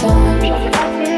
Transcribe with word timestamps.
Don't. 0.00 1.17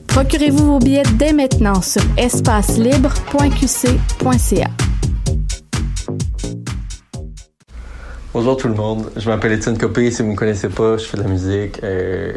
Procurez-vous 0.11 0.65
vos 0.65 0.79
billets 0.79 1.03
dès 1.15 1.31
maintenant 1.31 1.81
sur 1.81 2.01
espacelibre.qc.ca. 2.17 4.67
Bonjour 8.33 8.55
tout 8.55 8.69
le 8.69 8.73
monde, 8.73 9.11
je 9.17 9.29
m'appelle 9.29 9.51
Étienne 9.51 9.77
Copé, 9.77 10.09
si 10.09 10.21
vous 10.21 10.29
ne 10.29 10.33
me 10.33 10.37
connaissez 10.37 10.69
pas, 10.69 10.95
je 10.97 11.03
fais 11.03 11.17
de 11.17 11.23
la 11.23 11.27
musique. 11.27 11.81
Euh, 11.83 12.31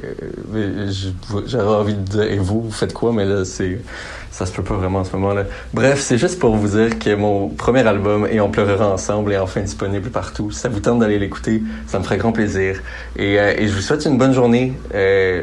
J'aurais 1.46 1.76
envie 1.76 1.94
de 1.94 2.00
dire, 2.00 2.22
et 2.22 2.36
vous, 2.36 2.62
vous 2.62 2.72
faites 2.72 2.92
quoi? 2.92 3.12
Mais 3.12 3.24
là, 3.24 3.44
c'est 3.44 3.78
ça 4.30 4.44
se 4.46 4.52
peut 4.52 4.64
pas 4.64 4.74
vraiment 4.74 4.98
en 5.00 5.04
ce 5.04 5.12
moment-là. 5.16 5.44
Bref, 5.72 6.00
c'est 6.00 6.18
juste 6.18 6.40
pour 6.40 6.56
vous 6.56 6.76
dire 6.76 6.98
que 6.98 7.14
mon 7.14 7.48
premier 7.48 7.86
album, 7.86 8.26
Et 8.28 8.40
on 8.40 8.50
pleurera 8.50 8.92
ensemble, 8.92 9.32
est 9.32 9.38
enfin 9.38 9.60
disponible 9.60 10.10
partout. 10.10 10.50
Si 10.50 10.58
ça 10.58 10.68
vous 10.68 10.80
tente 10.80 10.98
d'aller 10.98 11.20
l'écouter, 11.20 11.62
ça 11.86 12.00
me 12.00 12.04
ferait 12.04 12.18
grand 12.18 12.32
plaisir. 12.32 12.80
Et, 13.16 13.38
euh, 13.38 13.54
je 13.60 13.72
vous 13.72 13.80
souhaite 13.80 14.04
une 14.04 14.18
bonne 14.18 14.32
journée. 14.32 14.72
Euh, 14.92 15.42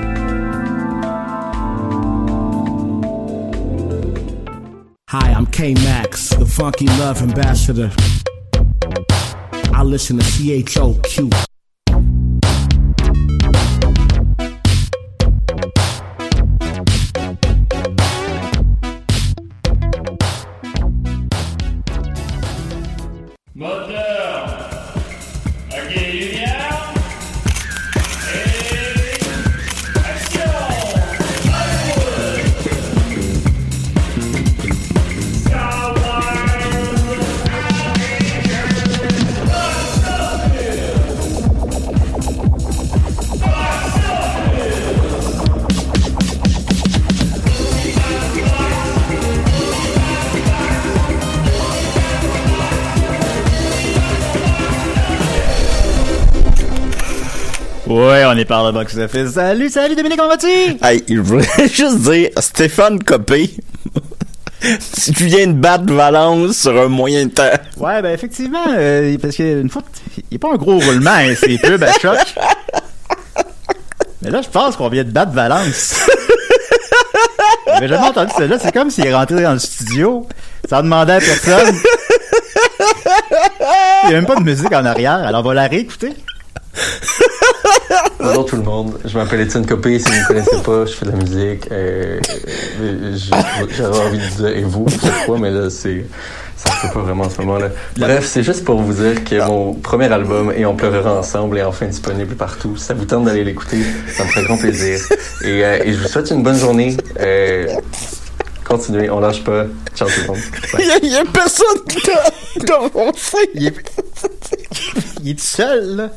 Hi, 5.13 5.33
I'm 5.33 5.45
K 5.45 5.73
Max, 5.73 6.29
the 6.29 6.45
funky 6.45 6.85
love 6.85 7.21
ambassador. 7.21 7.91
I 9.73 9.83
listen 9.83 10.17
to 10.17 10.23
CHOQ. 10.23 11.50
Ouais, 57.91 58.23
on 58.25 58.37
est 58.37 58.45
par 58.45 58.65
le 58.65 58.71
box 58.71 58.95
office. 58.95 59.31
Salut, 59.31 59.69
salut 59.69 59.95
Dominique, 59.95 60.17
comment 60.17 60.29
vas-tu? 60.29 60.77
Hey, 60.81 61.03
je 61.09 61.19
voulais 61.19 61.45
juste 61.73 61.97
dire, 61.97 62.29
Stéphane 62.37 63.03
Copé, 63.03 63.53
tu 65.13 65.25
viens 65.25 65.47
de 65.47 65.51
battre 65.51 65.91
Valence 65.93 66.55
sur 66.55 66.81
un 66.81 66.87
moyen 66.87 67.27
temps. 67.27 67.51
Ouais, 67.75 68.01
ben 68.01 68.13
effectivement, 68.13 68.63
euh, 68.69 69.17
parce 69.21 69.35
qu'une 69.35 69.69
fois, 69.69 69.81
il 70.15 70.23
n'y 70.31 70.37
a 70.37 70.39
pas 70.39 70.53
un 70.53 70.55
gros 70.55 70.79
roulement, 70.79 71.11
hein, 71.11 71.33
c'est 71.37 71.57
pub 71.57 71.83
à 71.83 71.91
choc. 71.91 72.17
Mais 74.21 74.29
là, 74.29 74.41
je 74.41 74.47
pense 74.47 74.77
qu'on 74.77 74.87
vient 74.87 75.03
de 75.03 75.11
battre 75.11 75.33
Valence. 75.33 75.99
J'avais 77.67 77.89
jamais 77.89 78.07
entendu 78.07 78.31
ça. 78.37 78.47
Là, 78.47 78.57
c'est 78.57 78.71
comme 78.71 78.89
s'il 78.89 79.05
est 79.05 79.13
rentré 79.13 79.43
dans 79.43 79.53
le 79.53 79.59
studio 79.59 80.25
sans 80.69 80.81
demander 80.81 81.11
à 81.11 81.19
personne. 81.19 81.75
Il 84.03 84.09
n'y 84.09 84.15
a 84.15 84.17
même 84.17 84.25
pas 84.25 84.35
de 84.35 84.43
musique 84.43 84.71
en 84.71 84.85
arrière, 84.85 85.15
alors 85.25 85.41
on 85.41 85.49
va 85.49 85.53
la 85.55 85.67
réécouter. 85.67 86.13
Bonjour 88.19 88.45
tout 88.45 88.55
le 88.55 88.63
monde, 88.63 88.97
je 89.03 89.17
m'appelle 89.17 89.41
Étienne 89.41 89.65
Copé, 89.65 89.99
si 89.99 90.05
vous 90.05 90.15
ne 90.15 90.21
me 90.21 90.27
connaissez 90.27 90.61
pas, 90.63 90.85
je 90.85 90.93
fais 90.93 91.05
de 91.05 91.11
la 91.11 91.17
musique. 91.17 91.67
Euh, 91.71 92.19
euh, 92.81 93.17
J'aurais 93.75 93.99
envie 94.07 94.17
de 94.17 94.35
dire, 94.35 94.47
et 94.47 94.61
vous, 94.61 94.85
vous 94.85 94.89
faites 94.89 95.25
quoi? 95.25 95.37
Mais 95.37 95.51
là, 95.51 95.69
c'est 95.69 96.05
ça 96.55 96.71
se 96.71 96.87
peut 96.87 96.93
pas 96.93 96.99
vraiment 97.01 97.23
en 97.25 97.29
ce 97.29 97.41
moment-là. 97.41 97.69
Bref, 97.97 98.25
c'est 98.25 98.43
juste 98.43 98.63
pour 98.63 98.79
vous 98.81 98.93
dire 98.93 99.23
que 99.23 99.45
mon 99.45 99.73
premier 99.73 100.11
album, 100.11 100.53
Et 100.55 100.65
on 100.65 100.75
pleurera 100.75 101.19
ensemble, 101.19 101.57
est 101.57 101.63
enfin 101.63 101.87
disponible 101.87 102.35
partout. 102.35 102.77
Si 102.77 102.85
ça 102.85 102.93
vous 102.93 103.05
tente 103.05 103.25
d'aller 103.25 103.43
l'écouter, 103.43 103.79
ça 104.13 104.23
me 104.23 104.29
ferait 104.29 104.45
grand 104.45 104.57
plaisir. 104.57 104.99
Et, 105.43 105.65
euh, 105.65 105.79
et 105.83 105.91
je 105.91 105.97
vous 105.97 106.07
souhaite 106.07 106.29
une 106.29 106.43
bonne 106.43 106.57
journée. 106.57 106.95
Euh, 107.19 107.67
continuez, 108.71 109.09
on 109.09 109.19
lâche 109.19 109.43
pas. 109.43 109.65
Ciao 109.95 110.07
tout 110.07 110.21
le 110.21 110.27
monde. 110.27 110.37
Il 111.03 111.09
y, 111.09 111.15
a 111.15 111.25
personne 111.25 111.65
dans, 112.65 112.65
dans 112.65 112.91
mon 112.93 113.11
Il 113.53 113.67
est, 113.67 113.73
il 115.23 115.31
est 115.31 115.33
tout 115.33 115.43
seul, 115.43 115.95
là. 115.97 116.09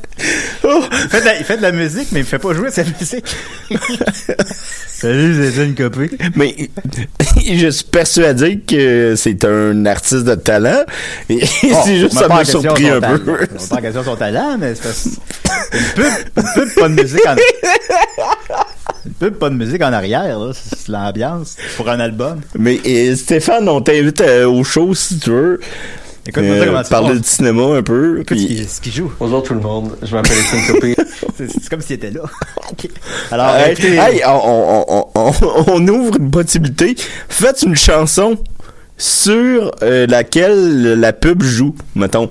Il, 0.63 1.09
fait 1.09 1.19
de 1.19 1.25
la, 1.25 1.37
il 1.37 1.43
fait 1.43 1.57
de 1.57 1.61
la 1.61 1.71
musique, 1.73 2.07
mais 2.11 2.21
il 2.21 2.25
fait 2.25 2.39
pas 2.39 2.53
jouer 2.53 2.71
sa 2.71 2.83
musique. 2.83 3.25
Salut, 4.87 5.51
c'est 5.53 5.65
une 5.65 5.75
copie. 5.75 6.09
Mais 6.35 6.55
je 7.45 7.67
suis 7.67 7.85
persuadé 7.85 8.59
que 8.59 9.15
c'est 9.17 9.43
un 9.43 9.85
artiste 9.85 10.23
de 10.23 10.35
talent. 10.35 10.83
Et 11.29 11.45
c'est 11.45 11.97
juste 11.97 12.13
ça 12.13 12.29
m'a 12.29 12.45
surpris 12.45 12.89
un 12.89 13.01
peu. 13.01 13.21
On 13.27 13.67
pas 13.67 13.75
en 13.75 13.81
question 13.81 14.03
son 14.03 14.15
talent, 14.15 14.57
mais 14.57 14.73
c'est 14.75 15.09
une 15.73 15.83
pub, 15.95 16.05
une 16.37 16.43
pub 16.53 16.73
pas 16.75 16.89
de 16.89 17.01
musique 17.01 17.27
en 17.27 17.35
pub 19.29 19.35
pas 19.39 19.49
de 19.49 19.55
musique 19.55 19.81
en 19.83 19.91
arrière, 19.93 20.39
là. 20.39 20.51
C'est 20.53 20.87
l'ambiance 20.89 21.55
pour 21.77 21.89
un 21.89 21.99
album. 21.99 22.41
Mais 22.57 22.75
et 22.83 23.15
Stéphane, 23.15 23.67
on 23.69 23.81
t'invite 23.81 24.21
euh, 24.21 24.45
au 24.47 24.63
show 24.63 24.93
si 24.93 25.17
tu 25.19 25.31
veux. 25.31 25.59
Écoute, 26.27 26.43
Euh, 26.43 26.65
comment 26.65 26.81
tu 26.83 26.89
parler 26.89 27.09
penses? 27.09 27.21
de 27.21 27.25
cinéma 27.25 27.63
un 27.77 27.83
peu. 27.83 28.21
Écoute 28.21 28.37
ce 28.39 28.45
puis- 28.45 28.55
qu'il 28.55 28.67
ce 28.69 28.81
qu'il 28.81 28.91
joue. 28.91 29.11
Bonjour 29.19 29.43
tout 29.43 29.53
le 29.53 29.59
monde, 29.59 29.95
je 30.01 30.15
m'appelle 30.15 30.37
Étienne 30.39 30.61
Copé. 30.67 30.95
C'est 31.37 31.69
comme 31.69 31.81
s'il 31.81 31.95
était 31.97 32.09
là. 32.11 32.21
Alors, 33.31 33.55
Hey, 33.55 33.73
écoutez- 33.73 33.95
hey, 33.97 34.21
on, 34.25 34.29
on, 34.31 35.07
on, 35.15 35.31
on- 35.41 35.63
on 35.67 35.87
ouvre 35.87 36.17
une 36.17 36.31
possibilité. 36.31 36.95
Faites 37.29 37.61
une 37.63 37.75
chanson 37.75 38.37
sur 38.97 39.71
euh, 39.83 40.07
laquelle 40.07 40.99
la 40.99 41.11
pub 41.11 41.43
joue, 41.43 41.75
mettons. 41.95 42.29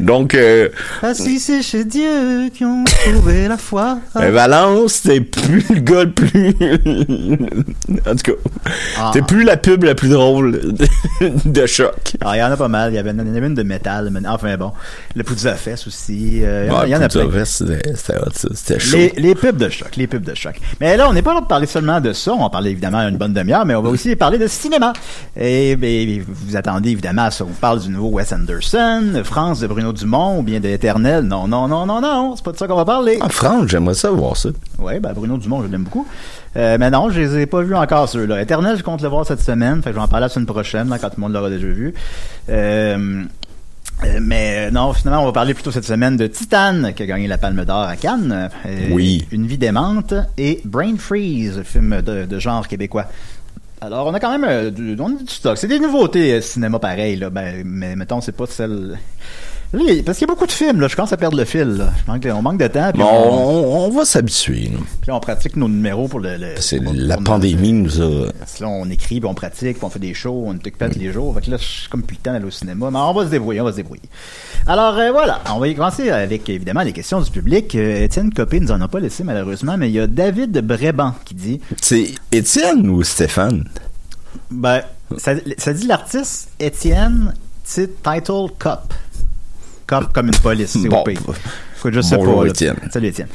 Donc, 0.00 0.34
euh, 0.34 0.68
Assis 1.02 1.38
c'est 1.38 1.62
chez 1.62 1.84
Dieu 1.84 2.48
qui 2.52 2.64
ont 2.64 2.82
trouvé 2.84 3.46
la 3.46 3.56
foi. 3.56 3.98
euh, 4.16 4.30
Valence, 4.32 5.00
c'est 5.04 5.20
plus 5.20 5.64
le 5.70 5.80
gars 5.80 6.04
le 6.04 6.10
plus... 6.10 6.48
en 8.08 8.16
tout 8.16 8.32
cas, 8.32 8.50
Ah. 8.98 9.10
c'est 9.12 9.24
plus 9.24 9.44
la 9.44 9.56
pub 9.56 9.84
la 9.84 9.94
plus 9.94 10.08
drôle 10.08 10.60
de, 11.44 11.66
choc. 11.66 12.16
Ah, 12.22 12.36
il 12.36 12.40
y 12.40 12.42
en 12.42 12.50
a 12.50 12.56
pas 12.56 12.68
mal. 12.68 12.92
Il 12.92 12.96
y 12.96 12.98
avait 12.98 13.10
une, 13.10 13.20
une 13.20 13.54
de 13.54 13.62
métal. 13.62 14.10
mais- 14.10 14.26
Enfin 14.28 14.56
bon, 14.56 14.72
le 15.14 15.22
Poudre 15.24 15.54
Fest 15.56 15.86
aussi. 15.86 16.40
euh, 16.42 16.64
il 16.66 16.70
y 16.70 16.74
en 16.74 16.78
a- 16.80 16.86
il 16.86 16.90
y 16.90 16.96
en 16.96 17.02
a 17.02 17.08
plein. 17.08 17.44
C'était 17.44 18.78
chaud. 18.80 18.96
Les, 18.96 19.12
les 19.16 19.34
pubs 19.34 19.56
de 19.56 19.68
choc, 19.68 19.94
les 19.96 20.06
pubs 20.06 20.24
de 20.24 20.34
choc. 20.34 20.60
Mais 20.80 20.96
là, 20.96 21.08
on 21.08 21.12
n'est 21.12 21.22
pas 21.22 21.34
là 21.34 21.40
pour 21.40 21.48
parler 21.48 21.66
seulement 21.66 22.00
de 22.00 22.12
ça. 22.12 22.32
On 22.32 22.42
va 22.42 22.50
parler 22.50 22.70
évidemment 22.70 23.00
une 23.06 23.16
bonne 23.16 23.32
demi-heure, 23.32 23.64
mais 23.64 23.74
on 23.74 23.82
va 23.82 23.90
aussi 23.90 24.14
parler 24.16 24.38
de 24.38 24.46
cinéma. 24.48 24.92
Et, 25.38 25.76
vous 26.06 26.56
attendez 26.56 26.90
évidemment 26.90 27.22
à 27.22 27.30
ce 27.30 27.42
qu'on 27.42 27.50
parle 27.50 27.80
du 27.80 27.88
nouveau 27.88 28.08
Wes 28.10 28.32
Anderson, 28.32 29.20
France 29.24 29.60
de 29.60 29.66
Bruno 29.66 29.92
Dumont 29.92 30.38
ou 30.38 30.42
bien 30.42 30.60
de 30.60 30.68
Éternel. 30.68 31.24
Non, 31.24 31.46
non, 31.48 31.68
non, 31.68 31.86
non, 31.86 32.00
non. 32.00 32.34
C'est 32.36 32.44
pas 32.44 32.52
de 32.52 32.56
ça 32.56 32.66
qu'on 32.66 32.76
va 32.76 32.84
parler. 32.84 33.18
En 33.20 33.28
France, 33.28 33.66
j'aimerais 33.68 33.94
ça 33.94 34.10
voir 34.10 34.36
ça. 34.36 34.50
Oui, 34.78 34.98
ben 35.00 35.12
Bruno 35.12 35.36
Dumont, 35.38 35.62
je 35.62 35.68
l'aime 35.68 35.84
beaucoup. 35.84 36.06
Euh, 36.56 36.76
mais 36.80 36.90
non, 36.90 37.10
je 37.10 37.20
les 37.20 37.38
ai 37.42 37.46
pas 37.46 37.62
vus 37.62 37.74
encore 37.76 38.08
ceux-là. 38.08 38.42
Éternel, 38.42 38.76
je 38.76 38.82
compte 38.82 39.02
le 39.02 39.08
voir 39.08 39.24
cette 39.26 39.40
semaine. 39.42 39.82
Fait 39.82 39.90
que 39.90 39.94
je 39.94 40.00
vais 40.00 40.04
en 40.04 40.08
parler 40.08 40.24
la 40.24 40.28
semaine 40.28 40.46
prochaine, 40.46 40.88
là, 40.88 40.98
quand 40.98 41.08
tout 41.10 41.16
le 41.16 41.22
monde 41.22 41.32
l'aura 41.32 41.48
déjà 41.50 41.66
vu. 41.68 41.94
Euh, 42.48 43.24
euh, 44.04 44.18
mais 44.22 44.70
non, 44.70 44.92
finalement, 44.94 45.22
on 45.22 45.26
va 45.26 45.32
parler 45.32 45.52
plutôt 45.52 45.70
cette 45.70 45.84
semaine 45.84 46.16
de 46.16 46.26
Titan, 46.26 46.92
qui 46.96 47.02
a 47.02 47.06
gagné 47.06 47.26
la 47.28 47.36
Palme 47.38 47.64
d'Or 47.64 47.82
à 47.82 47.96
Cannes. 47.96 48.48
Euh, 48.66 48.88
Oui. 48.90 49.26
Une 49.30 49.46
vie 49.46 49.58
démente 49.58 50.14
et 50.38 50.60
Brain 50.64 50.96
Freeze, 50.98 51.62
film 51.64 52.00
de, 52.00 52.24
de 52.24 52.38
genre 52.38 52.66
québécois. 52.66 53.04
Alors, 53.82 54.06
on 54.06 54.14
a 54.14 54.20
quand 54.20 54.30
même 54.30 54.44
euh, 54.44 54.70
du, 54.70 54.94
on 55.00 55.18
stock. 55.26 55.56
C'est 55.56 55.66
des 55.68 55.78
nouveautés 55.78 56.34
euh, 56.34 56.40
cinéma 56.42 56.78
pareil, 56.78 57.16
là. 57.16 57.30
Ben, 57.30 57.62
mais 57.64 57.96
mettons, 57.96 58.20
c'est 58.20 58.32
pas 58.36 58.46
celle. 58.46 58.98
Là, 59.72 59.80
parce 60.04 60.18
qu'il 60.18 60.26
y 60.26 60.30
a 60.30 60.34
beaucoup 60.34 60.46
de 60.46 60.52
films, 60.52 60.80
là. 60.80 60.88
Je 60.88 60.96
commence 60.96 61.12
à 61.12 61.16
perdre 61.16 61.36
le 61.36 61.44
fil, 61.44 61.60
là. 61.62 61.92
Je 62.04 62.10
manque 62.10 62.22
de- 62.22 62.30
on 62.32 62.42
manque 62.42 62.58
de 62.58 62.66
temps. 62.66 62.90
Bon, 62.92 63.04
on, 63.04 63.38
on, 63.38 63.84
on 63.86 63.90
va 63.90 64.04
s'habituer. 64.04 64.68
puis 65.00 65.12
on 65.12 65.20
pratique 65.20 65.54
nos 65.54 65.68
numéros 65.68 66.08
pour 66.08 66.18
le. 66.18 66.36
le- 66.36 66.54
C'est 66.58 66.80
pour- 66.80 66.92
la 66.92 67.14
pour 67.14 67.22
pandémie 67.24 67.72
nous 67.72 68.00
a... 68.02 68.32
Parce 68.36 68.54
que 68.54 68.64
là, 68.64 68.68
on 68.68 68.90
écrit, 68.90 69.20
puis 69.20 69.28
on 69.30 69.34
pratique, 69.34 69.76
puis 69.76 69.84
on 69.84 69.90
fait 69.90 70.00
des 70.00 70.12
shows, 70.12 70.42
on 70.46 70.54
est 70.54 70.66
occupé 70.66 70.88
tous 70.90 70.98
les 70.98 71.12
jours. 71.12 71.32
Fait 71.34 71.42
que 71.42 71.50
là, 71.52 71.56
je 71.56 71.64
suis 71.64 71.88
comme 71.88 72.02
plus 72.02 72.16
le 72.16 72.20
temps 72.22 72.32
d'aller 72.32 72.46
au 72.46 72.50
cinéma. 72.50 72.90
Mais 72.90 72.98
on 72.98 73.12
va 73.12 73.24
se 73.26 73.30
débrouiller, 73.30 73.60
on 73.60 73.64
va 73.64 73.70
se 73.70 73.76
débrouiller. 73.76 74.02
Alors, 74.66 74.98
euh, 74.98 75.12
voilà. 75.12 75.40
On 75.54 75.60
va 75.60 75.68
y 75.68 75.74
commencer 75.76 76.10
avec, 76.10 76.48
évidemment, 76.48 76.82
les 76.82 76.92
questions 76.92 77.20
du 77.20 77.30
public. 77.30 77.72
Euh, 77.76 78.02
Étienne 78.04 78.34
Copé 78.34 78.58
nous 78.58 78.72
en 78.72 78.80
a 78.80 78.88
pas 78.88 78.98
laissé, 78.98 79.22
malheureusement, 79.22 79.76
mais 79.76 79.88
il 79.88 79.94
y 79.94 80.00
a 80.00 80.08
David 80.08 80.58
Bréban 80.66 81.14
qui 81.24 81.34
dit 81.36 81.60
C'est 81.80 82.08
Étienne 82.32 82.88
ou 82.90 83.04
Stéphane? 83.04 83.68
Ben, 84.50 84.82
ça, 85.16 85.34
ça 85.58 85.72
dit 85.72 85.86
l'artiste 85.86 86.48
Étienne 86.58 87.34
ti- 87.64 87.86
Title 88.02 88.48
Cop. 88.58 88.92
Cop 89.90 90.12
comme 90.12 90.26
une 90.28 90.36
police, 90.38 90.70
c'est 90.80 90.88
Bon. 90.88 91.00
au 91.00 91.02
pays. 91.02 91.18
Écoute, 91.18 91.92
je 91.94 92.00
sais 92.00 92.16
Bonjour, 92.16 92.42
pas. 92.42 92.46
Étienne. 92.48 92.76
Salut 92.92 93.08
Étienne. 93.08 93.26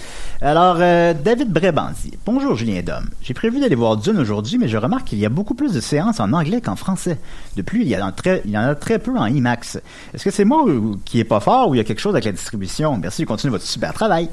Alors, 0.42 0.78
euh, 0.80 1.13
David 1.13 1.52
Bréban 1.52 1.90
dit 2.02 2.13
Bonjour 2.25 2.56
Julien 2.56 2.81
Dom. 2.81 3.10
J'ai 3.22 3.34
prévu 3.34 3.60
d'aller 3.60 3.75
voir 3.75 3.98
Dune 3.98 4.18
aujourd'hui, 4.19 4.57
mais 4.57 4.69
je 4.69 4.78
remarque 4.78 5.04
qu'il 5.07 5.19
y 5.19 5.25
a 5.25 5.30
beaucoup 5.30 5.54
plus 5.54 5.74
de 5.74 5.81
séances 5.81 6.22
en 6.22 6.31
anglais 6.31 6.62
qu'en 6.62 6.78
français. 6.78 7.18
De 7.57 7.62
plus, 7.62 7.81
il 7.81 7.90
y, 7.90 7.98
en 8.02 8.07
a 8.07 8.12
très, 8.13 8.42
il 8.46 8.52
y 8.52 8.57
en 8.57 8.62
a 8.62 8.74
très 8.75 9.00
peu 9.00 9.18
en 9.18 9.25
IMAX. 9.25 9.80
Est-ce 10.13 10.24
que 10.24 10.31
c'est 10.31 10.46
moi 10.46 10.63
qui 11.04 11.19
est 11.19 11.25
pas 11.25 11.42
fort 11.42 11.68
ou 11.68 11.75
il 11.75 11.78
y 11.80 11.81
a 11.81 11.84
quelque 11.84 12.00
chose 12.00 12.13
avec 12.13 12.24
la 12.24 12.31
distribution? 12.31 12.98
Merci, 12.98 13.25
continuez 13.25 13.51
votre 13.51 13.66
super 13.66 13.94
travail. 13.94 14.30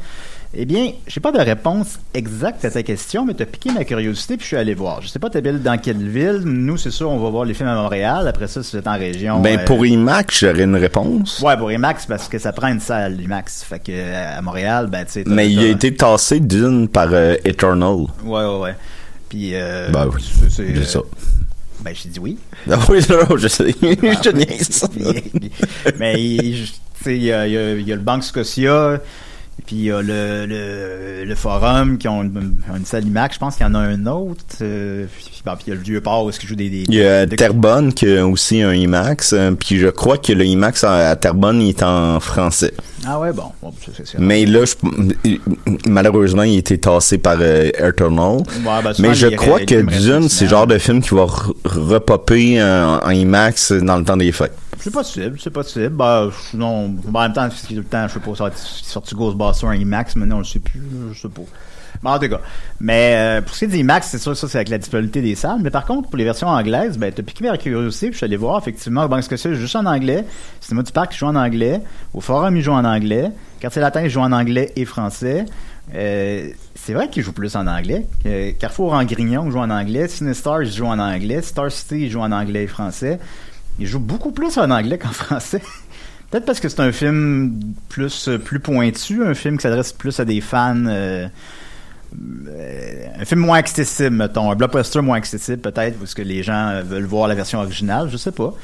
Eh 0.54 0.66
bien, 0.66 0.93
j'ai 1.06 1.20
pas 1.20 1.32
de 1.32 1.38
réponse 1.38 1.99
exacte 2.12 2.62
à 2.66 2.70
ta 2.70 2.82
question, 2.82 3.25
mais 3.25 3.32
t'as 3.32 3.46
piqué 3.46 3.70
ma 3.72 3.84
curiosité 3.84 4.37
puis 4.37 4.43
je 4.43 4.49
suis 4.49 4.56
allé 4.58 4.75
voir. 4.75 5.00
Je 5.00 5.08
sais 5.08 5.19
pas 5.19 5.31
t'habites 5.31 5.62
dans 5.62 5.78
quelle 5.78 6.06
ville. 6.06 6.43
Nous, 6.44 6.76
c'est 6.76 6.90
sûr, 6.90 7.08
on 7.10 7.19
va 7.19 7.31
voir 7.31 7.46
les 7.46 7.54
films 7.54 7.70
à 7.70 7.75
Montréal. 7.75 8.28
Après 8.28 8.46
ça, 8.49 8.62
si 8.62 8.72
vous 8.72 8.78
êtes 8.81 8.87
en 8.87 8.99
région. 8.99 9.40
Ben, 9.40 9.60
euh, 9.60 9.64
pour 9.64 9.87
IMAX, 9.87 10.40
j'aurais 10.40 10.64
une 10.64 10.76
réponse. 10.76 11.40
Ouais, 11.40 11.56
pour 11.56 11.72
IMAX, 11.72 12.04
parce 12.04 12.28
que 12.28 12.38
ça 12.38 12.52
prend 12.52 12.69
une 12.69 12.81
salle 12.81 13.19
IMAX. 13.19 13.64
Fait 13.64 13.78
que 13.78 13.93
euh, 13.94 14.38
à 14.38 14.43
Montréal, 14.43 14.88
ben, 14.93 15.06
tu 15.06 15.12
sais. 15.12 15.25
Mais 15.26 15.50
il 15.50 15.58
a 15.60 15.69
été 15.69 15.94
tassé 15.94 16.38
d'une 16.38 16.87
par 16.87 17.08
euh, 17.12 17.34
Eternal. 17.46 18.00
Ouais, 18.22 18.44
ouais, 18.44 18.58
ouais. 18.58 18.75
Puis. 19.31 19.52
Euh, 19.54 19.88
Ben 19.90 20.06
oui, 20.14 20.22
c'est- 20.50 20.84
ça. 20.84 21.00
Ben, 21.82 21.94
j'ai 21.94 22.10
dit 22.10 22.20
oui. 22.20 22.37
Ah 22.70 22.78
oui, 22.90 22.99
non, 23.08 23.38
je 23.38 23.49
sais. 23.49 23.75
je 23.82 24.20
te 24.20 24.37
niaise. 24.37 24.84
Mais 25.99 26.22
il 26.22 26.56
je- 26.56 26.72
tu 26.72 27.04
sais, 27.04 27.16
il 27.16 27.22
y 27.25 27.32
a, 27.32 27.46
il 27.49 27.52
y 27.54 27.56
a- 27.56 27.72
il 27.72 27.88
y 27.88 27.93
a 27.93 27.96
le 27.96 28.02
Banque 28.02 28.22
Scotia, 28.22 29.00
puis 29.67 29.76
il 29.76 29.82
y 29.85 29.91
a 29.93 30.03
le, 30.03 30.47
le, 30.47 31.25
le 31.25 31.35
Forum 31.35 31.99
qui 31.99 32.09
ont 32.09 32.23
une, 32.23 32.55
salle 32.85 33.06
IMAX. 33.06 33.35
Je 33.35 33.38
pense 33.38 33.56
qu'il 33.56 33.67
y 33.67 33.69
en 33.69 33.75
a 33.75 33.79
un 33.79 34.06
autre. 34.06 34.41
euh, 34.61 35.06
puis, 35.17 35.43
bon, 35.44 35.53
puis 35.55 35.64
il 35.67 35.70
y 35.70 35.73
a 35.73 35.76
le 35.76 35.82
Vieux-Port 35.82 36.25
où 36.25 36.31
est-ce 36.31 36.41
jouent 36.47 36.55
des... 36.56 36.69
des 36.69 36.85
Il 36.88 36.94
y 36.94 37.05
a 37.05 37.26
Terrebonne 37.26 37.93
qui 37.93 38.06
a 38.17 38.26
aussi 38.26 38.62
un 38.62 38.73
IMAX, 38.75 39.32
euh, 39.32 39.53
puis 39.53 39.79
je 39.79 39.88
crois 39.88 40.19
que 40.19 40.32
le 40.32 40.44
IMAX 40.44 40.85
à, 40.85 41.11
à 41.11 41.17
Terrebonne 41.17 41.61
il 41.61 41.70
est 41.70 41.82
en 41.82 42.20
français. 42.20 42.73
Ah 43.06 43.19
ouais, 43.19 43.32
bon. 43.32 43.44
bon 43.62 43.73
c'est- 44.05 44.19
Mais 44.19 44.44
là, 44.47 44.64
je- 44.64 45.37
malheureusement, 45.88 46.43
il 46.43 46.56
a 46.56 46.59
été 46.59 46.79
tassé 46.79 47.19
par 47.19 47.37
euh, 47.41 47.70
Eternal. 47.79 48.38
Ouais, 48.38 48.82
ben, 48.85 48.93
Mais 48.99 49.14
je 49.14 49.29
crois 49.29 49.61
que 49.61 49.81
Dune, 49.82 50.29
c'est 50.29 50.44
le 50.44 50.50
genre 50.50 50.67
de 50.67 50.79
film 50.79 51.00
qui 51.03 51.14
va 51.14 51.25
re- 51.25 51.53
repopper 51.64 52.61
euh, 52.61 52.99
en 53.00 53.11
IMAX 53.11 53.73
dans 53.73 53.97
le 53.99 54.05
temps 54.05 54.17
des 54.17 54.32
fêtes. 54.32 54.53
C'est 54.82 54.90
possible, 54.90 55.38
c'est 55.38 55.50
possible. 55.50 55.90
Ben, 55.90 56.29
non, 56.55 56.88
ben, 56.88 57.20
en 57.20 57.23
même 57.23 57.32
temps, 57.32 57.49
c'est 57.55 57.69
tout 57.69 57.75
le 57.75 57.84
temps, 57.84 58.08
je 58.08 58.14
sais 58.14 58.19
pas, 58.19 58.34
ça 58.34 58.46
a 58.46 58.50
sorti 58.52 59.14
Ghostbusters 59.14 59.69
en 59.69 59.73
IMAX, 59.73 60.17
mais 60.17 60.26
non, 60.26 60.43
je 60.43 60.55
sais 60.55 60.58
plus, 60.58 60.82
je 61.12 61.20
sais 61.20 61.29
pas. 61.29 61.43
Mais 62.02 62.11
en 62.11 62.19
tout 62.19 62.29
cas. 62.29 62.40
Mais 62.81 63.14
euh, 63.17 63.43
pour 63.43 63.55
ce 63.55 63.61
qui 63.61 63.64
est 63.67 63.69
d'IMAX, 63.69 64.08
c'est 64.08 64.19
sûr, 64.19 64.37
ça, 64.37 64.49
c'est 64.49 64.58
avec 64.58 64.70
la 64.70 64.79
disponibilité 64.79 65.23
des 65.23 65.37
salles. 65.37 65.61
Mais 65.62 65.70
par 65.70 65.87
contre, 65.87 66.08
pour 66.08 66.17
les 66.17 66.25
versions 66.25 66.49
anglaises, 66.49 66.99
ben, 66.99 67.12
t'as 67.12 67.23
piqué 67.23 67.44
ma 67.44 67.56
curiosité, 67.56 68.06
puis 68.06 68.14
je 68.14 68.17
suis 68.19 68.25
allé 68.25 68.37
voir, 68.37 68.58
effectivement, 68.58 69.05
au 69.05 69.08
Banque 69.08 69.23
Scotia, 69.23 69.55
juste 69.55 69.76
en 69.76 69.87
anglais. 69.87 70.25
Cinéma 70.61 70.82
du 70.82 70.90
Parc, 70.90 71.17
joue 71.17 71.26
en 71.26 71.37
anglais. 71.37 71.81
Au 72.12 72.20
Forum, 72.20 72.56
il 72.56 72.62
joue 72.62 72.73
en 72.73 72.85
anglais. 72.85 73.31
Quartier 73.61 73.82
Latin, 73.82 74.02
il 74.02 74.11
joue 74.11 74.20
en 74.20 74.32
anglais 74.32 74.73
et 74.75 74.85
français. 74.85 75.44
Euh, 75.94 76.49
c'est 76.75 76.93
vrai 76.93 77.08
qu'il 77.08 77.23
joue 77.23 77.32
plus 77.32 77.55
en 77.55 77.69
anglais. 77.69 78.05
Carrefour 78.58 78.94
en 78.94 79.05
Grignon 79.05 79.49
joue 79.49 79.61
en 79.61 79.70
anglais. 79.70 80.08
Cinestar, 80.08 80.64
il 80.64 80.73
joue 80.73 80.87
en 80.87 80.99
anglais. 80.99 81.40
Star 81.43 81.70
City, 81.70 82.06
il 82.06 82.11
joue 82.11 82.20
en 82.20 82.32
anglais 82.32 82.64
et 82.64 82.67
français. 82.67 83.20
Il 83.82 83.88
joue 83.88 83.99
beaucoup 83.99 84.31
plus 84.31 84.58
en 84.58 84.70
anglais 84.70 84.96
qu'en 84.96 85.11
français. 85.11 85.61
Peut-être 86.31 86.46
parce 86.46 86.61
que 86.61 86.69
c'est 86.69 86.81
un 86.81 86.93
film 86.93 87.75
plus 87.88 88.29
euh, 88.29 88.38
plus 88.38 88.61
pointu, 88.61 89.25
un 89.25 89.34
film 89.34 89.56
qui 89.56 89.62
s'adresse 89.62 89.93
plus 89.93 90.20
à 90.20 90.25
des 90.25 90.40
fans. 90.40 90.87
euh, 90.87 91.26
euh, 92.46 93.06
un 93.19 93.25
film 93.25 93.40
moins 93.40 93.58
accessible, 93.58 94.14
mettons, 94.14 94.52
un 94.52 94.55
blockbuster 94.55 95.00
moins 95.00 95.17
accessible 95.17 95.58
peut-être, 95.58 95.99
parce 95.99 96.14
que 96.14 96.23
les 96.23 96.44
gens 96.44 96.81
veulent 96.84 97.06
voir 97.06 97.26
la 97.26 97.34
version 97.34 97.58
originale, 97.58 98.08
je 98.08 98.17
sais 98.17 98.31
pas. 98.31 98.55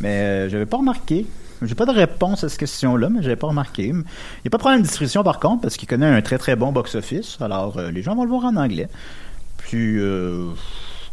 Mais 0.00 0.08
euh, 0.08 0.48
j'avais 0.48 0.66
pas 0.66 0.78
remarqué. 0.78 1.24
J'ai 1.62 1.76
pas 1.76 1.86
de 1.86 1.92
réponse 1.92 2.42
à 2.42 2.48
cette 2.48 2.58
question-là, 2.58 3.08
mais 3.10 3.22
j'avais 3.22 3.36
pas 3.36 3.46
remarqué. 3.46 3.84
Il 3.84 3.94
n'y 3.94 4.48
a 4.48 4.50
pas 4.50 4.58
de 4.58 4.62
problème 4.62 4.80
de 4.80 4.86
distribution 4.86 5.22
par 5.22 5.38
contre, 5.38 5.62
parce 5.62 5.76
qu'il 5.76 5.88
connaît 5.88 6.06
un 6.08 6.20
très 6.20 6.36
très 6.36 6.56
bon 6.56 6.72
box-office. 6.72 7.38
Alors 7.40 7.80
les 7.80 8.02
gens 8.02 8.16
vont 8.16 8.24
le 8.24 8.30
voir 8.30 8.46
en 8.46 8.56
anglais. 8.56 8.88
Puis 9.58 9.98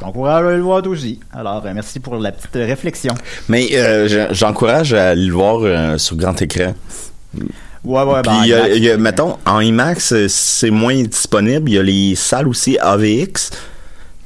t'encourage 0.01 0.43
à 0.45 0.47
aller 0.49 0.57
le 0.57 0.63
voir 0.63 0.85
aussi. 0.87 1.19
Alors 1.33 1.63
euh, 1.65 1.71
merci 1.73 1.99
pour 1.99 2.15
la 2.17 2.31
petite 2.31 2.53
réflexion. 2.55 3.13
Mais 3.47 3.67
euh, 3.73 4.07
je- 4.07 4.33
j'encourage 4.33 4.93
à 4.93 5.09
aller 5.09 5.25
le 5.27 5.33
voir 5.33 5.59
euh, 5.61 5.97
sur 5.97 6.15
grand 6.17 6.39
écran. 6.41 6.73
Ouais, 7.83 8.03
ouais, 8.03 8.21
Puis, 8.21 8.31
ben, 8.31 8.45
y 8.45 8.53
a- 8.53 8.57
IMAX, 8.59 8.77
il 8.77 8.83
y 8.83 8.89
a- 8.91 8.97
mettons, 8.97 9.37
en 9.45 9.59
IMAX, 9.59 10.13
euh, 10.13 10.25
c'est 10.29 10.69
moins 10.69 11.01
disponible. 11.01 11.69
Il 11.69 11.73
y 11.75 11.79
a 11.79 11.83
les 11.83 12.15
salles 12.15 12.47
aussi 12.47 12.77
AVX, 12.79 13.49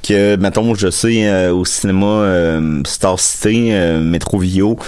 que, 0.06 0.36
mettons, 0.36 0.74
je 0.74 0.90
sais, 0.90 1.26
euh, 1.26 1.52
au 1.52 1.64
cinéma 1.64 2.06
euh, 2.06 2.80
Star 2.86 3.18
City, 3.18 3.68
euh, 3.72 4.00
Metro 4.00 4.38
Vio, 4.38 4.78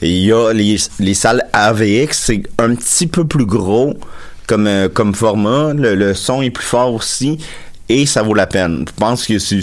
il 0.00 0.08
y 0.24 0.32
a 0.32 0.52
les, 0.52 0.76
les 1.00 1.14
salles 1.14 1.44
AVX, 1.52 2.18
c'est 2.18 2.42
un 2.58 2.74
petit 2.74 3.06
peu 3.06 3.24
plus 3.26 3.46
gros 3.46 3.94
comme, 4.46 4.66
euh, 4.66 4.88
comme 4.88 5.14
format. 5.14 5.72
Le, 5.74 5.94
le 5.94 6.14
son 6.14 6.40
est 6.42 6.50
plus 6.50 6.64
fort 6.66 6.92
aussi. 6.94 7.38
Et 7.88 8.06
ça 8.06 8.22
vaut 8.22 8.34
la 8.34 8.46
peine. 8.46 8.84
Je 8.88 8.92
pense 8.98 9.26
que 9.26 9.38
c'est 9.38 9.60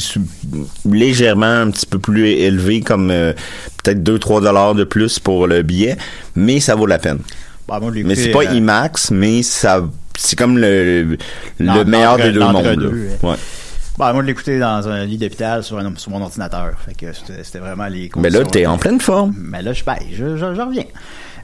légèrement 0.85 1.45
un 1.45 1.71
petit 1.71 1.85
peu 1.85 1.99
plus 1.99 2.27
élevé, 2.29 2.81
comme 2.81 3.09
euh, 3.11 3.33
peut-être 3.83 4.03
2-3 4.03 4.43
dollars 4.43 4.75
de 4.75 4.83
plus 4.83 5.19
pour 5.19 5.47
le 5.47 5.61
billet, 5.63 5.97
mais 6.35 6.59
ça 6.59 6.75
vaut 6.75 6.85
la 6.85 6.99
peine. 6.99 7.19
ben, 7.67 7.79
moi, 7.79 7.91
Mais 8.05 8.15
c'est 8.15 8.29
pas 8.31 8.43
euh, 8.43 8.53
IMAX, 8.53 9.11
mais 9.11 9.41
ça, 9.43 9.83
c'est 10.17 10.37
comme 10.37 10.57
le, 10.57 11.17
le 11.59 11.83
meilleur 11.85 12.17
des 12.17 12.31
deux 12.31 12.39
mondes. 12.41 12.93
Ouais. 13.23 13.35
Ben, 13.97 14.13
moi, 14.13 14.23
je 14.25 14.59
dans 14.59 14.87
un 14.87 15.05
lit 15.05 15.17
d'hôpital 15.17 15.63
sur, 15.63 15.77
un- 15.77 15.95
sur 15.97 16.11
mon 16.11 16.21
ordinateur. 16.21 16.71
Fait 16.85 16.93
que 16.95 17.07
c'était 17.43 17.59
vraiment 17.59 17.87
les 17.87 18.09
Mais 18.15 18.29
là, 18.29 18.43
t'es 18.43 18.65
en 18.65 18.77
pleine 18.77 19.01
forme. 19.01 19.33
Mais 19.37 19.61
là, 19.61 19.73
je, 19.73 19.83
ben, 19.83 19.97
je, 20.11 20.37
je, 20.37 20.55
je 20.55 20.61
reviens. 20.61 20.85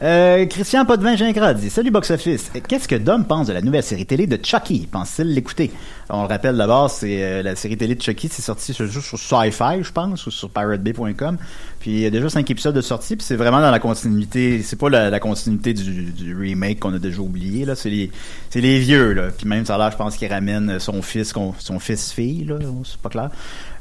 Euh, 0.02 0.46
Christian 0.46 0.86
Potvin 0.86 1.16
Gingras 1.16 1.56
dit 1.56 1.70
Salut 1.70 1.90
Box 1.90 2.12
Office. 2.12 2.52
Qu'est-ce 2.68 2.88
que 2.88 2.96
Dom 2.96 3.26
pense 3.26 3.48
de 3.48 3.54
la 3.54 3.62
nouvelle 3.62 3.82
série 3.84 4.06
télé 4.06 4.28
de 4.28 4.38
Chucky? 4.44 4.88
Pense-t-il 4.92 5.34
l'écouter? 5.34 5.72
On 6.10 6.22
le 6.22 6.28
rappelle 6.28 6.56
d'abord, 6.56 6.90
c'est 6.92 7.24
euh, 7.24 7.42
la 7.42 7.56
série 7.56 7.78
télé 7.78 7.96
de 7.96 8.02
Chucky, 8.02 8.30
c'est 8.32 8.44
sorti 8.44 8.74
sur, 8.74 8.88
sur 8.90 9.18
Sci-Fi, 9.18 9.82
je 9.82 9.92
pense, 9.92 10.28
ou 10.28 10.32
sur 10.32 10.50
piratebay.com. 10.50 11.38
Puis 11.80 11.92
il 11.92 12.00
y 12.00 12.06
a 12.06 12.12
déjà 12.12 12.30
cinq 12.30 12.50
épisodes 12.52 12.76
de 12.76 12.82
sortie, 12.82 13.16
puis 13.16 13.26
c'est 13.26 13.36
vraiment 13.36 13.60
dans 13.60 13.72
la 13.72 13.80
continuité. 13.80 14.62
C'est 14.62 14.76
pas 14.76 14.90
la, 14.90 15.20
continuité 15.20 15.74
du, 15.74 16.38
remake 16.38 16.80
qu'on 16.80 16.94
a 16.94 17.00
déjà 17.00 17.22
oublié 17.22 17.66
là. 17.66 17.76
C'est 17.76 17.90
les, 17.90 18.12
c'est 18.52 18.62
les 18.62 18.80
vieux 18.80 19.14
là. 19.14 19.30
Puis 19.36 19.48
même 19.48 19.66
ça 19.66 19.78
l'air, 19.78 19.92
je 19.92 19.98
pense 19.98 20.16
qu'il 20.16 20.32
ramène 20.32 20.80
son 20.80 21.02
fils, 21.02 21.34
son 21.58 21.80
fils 21.80 22.12
fille 22.12 22.46
là, 22.46 22.56
c'est 22.84 23.00
pas 23.00 23.10
clair. 23.10 23.32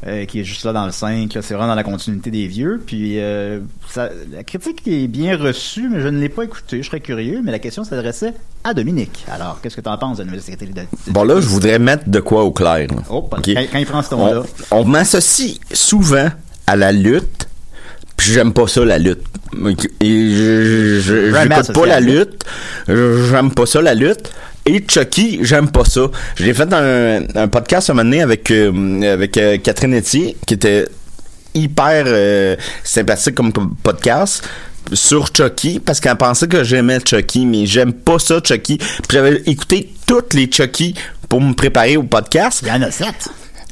Euh, 0.06 0.24
qui 0.26 0.40
est 0.40 0.44
juste 0.44 0.64
là 0.64 0.72
dans 0.72 0.84
le 0.86 0.92
5. 0.92 1.32
là. 1.34 1.42
C'est 1.42 1.54
vraiment 1.54 1.68
dans 1.68 1.74
la 1.74 1.82
continuité 1.84 2.30
des 2.30 2.46
vieux. 2.46 2.82
Puis 2.84 3.20
euh, 3.20 3.60
ça- 3.88 4.10
la 4.32 4.42
critique 4.44 4.82
est 4.86 5.06
bien 5.08 5.36
reçue, 5.36 5.88
mais 5.88 6.00
je 6.00 6.08
ne 6.08 6.18
l'ai 6.20 6.28
pas 6.28 6.44
écoutée. 6.44 6.82
Je 6.82 6.86
serais 6.86 7.00
curieux, 7.00 7.40
mais 7.44 7.52
la 7.52 7.58
question 7.58 7.84
s'adressait 7.84 8.34
à 8.64 8.74
Dominique. 8.74 9.24
Alors, 9.30 9.60
qu'est-ce 9.62 9.76
que 9.76 9.80
tu 9.80 9.88
en 9.88 9.96
penses 9.98 10.18
de 10.18 10.24
la 10.24 10.30
nouvelle 10.32 10.56
télé 10.56 10.72
de, 10.72 10.80
de- 10.80 10.86
Bon, 11.12 11.22
là, 11.24 11.40
je 11.40 11.46
voudrais 11.46 11.78
mettre 11.78 12.08
de 12.08 12.20
quoi 12.20 12.44
au 12.44 12.50
clair. 12.50 12.88
là. 12.88 12.96
Oh, 13.10 13.22
quand, 13.30 13.40
quand 13.44 13.78
il 13.78 13.86
prend 13.86 14.02
ce 14.02 14.10
ton-là. 14.10 14.42
On, 14.70 14.80
on 14.80 14.84
m'associe 14.84 15.58
souvent 15.72 16.28
à 16.66 16.76
la 16.76 16.90
lutte, 16.92 17.48
puis 18.16 18.32
j'aime 18.32 18.52
pas 18.52 18.66
ça, 18.66 18.84
la 18.84 18.98
lutte. 18.98 19.22
Et 20.00 20.30
je, 20.30 21.00
je, 21.00 21.30
je- 21.30 21.34
associé 21.52 21.74
pas 21.74 21.86
la 21.86 22.00
lutte. 22.00 22.44
Je- 22.88 23.26
J'aime 23.30 23.52
pas 23.52 23.66
ça, 23.66 23.80
la 23.80 23.94
lutte. 23.94 24.30
Et 24.66 24.84
Chucky, 24.86 25.38
j'aime 25.42 25.70
pas 25.70 25.84
ça. 25.84 26.02
J'ai 26.36 26.52
fait 26.52 26.72
un, 26.72 27.22
un 27.36 27.48
podcast 27.48 27.88
un 27.90 27.94
moment 27.94 28.04
donné 28.04 28.22
avec, 28.22 28.50
euh, 28.50 29.12
avec 29.12 29.36
euh, 29.38 29.58
Catherine 29.58 29.94
Etier, 29.94 30.36
qui 30.44 30.54
était 30.54 30.86
hyper 31.54 32.04
euh, 32.06 32.56
sympathique 32.82 33.34
comme 33.36 33.52
po- 33.52 33.70
podcast 33.82 34.42
sur 34.92 35.28
Chucky 35.34 35.78
parce 35.80 36.00
qu'elle 36.00 36.16
pensait 36.16 36.46
que 36.48 36.62
j'aimais 36.62 36.98
Chucky 37.04 37.44
mais 37.46 37.66
j'aime 37.66 37.92
pas 37.92 38.20
ça 38.20 38.40
Chucky 38.44 38.78
j'avais 39.10 39.42
écouté 39.46 39.92
toutes 40.06 40.32
les 40.34 40.48
Chucky 40.52 40.94
pour 41.28 41.40
me 41.40 41.54
préparer 41.54 41.96
au 41.96 42.04
podcast 42.04 42.60
Il 42.62 42.68
y 42.68 42.70
en 42.72 42.82
a 42.82 42.90
sept. 42.92 43.28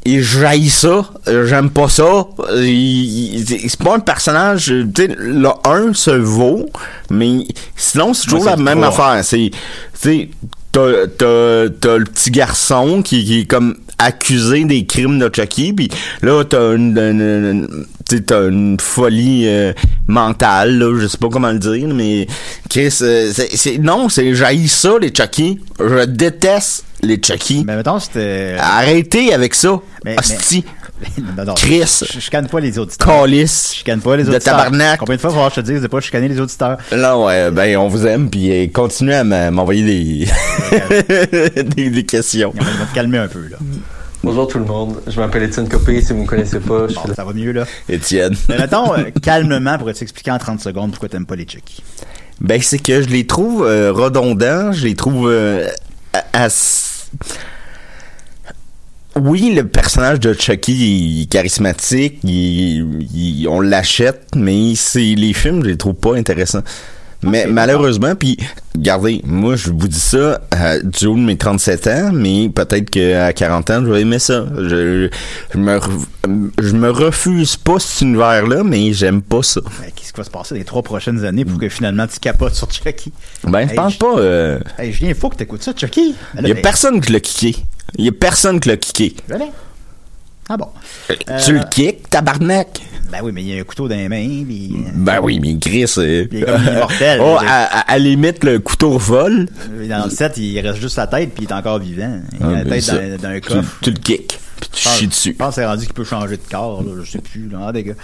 et 0.07 0.21
j'haïs 0.23 0.71
ça, 0.71 1.09
j'aime 1.27 1.71
pas 1.71 1.89
ça. 1.89 2.25
C'est 2.49 3.79
pas 3.85 3.95
un 3.97 4.01
personnage, 4.01 4.65
tu 4.95 5.03
sais, 5.07 5.15
le 5.17 5.49
1 5.65 5.93
se 5.95 6.11
vaut, 6.11 6.67
mais 7.11 7.47
sinon 7.77 8.13
c'est 8.15 8.25
toujours 8.25 8.45
Moi, 8.45 8.51
la 8.57 8.57
même 8.57 8.83
affaire. 8.83 9.21
C'est, 9.23 9.51
tu 9.53 9.59
sais, 10.01 10.29
t'as, 10.75 11.07
t'as, 11.07 11.69
t'as 11.81 11.97
le 11.97 12.05
petit 12.05 12.31
garçon 12.31 13.01
qui, 13.03 13.25
qui 13.25 13.41
est 13.41 13.45
comme 13.47 13.77
accusé 13.99 14.65
des 14.65 14.85
crimes 14.85 15.19
de 15.19 15.31
Chucky, 15.35 15.73
puis 15.73 15.89
là 16.21 16.45
t'as 16.45 16.75
une, 16.75 16.99
une- 16.99 17.21
une- 17.21 17.87
une 18.31 18.77
folie 18.81 19.45
euh, 19.49 19.73
mentale, 20.09 20.79
là, 20.79 20.99
je 21.01 21.07
sais 21.07 21.17
pas 21.19 21.29
comment 21.33 21.51
le 21.53 21.59
dire, 21.59 21.89
mais 21.89 22.27
Chris, 22.69 22.95
euh, 23.03 23.31
c'est, 23.33 23.57
c'est- 23.57 23.79
non, 23.79 24.09
c'est 24.09 24.35
j'haïs 24.35 24.69
ça 24.69 24.95
les 25.01 25.13
Chucky, 25.17 25.59
je 25.81 26.05
déteste 26.05 26.85
les 27.03 27.21
Chucky. 27.23 27.65
Mais 27.67 27.77
mettons, 27.77 27.99
c'était. 27.99 28.57
Arrêtez 28.59 29.33
avec 29.35 29.55
ça. 29.55 29.81
Mais- 30.05 30.17
Hostie. 30.19 30.65
Non, 31.37 31.45
non, 31.45 31.55
Chris. 31.55 32.01
Je, 32.07 32.13
je 32.15 32.21
chicane 32.21 32.47
pas 32.49 32.61
les 32.61 32.79
auditeurs. 32.79 33.07
Calice. 33.23 33.71
Je 33.73 33.77
chicane 33.79 34.01
pas 34.01 34.17
les 34.17 34.25
De 34.25 34.31
auditeurs. 34.31 34.57
tabarnak. 34.57 34.99
Combien 35.01 35.17
de 35.17 35.21
fois 35.21 35.31
falloir 35.31 35.49
que 35.51 35.57
je 35.57 35.61
te 35.61 35.67
dise 35.73 35.83
de 35.83 35.87
pas 35.89 36.01
chicaner 36.01 36.29
les 36.29 36.41
auditeurs? 36.41 36.79
Là, 36.93 37.19
ouais, 37.19 37.51
ben, 37.51 37.77
on 37.79 37.89
vous 37.89 38.07
aime, 38.07 38.31
puis 38.31 38.51
euh, 38.51 38.67
continuez 38.73 39.15
à 39.17 39.25
m'envoyer 39.51 39.85
des... 39.85 41.63
des, 41.77 41.91
des 41.91 42.05
questions. 42.05 42.53
On 42.59 42.63
va 42.63 42.87
te 42.87 42.95
calmer 42.95 43.19
un 43.19 43.29
peu, 43.29 43.49
là. 43.49 43.57
Bonjour 44.23 44.49
tout 44.49 44.59
le 44.59 44.65
monde, 44.65 45.03
je 45.07 45.21
m'appelle 45.21 45.43
Étienne 45.43 45.69
Copé, 45.69 46.01
si 46.01 46.15
vous 46.15 46.23
me 46.23 46.27
connaissez 46.27 46.59
pas, 46.59 46.89
je 46.89 46.95
Bon, 46.95 47.03
de 47.07 47.13
ça 47.13 47.25
va 47.25 47.35
mieux, 47.35 47.53
là. 47.53 47.65
Étienne. 47.91 48.35
Mais 48.49 48.57
mettons, 48.57 48.95
euh, 48.97 49.11
calmement, 49.23 49.77
pour 49.77 49.93
t'expliquer 49.93 50.31
en 50.31 50.39
30 50.39 50.61
secondes 50.61 50.93
pourquoi 50.93 51.11
t'aimes 51.11 51.27
pas 51.27 51.37
les 51.37 51.47
Chucky. 51.47 51.83
Ben, 52.41 52.59
c'est 52.63 52.79
que 52.79 53.03
je 53.03 53.09
les 53.09 53.27
trouve 53.27 53.67
euh, 53.67 53.93
redondants, 53.93 54.73
je 54.73 54.85
les 54.85 54.95
trouve 54.95 55.29
euh, 55.31 55.69
à- 56.15 56.45
à- 56.45 56.49
Oui, 59.17 59.53
le 59.55 59.67
personnage 59.69 60.19
de 60.21 60.33
Chucky 60.33 61.23
est 61.23 61.31
charismatique, 61.31 62.19
il- 62.25 63.47
on 63.49 63.61
l'achète, 63.61 64.27
mais 64.35 64.75
c'est 64.75 65.15
les 65.15 65.33
films, 65.33 65.63
je 65.63 65.69
les 65.71 65.77
trouve 65.77 65.95
pas 65.95 66.17
intéressants. 66.17 66.65
Mais 67.25 67.47
malheureusement, 67.47 68.15
puis 68.15 68.37
regardez, 68.75 69.21
moi 69.25 69.57
je 69.57 69.71
vous 69.71 69.89
dis 69.89 69.99
ça 70.01 70.41
euh, 70.55 70.81
du 70.83 71.07
haut 71.07 71.15
de 71.17 71.21
mes 71.21 71.37
37 71.37 71.87
ans, 71.87 72.11
mais 72.13 72.49
peut-être 72.49 72.91
qu'à 72.91 73.33
40 73.33 73.71
ans, 73.71 73.83
je 73.85 73.91
vais 73.91 74.01
aimer 74.03 74.19
ça. 74.19 74.45
Je, 74.57 75.09
je 75.53 75.59
me 75.59 75.79
je 76.61 76.73
me 76.73 76.91
refuse 76.91 77.57
pas 77.57 77.79
cet 77.79 78.03
univers-là, 78.03 78.63
mais 78.65 78.93
j'aime 78.93 79.23
pas 79.23 79.43
ça. 79.43 79.61
Ben, 79.63 79.91
Qu'est-ce 79.95 80.13
qui 80.13 80.19
va 80.19 80.25
se 80.25 80.31
passer 80.31 80.55
les 80.55 80.65
trois 80.65 80.83
prochaines 80.83 81.25
années 81.25 81.45
pour 81.45 81.59
que 81.59 81.69
finalement 81.69 82.07
tu 82.07 82.19
capotes 82.19 82.55
sur 82.55 82.71
Chucky? 82.73 83.13
Ben, 83.45 83.69
je 83.69 83.75
pense 83.75 83.97
pas... 83.97 84.19
euh, 84.19 84.59
Hey, 84.79 84.93
Julien, 84.93 85.11
il 85.11 85.15
faut 85.15 85.29
que 85.31 85.37
t'écoutes 85.37 85.63
ça, 85.63 85.73
Chucky. 85.77 86.15
Il 86.41 86.47
y 86.49 86.51
a 86.51 86.55
ben, 86.55 86.63
personne 86.63 87.01
qui 87.01 87.13
l'a 87.13 87.21
kické. 87.21 87.57
Il 87.97 88.05
y 88.05 88.09
a 88.09 88.13
personne 88.13 88.61
qui 88.61 88.69
l'a 88.69 88.77
kické. 88.77 89.15
Ah 90.49 90.57
bon. 90.57 90.67
Tu 91.09 91.15
Euh, 91.31 91.59
le 91.59 91.69
kicks, 91.71 92.11
tabarnak? 92.11 92.81
Ben 93.11 93.21
oui, 93.23 93.33
mais 93.33 93.43
il 93.43 93.49
y 93.55 93.57
a 93.57 93.61
un 93.61 93.65
couteau 93.65 93.87
dans 93.89 93.95
les 93.97 94.09
mains, 94.09 94.45
puis... 94.45 94.75
euh, 94.75 94.91
Ben 94.95 95.21
oui, 95.23 95.39
mais 95.41 95.57
Chris... 95.59 95.93
euh, 95.99 96.27
Il 96.33 96.39
est 96.39 96.43
comme 96.43 96.63
immortel. 96.63 97.21
oh, 97.23 97.39
Je- 97.41 97.47
à, 97.47 97.63
à- 97.81 97.99
limite, 97.99 98.43
le 98.45 98.59
couteau 98.59 98.99
vole. 98.99 99.47
euh, 99.71 99.89
Dans 99.89 100.05
le 100.05 100.11
set, 100.11 100.37
il 100.37 100.59
reste 100.61 100.81
juste 100.81 100.97
la 100.97 101.07
tête, 101.07 101.33
puis 101.35 101.45
il 101.45 101.51
est 101.51 101.53
encore 101.55 101.79
vivant. 101.79 102.21
Il 102.33 102.39
Ah, 102.43 102.49
a 102.49 102.51
la 102.53 102.65
ben 102.65 102.71
tête 102.71 102.83
ça, 102.83 102.97
dans, 102.99 103.17
dans 103.23 103.29
un 103.29 103.41
Tu, 103.41 103.49
coffre. 103.49 103.79
tu 103.83 103.91
le 103.91 103.97
kicks, 103.99 104.39
puis 104.61 104.69
tu 104.73 104.79
Je 104.81 104.85
pense- 104.89 104.99
chies 104.99 105.07
dessus. 105.09 105.33
Je 105.33 105.37
pense 105.37 105.49
que 105.51 105.55
c'est 105.57 105.67
rendu 105.67 105.85
qu'il 105.85 105.95
peut 105.95 106.05
changer 106.05 106.37
de 106.37 106.43
corps, 106.51 106.83
là, 106.83 106.91
je 107.03 107.11
sais 107.11 107.19
plus, 107.19 107.49
là, 107.49 107.59
ah, 107.69 107.73
des 107.73 107.85
gars. 107.85 107.95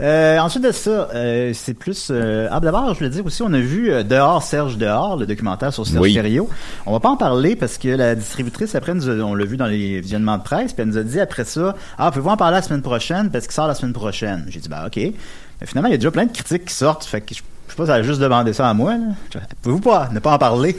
Euh, 0.00 0.38
ensuite 0.38 0.64
de 0.64 0.72
ça, 0.72 1.08
euh, 1.14 1.52
c'est 1.54 1.74
plus... 1.74 2.08
Euh, 2.10 2.48
ah, 2.50 2.60
d'abord, 2.60 2.92
je 2.94 2.98
voulais 2.98 3.10
dire 3.10 3.24
aussi, 3.24 3.42
on 3.42 3.52
a 3.52 3.58
vu 3.60 3.90
euh, 3.90 4.02
Dehors, 4.02 4.42
Serge 4.42 4.76
Dehors, 4.76 5.16
le 5.16 5.26
documentaire 5.26 5.72
sur 5.72 5.86
Serge 5.86 6.00
Oui. 6.00 6.14
Thériault. 6.14 6.48
On 6.86 6.92
va 6.92 7.00
pas 7.00 7.08
en 7.10 7.16
parler 7.16 7.56
parce 7.56 7.78
que 7.78 7.88
la 7.88 8.14
distributrice, 8.14 8.74
après, 8.74 8.94
nous 8.94 9.08
a- 9.08 9.14
on 9.14 9.34
l'a 9.34 9.44
vu 9.44 9.56
dans 9.56 9.66
les 9.66 10.00
visionnements 10.00 10.38
de 10.38 10.42
presse, 10.42 10.72
puis 10.72 10.82
elle 10.82 10.88
nous 10.88 10.98
a 10.98 11.02
dit 11.02 11.20
après 11.20 11.44
ça, 11.44 11.74
ah, 11.98 12.10
pouvez-vous 12.10 12.30
en 12.30 12.36
parler 12.36 12.56
la 12.56 12.62
semaine 12.62 12.82
prochaine 12.82 13.30
parce 13.30 13.46
qu'il 13.46 13.54
sort 13.54 13.68
la 13.68 13.74
semaine 13.74 13.92
prochaine. 13.94 14.44
J'ai 14.48 14.60
dit, 14.60 14.68
bah, 14.68 14.84
ok. 14.86 14.96
Mais 14.96 15.66
finalement, 15.66 15.88
il 15.88 15.92
y 15.92 15.94
a 15.94 15.98
déjà 15.98 16.10
plein 16.10 16.26
de 16.26 16.32
critiques 16.32 16.66
qui 16.66 16.74
sortent, 16.74 17.04
fait 17.04 17.20
que 17.22 17.34
je, 17.34 17.40
je 17.68 17.72
sais 17.72 17.76
pas 17.76 17.84
elle 17.84 18.00
a 18.00 18.02
juste 18.02 18.20
demandé 18.20 18.52
ça 18.52 18.68
à 18.68 18.74
moi, 18.74 18.92
là. 18.92 19.40
Pouvez-vous 19.62 19.80
pas 19.80 20.08
ne 20.12 20.18
pas 20.18 20.32
en 20.34 20.38
parler? 20.38 20.76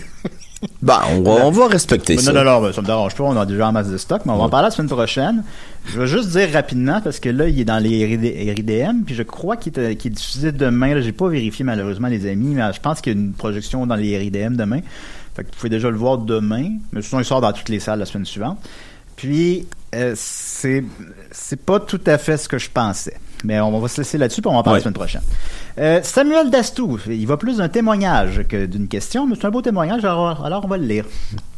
Ben, 0.82 1.00
on 1.12 1.22
va, 1.22 1.46
on 1.46 1.52
va 1.52 1.68
respecter 1.68 2.16
Non, 2.16 2.22
ça. 2.22 2.34
non, 2.34 2.44
non, 2.44 2.62
ben, 2.62 2.72
ça 2.74 2.82
me 2.82 2.88
dérange 2.88 3.14
pas, 3.16 3.24
on 3.24 3.38
a 3.38 3.46
déjà 3.46 3.68
en 3.68 3.72
masse 3.72 3.90
de 3.90 3.98
stock, 3.98 4.24
mais 4.26 4.32
on 4.32 4.38
va 4.38 4.46
en 4.46 4.50
parler 4.50 4.68
la 4.68 4.72
semaine 4.72 4.90
prochaine. 4.90 5.44
Je 5.86 6.00
vais 6.00 6.08
juste 6.08 6.30
dire 6.30 6.50
rapidement, 6.52 7.00
parce 7.02 7.20
que 7.20 7.30
là, 7.30 7.48
il 7.48 7.60
est 7.60 7.66
dans 7.66 7.78
les 7.78 8.06
RIDM, 8.06 9.04
puis 9.06 9.14
je 9.14 9.24
crois 9.24 9.56
qu'il 9.58 9.78
est, 9.80 9.96
qu'il 9.96 10.12
est 10.12 10.16
diffusé 10.16 10.52
demain. 10.52 10.96
Là, 10.96 11.02
j'ai 11.02 11.12
pas 11.12 11.28
vérifié 11.28 11.64
malheureusement 11.64 12.08
les 12.08 12.28
amis, 12.28 12.56
mais 12.56 12.74
je 12.74 12.80
pense 12.80 13.02
qu'il 13.02 13.14
y 13.14 13.16
a 13.16 13.20
une 13.20 13.34
projection 13.34 13.86
dans 13.86 13.96
les 13.96 14.18
RIDM 14.18 14.56
demain. 14.56 14.80
Fait 15.36 15.44
que 15.44 15.50
vous 15.50 15.56
pouvez 15.58 15.70
déjà 15.70 15.92
le 15.92 15.98
voir 15.98 16.18
demain, 16.18 16.72
mais 16.92 17.04
sinon 17.04 17.22
il 17.22 17.26
sort 17.26 17.42
dans 17.42 17.54
toutes 17.54 17.70
les 17.70 17.80
salles 17.80 18.00
la 18.00 18.06
semaine 18.06 18.26
suivante. 18.26 18.58
Puis 19.16 19.68
euh, 19.94 20.14
c'est 20.16 20.84
c'est 21.32 21.62
pas 21.64 21.80
tout 21.80 22.02
à 22.08 22.18
fait 22.18 22.38
ce 22.38 22.50
que 22.50 22.58
je 22.58 22.70
pensais. 22.72 23.18
Mais 23.44 23.60
on 23.60 23.80
va 23.80 23.88
se 23.88 24.02
laisser 24.02 24.18
là-dessus, 24.18 24.42
puis 24.42 24.50
on 24.50 24.54
va 24.54 24.60
en 24.60 24.64
parler 24.64 24.76
Ouais. 24.78 24.80
la 24.80 24.84
semaine 24.84 24.94
prochaine. 24.94 25.22
Euh, 25.80 26.00
Samuel 26.02 26.50
Dastou, 26.50 26.98
il 27.08 27.28
va 27.28 27.38
plus 27.38 27.58
d'un 27.58 27.70
témoignage 27.70 28.42
que 28.50 28.66
d'une 28.66 28.88
question, 28.88 29.28
mais 29.28 29.36
c'est 29.40 29.46
un 29.46 29.52
beau 29.52 29.62
témoignage, 29.62 30.04
alors, 30.04 30.44
alors 30.44 30.66
on 30.66 30.68
va 30.68 30.78
le 30.78 30.86
lire. 30.86 31.06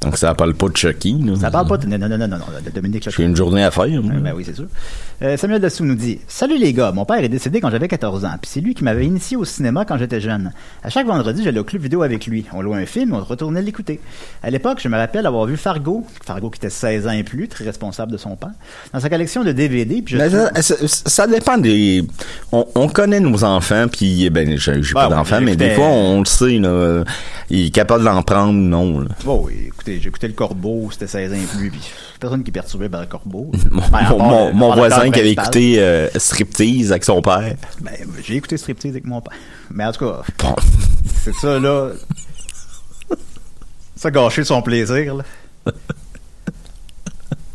Donc, 0.02 0.18
ça 0.18 0.34
parle 0.36 0.54
pas 0.56 0.68
de 0.70 0.76
Chucky. 0.76 1.14
là. 1.24 1.36
Ça 1.38 1.52
parle 1.52 1.68
pas 1.68 1.78
de... 1.78 1.88
Non, 1.88 1.98
non, 1.98 2.10
non, 2.10 2.18
non, 2.18 2.28
non, 2.28 2.46
de 2.66 2.70
Dominique 2.72 3.04
J'ai 3.04 3.12
Chacun. 3.12 3.24
une 3.30 3.36
journée 3.36 3.64
à 3.64 3.72
faire. 3.72 3.88
moi. 3.88 4.14
Ben 4.22 4.34
oui, 4.36 4.44
c'est 4.46 4.56
sûr. 4.56 4.66
Euh, 5.22 5.36
Samuel 5.38 5.62
Dessou 5.62 5.84
nous 5.86 5.96
dit 5.96 6.20
Salut 6.28 6.58
les 6.58 6.72
gars, 6.74 6.92
mon 6.94 7.06
père 7.06 7.22
est 7.24 7.30
décédé 7.30 7.60
quand 7.62 7.70
j'avais 7.70 7.88
14 7.88 8.24
ans, 8.26 8.36
puis 8.42 8.50
c'est 8.54 8.62
lui 8.62 8.74
qui 8.74 8.84
m'avait 8.84 9.06
initié 9.06 9.36
au 9.38 9.46
cinéma 9.46 9.84
quand 9.86 9.98
j'étais 9.98 10.20
jeune. 10.22 10.52
À 10.84 10.90
chaque 10.90 11.08
vendredi, 11.08 11.44
j'allais 11.44 11.60
au 11.60 11.64
club 11.66 11.82
vidéo 11.82 12.02
avec 12.04 12.26
lui. 12.28 12.46
On 12.54 12.62
louait 12.62 12.78
un 12.82 12.86
film, 12.86 13.14
on 13.14 13.20
retournait 13.24 13.62
l'écouter. 13.62 14.00
À 14.44 14.50
l'époque, 14.50 14.80
je 14.82 14.88
me 14.90 14.98
rappelle 14.98 15.26
avoir 15.26 15.46
vu 15.46 15.56
Fargo, 15.58 16.06
Fargo 16.26 16.50
qui 16.50 16.58
était 16.60 16.70
16 16.70 17.08
ans 17.08 17.12
et 17.12 17.24
plus, 17.24 17.48
très 17.48 17.64
responsable 17.66 18.12
de 18.12 18.18
son 18.18 18.36
père, 18.36 18.52
dans 18.94 19.00
sa 19.00 19.10
collection 19.10 19.44
de 19.44 19.52
DVD, 19.52 20.02
puis 20.02 20.16
je 20.16 20.18
Mais 20.22 20.30
trouve- 20.30 20.62
ça, 20.62 20.76
ça- 20.88 21.10
ça 21.10 21.28
dépend 21.28 21.58
des. 21.58 21.69
On, 22.52 22.66
on 22.76 22.88
connaît 22.88 23.20
nos 23.20 23.44
enfants, 23.44 23.88
puis 23.92 24.30
ben 24.30 24.58
j'ai 24.58 24.72
Ben 24.74 24.84
pas 24.94 25.08
d'enfants, 25.08 25.42
mais 25.42 25.56
des 25.56 25.72
fois 25.76 25.86
on 25.86 26.20
le 26.20 26.26
sait 26.26 26.58
là, 26.60 26.70
euh, 26.70 27.04
il 27.50 27.68
est 27.68 27.70
capable 27.70 28.04
d'en 28.04 28.22
prendre 28.24 28.50
ou 28.52 28.54
non. 28.62 29.00
là. 29.02 29.08
Bon, 29.24 29.44
oui, 29.46 29.54
écoutez, 29.68 30.00
j'écoutais 30.02 30.28
le 30.28 30.34
Corbeau, 30.34 30.90
c'était 30.92 31.08
16 31.08 31.32
ans 31.34 31.36
et 31.36 31.58
plus, 31.58 31.70
puis 31.72 31.82
personne 32.20 32.44
qui 32.44 32.50
est 32.50 32.54
perturbé 32.54 32.90
par 32.90 33.02
le 33.02 33.08
Corbeau. 33.08 33.52
Mon, 33.72 33.82
Ben, 33.92 34.10
mon- 34.18 34.48
le- 34.48 34.54
mon 34.54 34.74
voisin 34.74 35.10
qui 35.12 35.20
avait 35.20 35.32
écouté 35.32 35.76
euh, 35.80 36.08
Striptease 36.16 36.92
avec 36.92 37.04
son 37.06 37.22
père. 37.22 37.56
Ben, 37.82 37.92
j'ai 38.24 38.36
écouté 38.36 38.58
Striptease 38.58 38.92
avec 38.92 39.06
mon 39.06 39.22
père. 39.22 39.34
Mais 39.72 39.86
en 39.86 39.92
tout 39.92 40.06
cas, 40.06 40.22
c'est 41.24 41.34
ça, 41.36 41.60
là. 41.60 41.92
Ça 43.96 44.08
a 44.08 44.12
gâché 44.12 44.44
son 44.46 44.62
plaisir, 44.62 45.16
là. 45.16 45.24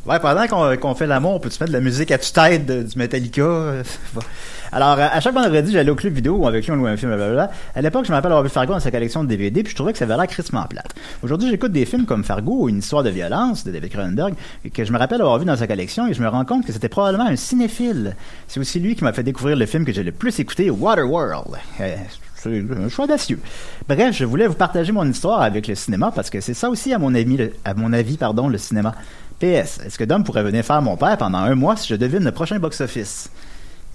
Ouais, 0.07 0.19
pendant 0.21 0.47
qu'on 0.77 0.95
fait 0.95 1.07
l'amour, 1.07 1.37
on 1.37 1.41
peut-tu 1.41 1.57
mettre 1.61 1.73
de 1.73 1.79
la 1.79 1.83
musique 1.83 2.11
à 2.11 2.19
tue-tête 2.19 2.67
du 2.67 2.99
Metallica? 2.99 3.43
Alors, 4.73 4.99
à 4.99 5.19
chaque 5.21 5.33
vendredi, 5.33 5.73
j'allais 5.73 5.91
au 5.91 5.95
club 5.95 6.13
vidéo 6.13 6.35
où 6.35 6.47
avec 6.47 6.67
lui 6.67 6.73
on 6.73 6.77
louait 6.77 6.91
un 6.91 6.97
film, 6.99 7.15
blablabla. 7.15 7.51
À 7.75 7.81
l'époque, 7.81 8.05
je 8.05 8.11
me 8.11 8.15
rappelle 8.17 8.33
avoir 8.33 8.43
vu 8.43 8.51
Fargo 8.51 8.75
dans 8.75 8.81
sa 8.81 8.91
collection 8.91 9.25
de 9.25 9.29
DVD, 9.29 9.63
puis 9.63 9.71
je 9.71 9.77
trouvais 9.77 9.93
que 9.93 9.99
ça 9.99 10.05
avait 10.05 10.15
l'air 10.15 10.27
crissement 10.27 10.65
plate. 10.65 10.93
Aujourd'hui, 11.23 11.49
j'écoute 11.49 11.73
des 11.73 11.87
films 11.87 12.05
comme 12.05 12.23
Fargo 12.23 12.65
ou 12.65 12.69
Une 12.69 12.81
histoire 12.81 13.03
de 13.03 13.09
violence 13.09 13.65
de 13.65 13.71
David 13.71 13.91
Cronenberg, 13.91 14.35
que 14.75 14.85
je 14.85 14.93
me 14.93 14.99
rappelle 14.99 15.23
avoir 15.23 15.39
vu 15.39 15.47
dans 15.47 15.57
sa 15.57 15.67
collection, 15.67 16.07
et 16.07 16.13
je 16.13 16.21
me 16.21 16.29
rends 16.29 16.45
compte 16.45 16.67
que 16.67 16.73
c'était 16.73 16.91
probablement 16.91 17.27
un 17.27 17.37
cinéphile. 17.37 18.15
C'est 18.47 18.61
aussi 18.61 18.81
lui 18.81 18.97
qui 18.97 19.05
m'a 19.05 19.15
fait 19.15 19.23
découvrir 19.23 19.57
le 19.57 19.65
film 19.65 19.87
que 19.87 19.93
j'ai 19.93 20.03
le 20.03 20.13
plus 20.13 20.39
écouté, 20.39 20.69
Waterworld. 20.69 21.57
Euh, 21.81 21.97
c'est 22.35 22.63
un 22.77 22.89
choix 22.91 23.07
audacieux. 23.07 23.39
Bref, 23.89 24.15
je 24.15 24.25
voulais 24.27 24.47
vous 24.47 24.55
partager 24.55 24.93
mon 24.93 25.09
histoire 25.09 25.41
avec 25.41 25.67
le 25.67 25.75
cinéma 25.75 26.13
parce 26.15 26.29
que 26.29 26.43
c'est 26.43 26.53
ça 26.53 26.69
aussi, 26.69 26.93
à 26.93 26.99
mon 26.99 27.15
avis, 27.15 27.39
le, 27.39 27.53
à 27.65 27.73
mon 27.73 27.93
avis, 27.93 28.19
pardon, 28.19 28.49
le 28.49 28.59
cinéma. 28.59 28.95
PS, 29.39 29.81
est-ce 29.85 29.99
que 29.99 30.05
Dom 30.05 30.25
pourrait 30.25 30.43
venir 30.43 30.65
faire 30.65 30.83
mon 30.83 30.97
père 30.97 31.17
pendant 31.17 31.39
un 31.39 31.55
mois 31.55 31.77
si 31.77 31.89
je 31.89 31.95
devine 31.95 32.25
le 32.25 32.33
prochain 32.33 32.59
box-office? 32.59 33.31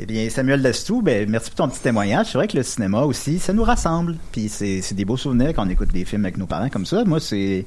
Eh 0.01 0.05
bien, 0.05 0.29
Samuel 0.29 0.61
Dastou, 0.61 1.01
ben, 1.01 1.29
merci 1.29 1.49
pour 1.51 1.65
ton 1.65 1.67
petit 1.67 1.81
témoignage. 1.81 2.27
C'est 2.31 2.37
vrai 2.37 2.47
que 2.47 2.55
le 2.55 2.63
cinéma 2.63 3.01
aussi, 3.01 3.37
ça 3.37 3.51
nous 3.51 3.63
rassemble. 3.63 4.15
Puis 4.31 4.47
c'est, 4.47 4.81
c'est 4.81 4.95
des 4.95 5.03
beaux 5.03 5.17
souvenirs 5.17 5.51
quand 5.53 5.65
on 5.65 5.69
écoute 5.69 5.91
des 5.91 6.05
films 6.05 6.23
avec 6.23 6.37
nos 6.37 6.45
parents 6.45 6.69
comme 6.69 6.85
ça. 6.85 7.03
Moi, 7.03 7.19
c'est, 7.19 7.65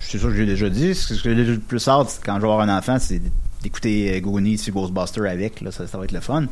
c'est 0.00 0.16
ça 0.16 0.28
que 0.28 0.34
j'ai 0.34 0.46
déjà 0.46 0.70
dit. 0.70 0.94
Ce 0.94 1.22
que 1.22 1.34
j'ai 1.34 1.44
le 1.44 1.58
plus 1.58 1.86
hâte 1.86 2.20
quand 2.24 2.36
je 2.36 2.40
vais 2.40 2.46
avoir 2.46 2.60
un 2.60 2.74
enfant, 2.74 2.96
c'est 2.98 3.20
d'écouter 3.62 4.16
euh, 4.16 4.20
Goonies 4.20 4.62
ou 4.68 4.72
Ghostbuster 4.72 5.28
avec. 5.28 5.60
Là, 5.60 5.72
ça, 5.72 5.86
ça 5.86 5.98
va 5.98 6.04
être 6.04 6.12
le 6.12 6.20
fun. 6.20 6.46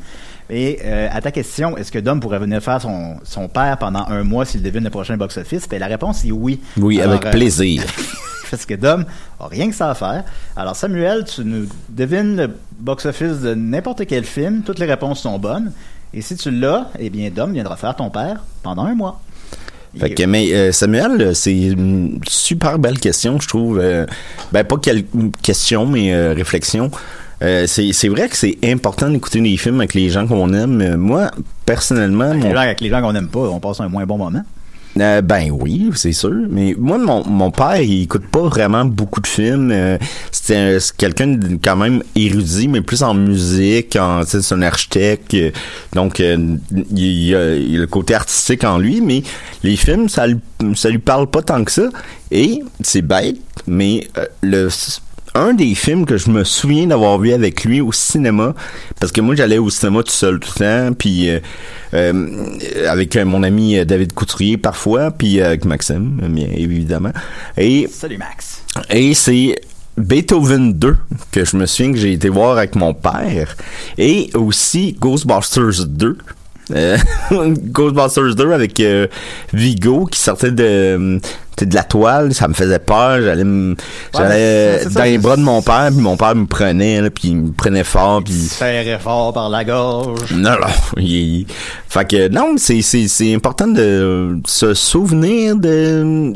Et 0.51 0.81
euh, 0.85 1.09
à 1.11 1.23
ta 1.23 1.31
question, 1.31 1.79
est-ce 1.79 1.91
que 1.91 1.99
Dom 1.99 2.21
pourrait 2.21 2.39
venir 2.39 2.63
faire 2.63 2.83
son, 2.83 3.17
son 3.25 3.49
père 3.49 3.79
pendant 3.79 4.05
un 4.09 4.25
mois 4.25 4.45
s'il 4.45 4.63
devine 4.63 4.85
le 4.85 4.91
prochain 4.91 5.17
box-office? 5.17 5.67
Ben, 5.67 5.81
la 5.81 5.87
réponse 5.87 6.27
est 6.27 6.31
oui. 6.31 6.61
Oui, 6.77 7.01
Alors, 7.01 7.15
avec 7.15 7.27
euh, 7.27 7.31
plaisir. 7.31 7.83
parce 8.53 8.67
que 8.67 8.75
Dom 8.75 9.05
a 9.41 9.47
rien 9.49 9.69
que 9.69 9.75
ça 9.75 9.91
à 9.91 9.95
faire. 9.95 10.25
Alors 10.57 10.77
Samuel, 10.77 11.25
tu 11.25 11.43
nous 11.45 11.67
devines 11.89 12.37
le 12.37 12.51
box-office 12.79 13.41
de 13.41 13.55
n'importe 13.55 14.07
quel 14.07 14.25
film, 14.25 14.63
toutes 14.63 14.79
les 14.79 14.87
réponses 14.87 15.23
sont 15.23 15.39
bonnes. 15.39 15.73
Et 16.15 16.21
si 16.21 16.37
tu 16.37 16.51
l'as, 16.51 16.89
eh 16.99 17.09
bien 17.09 17.31
Dom 17.31 17.53
viendra 17.53 17.77
faire 17.77 17.97
ton 17.97 18.11
père 18.11 18.45
pendant 18.63 18.85
un 18.85 18.95
mois. 18.95 19.21
Fait 19.99 20.11
que, 20.11 20.23
mais 20.25 20.53
euh, 20.53 20.73
Samuel, 20.73 21.35
c'est 21.35 21.59
une 21.59 22.21
super 22.27 22.79
belle 22.79 22.99
question, 22.99 23.39
je 23.41 23.49
trouve. 23.49 23.79
Euh, 23.79 24.07
ben 24.53 24.65
pas 24.65 24.77
quelle 24.77 25.05
question, 25.43 25.87
mais 25.87 26.15
euh, 26.15 26.33
réflexion. 26.35 26.91
C'est 27.41 28.09
vrai 28.09 28.29
que 28.29 28.37
c'est 28.37 28.57
important 28.65 29.11
d'écouter 29.11 29.41
des 29.41 29.57
films 29.57 29.81
avec 29.81 29.95
les 29.95 30.11
gens 30.11 30.27
qu'on 30.29 30.55
aime. 30.55 30.97
Moi, 30.97 31.31
personnellement, 31.67 32.31
Avec 32.31 32.43
mon 32.43 32.49
les 32.49 32.55
gens, 32.55 32.61
avec 32.61 32.81
les 32.81 32.89
gens 32.89 33.03
qu'on 33.03 33.13
n'aime 33.13 33.29
pas, 33.29 33.41
on 33.41 33.59
passe 33.59 33.81
un 33.81 33.89
moins 33.89 34.07
bon 34.07 34.17
moment. 34.17 34.45
Euh, 35.01 35.23
ben 35.23 35.51
oui, 35.51 35.91
c'est 35.95 36.13
sûr. 36.13 36.35
Mais 36.51 36.75
moi, 36.79 36.99
mon, 36.99 37.51
père, 37.51 37.81
il 37.81 38.03
écoute 38.03 38.27
pas 38.27 38.43
vraiment 38.43 38.85
beaucoup 38.85 39.21
de 39.21 39.27
films. 39.27 39.71
Euh, 39.73 39.99
c'est 40.31 40.79
quelqu'un 40.97 41.39
quand 41.63 41.77
même 41.77 42.03
érudit, 42.15 42.69
mais 42.69 42.81
plus 42.83 43.03
en 43.03 43.15
musique. 43.15 43.99
C'est 44.27 44.53
un 44.53 44.63
architecte. 44.63 45.37
donc, 45.95 46.21
euh, 46.21 46.57
il, 46.91 46.99
il 46.99 47.35
a, 47.35 47.57
le 47.57 47.87
côté 47.87 48.15
artistique 48.15 48.65
en 48.65 48.79
lui. 48.79 49.01
Mais 49.01 49.23
les 49.63 49.77
films, 49.77 50.09
ça, 50.09 50.27
ça 50.75 50.91
lui 50.91 50.99
parle 50.99 51.27
pas 51.27 51.43
tant 51.43 51.65
que 51.65 51.71
ça. 51.71 51.89
Et 52.31 52.63
c'est 52.81 53.03
bête, 53.03 53.37
mais 53.67 54.09
euh, 54.17 54.25
le 54.43 54.69
un 55.35 55.55
des 55.55 55.75
films 55.75 56.05
que 56.05 56.17
je 56.17 56.31
me 56.31 56.45
souviens 56.45 56.87
d'avoir 56.87 57.19
vu 57.19 57.33
avec 57.33 57.65
lui 57.65 57.81
au 57.81 57.93
cinéma, 57.93 58.55
parce 59.01 59.13
que 59.13 59.21
moi 59.21 59.35
j'allais 59.35 59.59
au 59.59 59.71
cinéma 59.71 60.03
tout 60.03 60.11
seul 60.13 60.39
tout 60.39 60.51
le 60.59 60.89
temps, 60.91 60.95
puis 60.95 61.31
euh, 61.31 61.41
euh, 61.95 62.59
avec 62.89 63.17
euh, 63.17 63.25
mon 63.25 63.43
ami 63.43 63.79
euh, 63.79 63.85
David 63.85 64.13
Couturier 64.13 64.57
parfois, 64.59 65.11
puis 65.11 65.41
euh, 65.41 65.47
avec 65.47 65.65
Maxime, 65.65 66.19
bien 66.29 66.49
évidemment. 66.55 67.13
Et, 67.57 67.89
Salut 67.91 68.19
Max. 68.19 68.63
et 68.91 69.15
c'est 69.15 69.55
Beethoven 69.97 70.73
2 70.75 70.97
que 71.31 71.45
je 71.45 71.57
me 71.57 71.67
souviens 71.67 71.93
que 71.93 71.99
j'ai 71.99 72.13
été 72.13 72.29
voir 72.29 72.59
avec 72.59 72.75
mon 72.75 72.93
père, 72.95 73.57
et 73.99 74.31
aussi 74.35 74.97
Ghostbusters 75.01 75.87
2. 75.87 76.19
Euh, 76.75 76.97
Ghostbusters 77.57 78.35
2 78.35 78.53
avec 78.53 78.83
Vigo 79.53 80.07
qui 80.07 80.19
sortait 80.21 80.53
de 80.53 80.65
euh, 80.65 81.19
de 81.61 81.75
la 81.75 81.85
toile, 81.85 82.33
ça 82.35 82.49
me 82.49 82.55
faisait 82.55 82.79
peur, 82.79 83.21
j'allais 83.23 83.45
me- 83.45 83.77
j'allais 84.17 84.81
ça, 84.85 84.89
dans 84.91 85.03
les 85.05 85.19
bras 85.19 85.37
de 85.37 85.43
mon 85.43 85.63
père, 85.63 85.89
puis 85.93 86.01
mon 86.01 86.17
père 86.17 86.35
me 86.35 86.47
prenait 86.47 87.01
là, 87.01 87.11
puis 87.11 87.29
il 87.29 87.37
me 87.37 87.53
prenait 87.53 87.85
fort 87.85 88.21
Il 88.21 88.25
puis 88.25 88.35
serrait 88.35 88.99
fort 88.99 89.33
par 89.33 89.49
la 89.51 89.65
gorge. 89.65 90.33
non, 90.33 90.53
non. 90.53 90.67
il- 90.97 91.47
Fait 91.89 92.09
que, 92.09 92.29
non, 92.29 92.55
c'est, 92.57 92.81
c'est, 92.83 93.07
c'est 93.07 93.35
important 93.35 93.67
de 93.69 94.39
se 94.47 94.75
souvenir 94.75 95.57
de, 95.57 96.33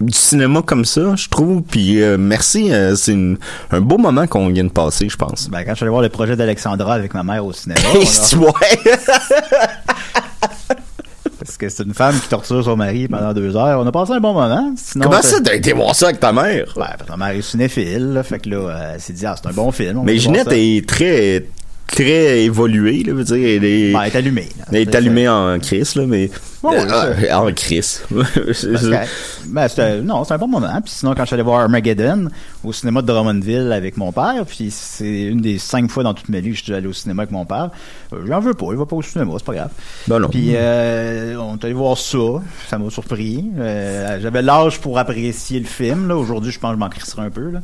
du 0.00 0.12
cinéma 0.12 0.62
comme 0.62 0.84
ça, 0.84 1.16
je 1.16 1.28
trouve. 1.28 1.62
Puis, 1.62 2.02
euh, 2.02 2.16
merci. 2.18 2.70
euh, 2.72 2.94
c'est 2.94 3.12
une- 3.12 3.38
un 3.70 3.80
beau 3.80 3.96
moment 3.98 4.26
qu'on 4.26 4.48
vient 4.48 4.64
de 4.64 4.68
passer, 4.70 5.08
je 5.08 5.16
pense. 5.16 5.48
Ben, 5.50 5.64
quand 5.64 5.70
je 5.70 5.76
suis 5.76 5.84
allé 5.84 5.90
voir 5.90 6.02
le 6.02 6.08
projet 6.10 6.36
d'Alexandra 6.36 6.94
avec 6.94 7.14
ma 7.14 7.22
mère 7.22 7.44
au 7.44 7.52
cinéma, 7.52 7.80
on 7.94 7.98
a- 7.98 8.38
ouais? 8.46 8.92
parce 11.46 11.56
que 11.56 11.68
c'est 11.68 11.84
une 11.84 11.94
femme 11.94 12.18
qui 12.18 12.28
torture 12.28 12.62
son 12.64 12.76
mari 12.76 13.06
pendant 13.08 13.32
deux 13.32 13.56
heures, 13.56 13.80
on 13.80 13.86
a 13.86 13.92
passé 13.92 14.12
un 14.12 14.20
bon 14.20 14.32
moment. 14.34 14.72
Sinon, 14.76 15.04
Comment 15.04 15.22
c'est- 15.22 15.36
ça, 15.36 15.40
t'as 15.40 15.54
été 15.54 15.72
voir 15.72 15.94
ça 15.94 16.06
avec 16.06 16.20
ta 16.20 16.32
mère? 16.32 16.72
Ouais, 16.76 16.84
parce 16.98 17.04
que 17.10 17.16
ma 17.16 17.26
mère 17.28 17.36
est 17.36 17.42
cinéphile, 17.42 18.12
là, 18.14 18.22
fait 18.22 18.40
que 18.40 18.48
là, 18.50 18.56
euh, 18.56 18.96
s'est 18.98 19.12
dit, 19.12 19.24
ah, 19.24 19.36
c'est 19.40 19.48
un 19.48 19.52
bon 19.52 19.70
film. 19.70 20.02
Mais 20.04 20.18
Ginette 20.18 20.48
est 20.50 20.86
très, 20.88 21.46
très 21.86 22.42
évoluée, 22.42 23.02
là, 23.04 23.12
veut 23.14 23.24
dire, 23.24 23.36
elle 23.36 23.64
est, 23.64 23.92
Ben, 23.92 24.02
elle 24.02 24.12
est 24.12 24.16
allumée. 24.16 24.48
là. 24.58 24.64
elle 24.72 24.76
est 24.78 24.94
allumée 24.94 25.28
en 25.28 25.58
crise, 25.58 25.94
là, 25.96 26.04
mais, 26.06 26.30
Euh, 26.64 27.32
en 27.32 27.52
crise. 27.52 28.02
Ben, 29.48 29.68
c'était, 29.68 30.00
non, 30.02 30.24
c'est 30.24 30.34
un 30.34 30.38
bon 30.38 30.48
moment. 30.48 30.80
Puis 30.82 30.92
sinon, 30.96 31.14
quand 31.14 31.22
je 31.22 31.26
suis 31.26 31.34
allé 31.34 31.42
voir 31.44 31.60
Armageddon 31.60 32.28
au 32.64 32.72
cinéma 32.72 33.00
de 33.02 33.06
Drummondville 33.06 33.70
avec 33.72 33.96
mon 33.96 34.10
père, 34.10 34.44
puis 34.46 34.70
c'est 34.72 35.22
une 35.22 35.40
des 35.40 35.58
cinq 35.58 35.88
fois 35.90 36.02
dans 36.02 36.14
toute 36.14 36.28
ma 36.28 36.40
vie 36.40 36.50
que 36.50 36.56
je 36.56 36.64
suis 36.64 36.74
allé 36.74 36.88
au 36.88 36.92
cinéma 36.92 37.22
avec 37.22 37.30
mon 37.32 37.44
père. 37.46 37.70
Euh, 38.12 38.24
J'en 38.26 38.40
veux 38.40 38.54
pas, 38.54 38.66
il 38.72 38.76
va 38.76 38.86
pas 38.86 38.96
au 38.96 39.02
cinéma, 39.02 39.32
c'est 39.36 39.44
pas 39.46 39.54
grave. 39.54 39.70
Ben 40.08 40.18
non. 40.18 40.28
Puis 40.28 40.50
euh, 40.54 41.36
on 41.38 41.56
est 41.56 41.64
allé 41.64 41.74
voir 41.74 41.96
ça, 41.96 42.18
ça 42.68 42.78
m'a 42.78 42.90
surpris. 42.90 43.44
Euh, 43.58 44.18
J'avais 44.20 44.42
l'âge 44.42 44.80
pour 44.80 44.98
apprécier 44.98 45.60
le 45.60 45.66
film. 45.66 46.08
Là. 46.08 46.16
Aujourd'hui, 46.16 46.50
je 46.50 46.58
pense 46.58 46.70
que 46.72 46.76
je 46.76 46.80
m'en 46.80 46.88
crisserai 46.88 47.22
un 47.22 47.30
peu. 47.30 47.50
Là. 47.50 47.60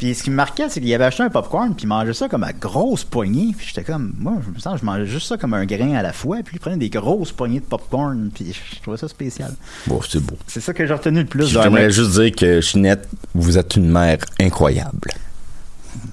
Puis 0.00 0.14
ce 0.14 0.22
qui 0.22 0.30
me 0.30 0.36
marquait, 0.36 0.70
c'est 0.70 0.80
qu'il 0.80 0.94
avait 0.94 1.04
acheté 1.04 1.22
un 1.22 1.28
popcorn, 1.28 1.74
puis 1.74 1.84
il 1.84 1.86
mangeait 1.86 2.14
ça 2.14 2.26
comme 2.26 2.42
à 2.42 2.54
grosse 2.54 3.04
poignée. 3.04 3.54
Puis 3.54 3.66
j'étais 3.66 3.84
comme, 3.84 4.14
moi, 4.18 4.38
je 4.42 4.50
me 4.50 4.58
sens, 4.58 4.80
je 4.80 4.84
mangeais 4.86 5.04
juste 5.04 5.26
ça 5.26 5.36
comme 5.36 5.52
un 5.52 5.66
grain 5.66 5.92
à 5.92 6.00
la 6.00 6.14
fois. 6.14 6.38
Puis 6.42 6.56
il 6.56 6.58
prenait 6.58 6.78
des 6.78 6.88
grosses 6.88 7.32
poignées 7.32 7.60
de 7.60 7.66
popcorn, 7.66 8.30
puis 8.34 8.54
je 8.54 8.80
trouvais 8.80 8.96
ça 8.96 9.08
spécial. 9.08 9.54
Bon, 9.86 10.00
c'est 10.00 10.20
beau. 10.20 10.38
C'est 10.46 10.62
ça 10.62 10.72
que 10.72 10.86
j'ai 10.86 10.94
retenu 10.94 11.18
le 11.20 11.26
plus. 11.26 11.48
J'aimerais 11.48 11.90
juste 11.90 12.12
dire 12.12 12.34
que 12.34 12.62
Ginette, 12.62 13.10
vous 13.34 13.58
êtes 13.58 13.76
une 13.76 13.90
mère 13.90 14.16
incroyable. 14.40 15.10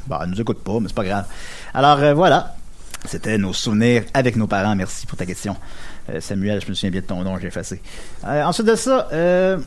Bah, 0.07 0.19
elle 0.21 0.31
nous 0.31 0.41
écoute 0.41 0.59
pas, 0.65 0.81
mais 0.81 0.89
c'est 0.89 0.93
pas 0.93 1.05
grave. 1.05 1.25
Alors 1.73 1.99
euh, 1.99 2.13
voilà, 2.13 2.57
c'était 3.05 3.37
nos 3.37 3.53
souvenirs 3.53 4.03
avec 4.13 4.35
nos 4.35 4.47
parents. 4.47 4.75
Merci 4.75 5.05
pour 5.05 5.17
ta 5.17 5.25
question. 5.25 5.55
Euh, 6.09 6.19
Samuel, 6.19 6.61
je 6.61 6.67
me 6.67 6.73
souviens 6.73 6.91
bien 6.91 7.01
de 7.01 7.05
ton 7.05 7.23
nom, 7.23 7.37
j'ai 7.39 7.47
effacé. 7.47 7.81
Euh, 8.25 8.43
ensuite 8.43 8.67
de 8.67 8.75
ça, 8.75 9.07
euh, 9.13 9.57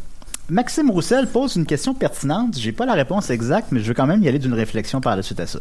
Maxime 0.50 0.90
Roussel 0.90 1.28
pose 1.28 1.54
une 1.54 1.64
question 1.64 1.94
pertinente. 1.94 2.58
J'ai 2.58 2.72
pas 2.72 2.84
la 2.84 2.94
réponse 2.94 3.30
exacte, 3.30 3.68
mais 3.70 3.78
je 3.78 3.86
veux 3.86 3.94
quand 3.94 4.08
même 4.08 4.20
y 4.24 4.28
aller 4.28 4.40
d'une 4.40 4.52
réflexion 4.52 5.00
par 5.00 5.14
la 5.14 5.22
suite 5.22 5.38
à 5.38 5.46
ça. 5.46 5.60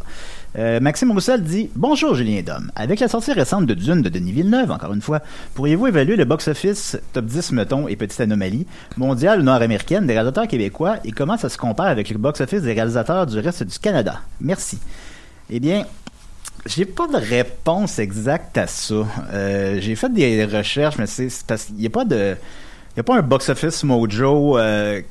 Euh, 0.58 0.80
Maxime 0.80 1.12
Roussel 1.12 1.44
dit 1.44 1.70
Bonjour 1.76 2.16
Julien 2.16 2.42
Dom. 2.42 2.72
Avec 2.76 3.00
la 3.00 3.08
sortie 3.08 3.32
récente 3.32 3.68
de 3.68 3.76
Dune 3.76 4.02
de 4.02 4.10
Denis 4.10 4.32
Villeneuve, 4.32 4.72
encore 4.72 4.92
une 4.94 5.02
fois, 5.02 5.22
pourriez-vous 5.54 5.88
évaluer 5.88 6.16
le 6.16 6.26
box-office 6.26 6.98
top 7.14 7.26
10, 7.26 7.52
mettons, 7.52 7.88
et 7.88 7.96
petite 7.96 8.20
anomalie, 8.20 8.66
mondiale 8.98 9.42
ou 9.42 9.44
nord-américaine 9.44 10.08
des 10.08 10.14
réalisateurs 10.14 10.48
québécois 10.48 10.98
et 11.06 11.12
comment 11.12 11.38
ça 11.38 11.50
se 11.50 11.60
compare 11.60 11.88
avec 11.88 12.10
le 12.10 12.18
box-office 12.18 12.64
des 12.64 12.74
réalisateurs 12.74 13.28
du 13.28 13.38
reste 13.38 13.64
du 13.64 13.78
Canada 13.78 14.22
Merci. 14.42 14.80
Eh 15.52 15.60
bien, 15.60 15.86
j'ai 16.66 16.86
pas 16.86 17.08
de 17.08 17.18
réponse 17.18 18.00
exacte 18.00 18.58
à 18.58 18.66
ça. 18.66 19.06
Euh, 19.34 19.78
j'ai 19.80 19.96
fait 19.96 20.12
des 20.12 20.46
recherches, 20.46 20.98
mais 20.98 21.06
c'est 21.06 21.30
parce 21.46 21.66
qu'il 21.66 21.76
n'y 21.76 21.86
a 21.86 21.92
pas 21.92 22.06
de. 22.06 22.36
N'y 23.00 23.02
a 23.02 23.04
pas 23.06 23.18
un 23.18 23.22
box-office 23.22 23.86
mojo 23.86 24.58
euh, 24.58 25.02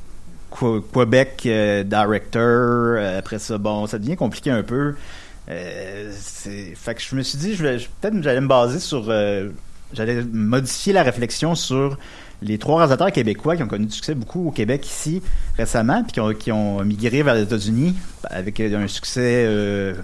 Québec 0.93 1.45
euh, 1.47 1.83
director. 1.85 2.43
euh, 2.43 3.19
après 3.19 3.39
ça, 3.39 3.57
bon, 3.57 3.87
ça 3.87 3.99
devient 3.99 4.15
compliqué 4.15 4.51
un 4.51 4.63
peu. 4.63 4.95
Euh, 5.49 6.13
fait 6.13 6.95
que 6.95 7.01
je 7.01 7.17
me 7.17 7.23
suis 7.23 7.39
dit, 7.39 7.55
je 7.55 7.63
vais 7.63 7.79
peut-être 7.79 8.23
j'allais 8.23 8.43
me 8.43 8.47
baser 8.47 8.79
sur. 8.79 9.11
j'allais 9.95 10.23
modifier 10.23 10.93
la 10.93 11.03
réflexion 11.03 11.55
sur 11.55 11.97
les 12.43 12.59
trois 12.59 12.77
réalisateurs 12.77 13.11
québécois 13.11 13.57
qui 13.57 13.63
ont 13.63 13.69
connu 13.69 13.87
du 13.87 13.95
succès 13.95 14.15
beaucoup 14.15 14.49
au 14.49 14.51
Québec 14.51 14.87
ici 14.87 15.23
récemment, 15.57 16.03
puis 16.03 16.13
qui 16.13 16.21
ont, 16.21 16.35
qui 16.35 16.53
ont 16.53 16.85
migré 16.85 17.23
vers 17.23 17.37
les 17.37 17.45
États-Unis 17.45 17.97
avec 18.25 18.61
un 18.61 18.87
succès 18.87 19.47
euh, 19.47 19.95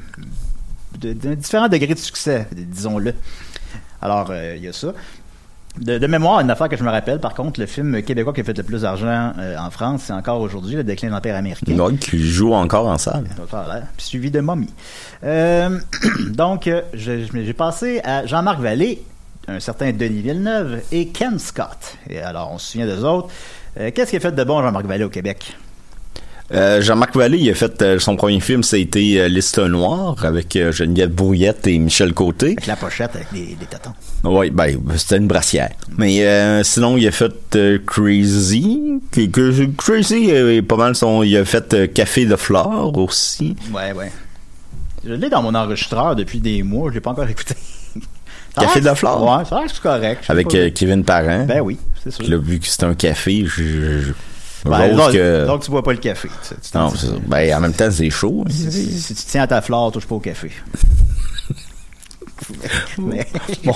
de, 1.01 1.13
de 1.13 1.35
différents 1.35 1.69
degrés 1.69 1.93
de 1.93 1.99
succès, 1.99 2.49
disons-le. 2.51 3.13
Alors, 4.01 4.33
il 4.35 4.63
y 4.63 4.69
a 4.69 4.73
ça. 4.73 4.95
De, 5.81 5.99
de 5.99 6.07
mémoire, 6.07 6.39
une 6.41 6.51
affaire 6.51 6.69
que 6.69 6.77
je 6.77 6.85
me 6.85 6.91
rappelle, 6.91 7.19
par 7.19 7.35
contre, 7.35 7.59
le 7.59 7.67
film 7.67 8.01
québécois 8.03 8.33
qui 8.33 8.41
a 8.41 8.45
fait 8.45 8.57
le 8.57 8.63
plus 8.63 8.83
d'argent 8.83 9.33
euh, 9.39 9.57
en 9.59 9.71
France, 9.71 10.03
c'est 10.07 10.13
encore 10.13 10.41
aujourd'hui 10.41 10.77
le 10.77 10.85
déclin 10.85 11.09
de 11.09 11.15
l'Empire 11.15 11.35
américain. 11.35 11.77
Ouais, 11.77 11.97
qui 11.97 12.19
joue 12.25 12.55
encore 12.55 12.87
en 12.87 12.97
salle. 12.97 13.25
Puis 13.97 14.07
suivi 14.07 14.31
de 14.31 14.39
Mommy. 14.41 14.71
Euh, 15.25 15.81
donc, 16.31 16.69
euh, 16.69 16.83
j'ai 16.95 17.53
passé 17.55 18.01
à 18.05 18.25
Jean-Marc 18.25 18.61
Vallée, 18.61 19.03
un 19.49 19.59
certain 19.59 19.93
Denis 19.93 20.23
Villeneuve 20.23 20.81
et 20.93 21.09
Ken 21.09 21.39
Scott. 21.41 21.97
Et 22.09 22.21
alors, 22.21 22.53
on 22.53 22.59
se 22.59 22.73
souvient 22.73 22.87
d'eux 22.87 23.05
autres. 23.05 23.29
Euh, 23.81 23.91
Qu'est-ce 23.93 24.11
qu'il 24.11 24.19
a 24.19 24.21
fait 24.21 24.33
de 24.33 24.45
bon, 24.45 24.63
Jean-Marc 24.63 24.87
Vallée, 24.87 25.05
au 25.05 25.11
Québec? 25.11 25.57
Euh, 26.53 26.83
Jean-Marc 26.83 27.17
Vallée, 27.17 27.39
il 27.39 27.51
a 27.51 27.55
fait 27.55 27.81
euh, 27.81 27.99
son 27.99 28.17
premier 28.17 28.39
film, 28.39 28.63
ça 28.63 28.77
a 28.77 28.79
été 28.79 29.19
euh, 29.21 29.29
Liste 29.29 29.59
Noire 29.59 30.15
avec 30.25 30.55
euh, 30.57 30.73
Geneviève 30.73 31.11
Brouillette 31.11 31.67
et 31.67 31.79
Michel 31.79 32.13
Côté. 32.13 32.49
Avec 32.49 32.67
la 32.67 32.77
pochette, 32.77 33.17
avec 33.17 33.29
les, 33.33 33.57
les 33.59 33.67
tatons. 33.67 33.95
Oui, 34.25 34.51
ben, 34.51 34.79
c'était 34.97 35.17
une 35.17 35.27
brassière. 35.27 35.71
Mais 35.97 36.23
euh, 36.27 36.63
sinon, 36.63 36.99
il 36.99 37.07
a 37.09 37.13
fait 37.13 37.33
Crazy. 37.87 39.01
Que, 39.11 39.27
que- 39.27 39.67
Crazy 39.77 40.29
est 40.31 40.63
pas 40.63 40.77
mal 40.77 40.95
son. 40.95 41.23
Il 41.23 41.35
a 41.39 41.45
fait 41.47 41.93
Café 41.95 42.27
de 42.27 42.37
Flore 42.37 42.97
aussi. 42.99 43.57
Ouais, 43.73 43.93
ouais. 43.93 44.13
Je 45.07 45.13
l'ai 45.15 45.31
dans 45.31 45.43
mon 45.43 45.55
enregistreur 45.55 46.15
depuis 46.15 46.41
des 46.41 46.63
mois, 46.63 46.91
je 46.91 46.95
l'ai 46.95 47.01
pas 47.01 47.11
encore 47.11 47.29
écouté. 47.29 47.55
Café 48.55 48.81
de 48.81 48.85
la 48.85 48.95
Flore. 48.95 49.23
Ouais, 49.39 49.45
ça 49.47 49.63
c'est 49.67 49.81
correct. 49.83 50.25
Avec 50.29 50.49
Kevin 50.75 51.05
Parent. 51.05 51.47
Ben 51.47 51.61
oui, 51.61 51.79
c'est 52.03 52.11
sûr. 52.13 52.29
Là, 52.29 52.37
vu 52.37 52.59
que 52.61 52.67
c'est 52.69 52.85
un 52.85 52.95
café, 52.95 53.45
je- 53.47 54.13
Ben, 54.65 54.97
donc, 54.97 55.13
que... 55.13 55.47
donc, 55.47 55.63
tu 55.63 55.71
bois 55.71 55.83
pas 55.83 55.93
le 55.93 55.99
café. 55.99 56.29
Tu- 56.49 56.55
non, 56.79 56.91
c'est 56.91 57.07
ça. 57.07 57.13
Ben, 57.27 57.55
en 57.55 57.61
même 57.61 57.73
temps, 57.75 57.91
c'est 57.91 58.09
chaud. 58.11 58.45
hein. 58.47 58.51
si, 58.51 58.71
si- 58.73 59.01
si 59.01 59.15
tu 59.15 59.23
tiens 59.25 59.43
à 59.43 59.47
ta 59.47 59.61
flore, 59.61 59.93
touche 59.93 60.07
pas 60.07 60.15
au 60.15 60.21
café. 60.21 60.51
Mais- 62.99 63.27
Bon, 63.65 63.75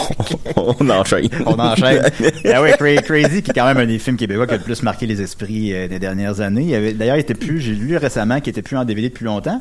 on 0.81 0.91
enchaîne. 0.91 1.29
On 1.47 1.59
enchaîne. 1.59 2.03
ah 2.53 2.63
ouais, 2.63 2.73
Cra- 2.73 3.03
Crazy, 3.03 3.43
qui 3.43 3.51
est 3.51 3.55
quand 3.55 3.67
même 3.67 3.79
un 3.79 3.87
des 3.87 3.99
films 3.99 4.17
québécois 4.17 4.47
qui 4.47 4.55
a 4.55 4.57
le 4.57 4.63
plus 4.63 4.83
marqué 4.83 5.07
les 5.07 5.23
esprits 5.23 5.73
euh, 5.73 5.89
des 5.89 5.99
dernières 5.99 6.41
années. 6.41 6.63
Il 6.63 6.69
y 6.69 6.75
avait- 6.75 6.93
D'ailleurs, 6.93 7.17
il 7.17 7.21
était 7.21 7.35
plus, 7.35 7.61
j'ai 7.61 7.73
lu 7.75 7.97
récemment 7.97 8.41
qu'il 8.41 8.51
était 8.51 8.63
plus 8.63 8.77
en 8.77 8.85
DVD 8.85 9.09
depuis 9.09 9.25
longtemps. 9.25 9.61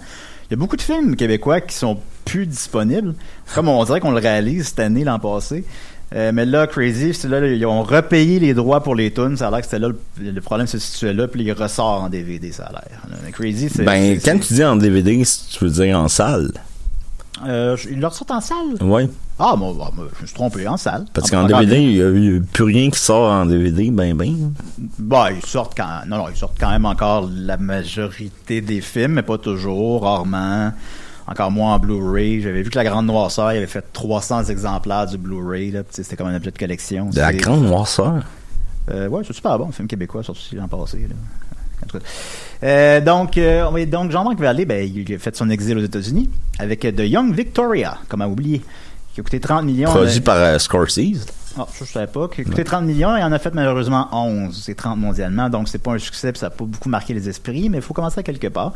Il 0.50 0.52
y 0.52 0.54
a 0.56 0.58
beaucoup 0.58 0.78
de 0.78 0.82
films 0.82 1.16
québécois 1.16 1.62
qui 1.62 1.76
sont 1.76 2.00
plus 2.26 2.46
disponibles. 2.48 3.14
Comme 3.54 3.70
on 3.70 3.84
dirait 3.84 4.00
qu'on 4.00 4.12
le 4.12 4.20
réalise 4.20 4.68
cette 4.70 4.80
année, 4.80 5.04
l'an 5.04 5.20
passé. 5.20 5.64
Euh, 6.16 6.32
mais 6.34 6.46
là, 6.46 6.68
Crazy, 6.68 7.14
c'est 7.14 7.28
là, 7.28 7.46
ils 7.46 7.66
ont 7.66 7.84
repayé 7.84 8.40
les 8.40 8.54
droits 8.54 8.82
pour 8.82 8.96
les 8.96 9.12
tunes. 9.12 9.36
Ça 9.36 9.48
a 9.48 9.52
l'air 9.52 9.60
que 9.60 9.66
c'était 9.66 9.80
là, 9.80 9.90
le, 9.90 10.32
le 10.32 10.42
problème 10.42 10.66
se 10.68 10.80
situait 10.80 11.14
là, 11.14 11.28
puis 11.28 11.44
il 11.44 11.52
ressort 11.52 12.04
en 12.04 12.10
DVD, 12.10 12.52
ça 12.52 12.66
a 12.68 12.72
l'air. 12.72 13.02
Crazy, 13.34 13.70
c'est... 13.70 13.84
Ben, 13.84 14.18
quand 14.24 14.40
tu 14.40 14.54
dis 14.54 14.64
en 14.64 14.78
DVD, 14.78 15.22
tu 15.52 15.66
veux 15.66 15.70
dire 15.72 16.00
en 16.00 16.08
salle. 16.08 16.52
Euh, 17.46 17.78
ils 17.92 18.00
le 18.00 18.08
ressortent 18.08 18.32
en 18.32 18.42
salle? 18.42 18.78
Oui. 18.82 19.10
Ah, 19.38 19.56
moi, 19.56 19.72
moi, 19.74 19.92
je 20.18 20.22
me 20.22 20.26
suis 20.28 20.34
trompé, 20.34 20.68
en 20.68 20.78
salle. 20.78 21.06
Parce 21.14 21.32
Ah, 21.32 21.36
qu'en 21.36 21.46
DVD, 21.48 21.80
il 21.80 21.98
y 21.98 22.02
a 22.02 22.10
eu 22.10 22.42
plus 22.42 22.64
rien 22.64 22.90
qui 22.90 23.00
sort 23.00 23.30
en 23.32 23.46
DVD, 23.46 23.92
ben, 23.92 24.16
ben. 24.16 24.54
Bah, 24.98 25.28
ils 25.32 25.46
sortent 25.46 25.76
quand 25.78 26.08
non, 26.08 26.18
non, 26.18 26.30
ils 26.30 26.38
sortent 26.38 26.58
quand 26.60 26.72
même 26.72 26.86
encore 26.86 27.30
la 27.32 27.58
majorité 27.58 28.62
des 28.62 28.82
films, 28.82 29.14
mais 29.14 29.22
pas 29.22 29.38
toujours, 29.38 30.02
rarement. 30.04 30.72
Encore 31.28 31.52
moins 31.52 31.74
en 31.76 31.80
Blu-ray. 31.80 32.42
J'avais 32.42 32.62
vu 32.62 32.70
que 32.70 32.78
La 32.78 32.86
Grande 32.86 33.06
Noirceur, 33.08 33.52
il 33.52 33.58
avait 33.58 33.68
fait 33.68 33.84
300 33.94 34.46
exemplaires 34.46 35.06
du 35.08 35.18
Blu-ray, 35.18 35.72
là. 35.72 35.82
C'était 35.90 36.16
comme 36.16 36.28
un 36.28 36.36
objet 36.36 36.52
de 36.52 36.58
collection. 36.58 37.10
De 37.10 37.20
la 37.20 37.34
grande 37.34 37.64
noirceur? 37.66 38.24
Euh, 38.90 39.10
ouais, 39.10 39.22
c'est 39.28 39.34
super 39.34 39.58
bon, 39.60 39.68
un 39.68 39.72
film 39.74 39.88
québécois 39.90 40.24
sorti 40.24 40.56
l'an 40.56 40.68
passé, 40.70 41.08
là. 41.10 42.00
Euh, 42.64 43.02
donc, 43.02 43.38
euh, 43.38 43.86
donc 43.86 44.12
Jean-Marc 44.12 44.40
Vallée, 44.40 44.66
ben, 44.66 44.84
il 44.88 45.14
a 45.14 45.20
fait 45.20 45.36
son 45.36 45.50
exil 45.50 45.78
aux 45.78 45.84
États-Unis 45.84 46.30
avec 46.60 46.84
euh, 46.86 46.92
The 46.92 47.02
Young 47.02 47.34
Victoria, 47.36 47.98
comment 48.10 48.26
oublier, 48.26 48.62
qui 49.14 49.20
a 49.20 49.24
coûté 49.24 49.40
30 49.40 49.64
millions. 49.66 49.90
Produit 49.92 50.20
de- 50.20 50.24
par 50.24 50.38
euh, 50.38 50.58
Scorsese. 50.58 51.26
ah, 51.60 51.68
ça, 51.72 51.86
je 51.86 51.92
savais 51.92 52.08
pas. 52.08 52.28
Qui 52.30 52.42
a 52.42 52.44
coûté 52.46 52.64
30 52.64 52.84
millions 52.86 53.16
et 53.16 53.24
en 53.24 53.32
a 53.32 53.38
fait 53.40 53.54
malheureusement 53.54 54.08
11. 54.12 54.60
C'est 54.66 54.76
30 54.76 54.98
mondialement, 54.98 55.50
donc 55.50 55.68
c'est 55.68 55.78
pas 55.82 55.92
un 55.94 56.00
succès 56.00 56.32
ça 56.36 56.48
n'a 56.48 56.50
pas 56.50 56.66
beaucoup 56.66 56.90
marqué 56.90 57.14
les 57.14 57.30
esprits, 57.30 57.70
mais 57.70 57.78
il 57.78 57.84
faut 57.84 57.94
commencer 57.94 58.20
à 58.20 58.24
quelque 58.24 58.48
part. 58.48 58.74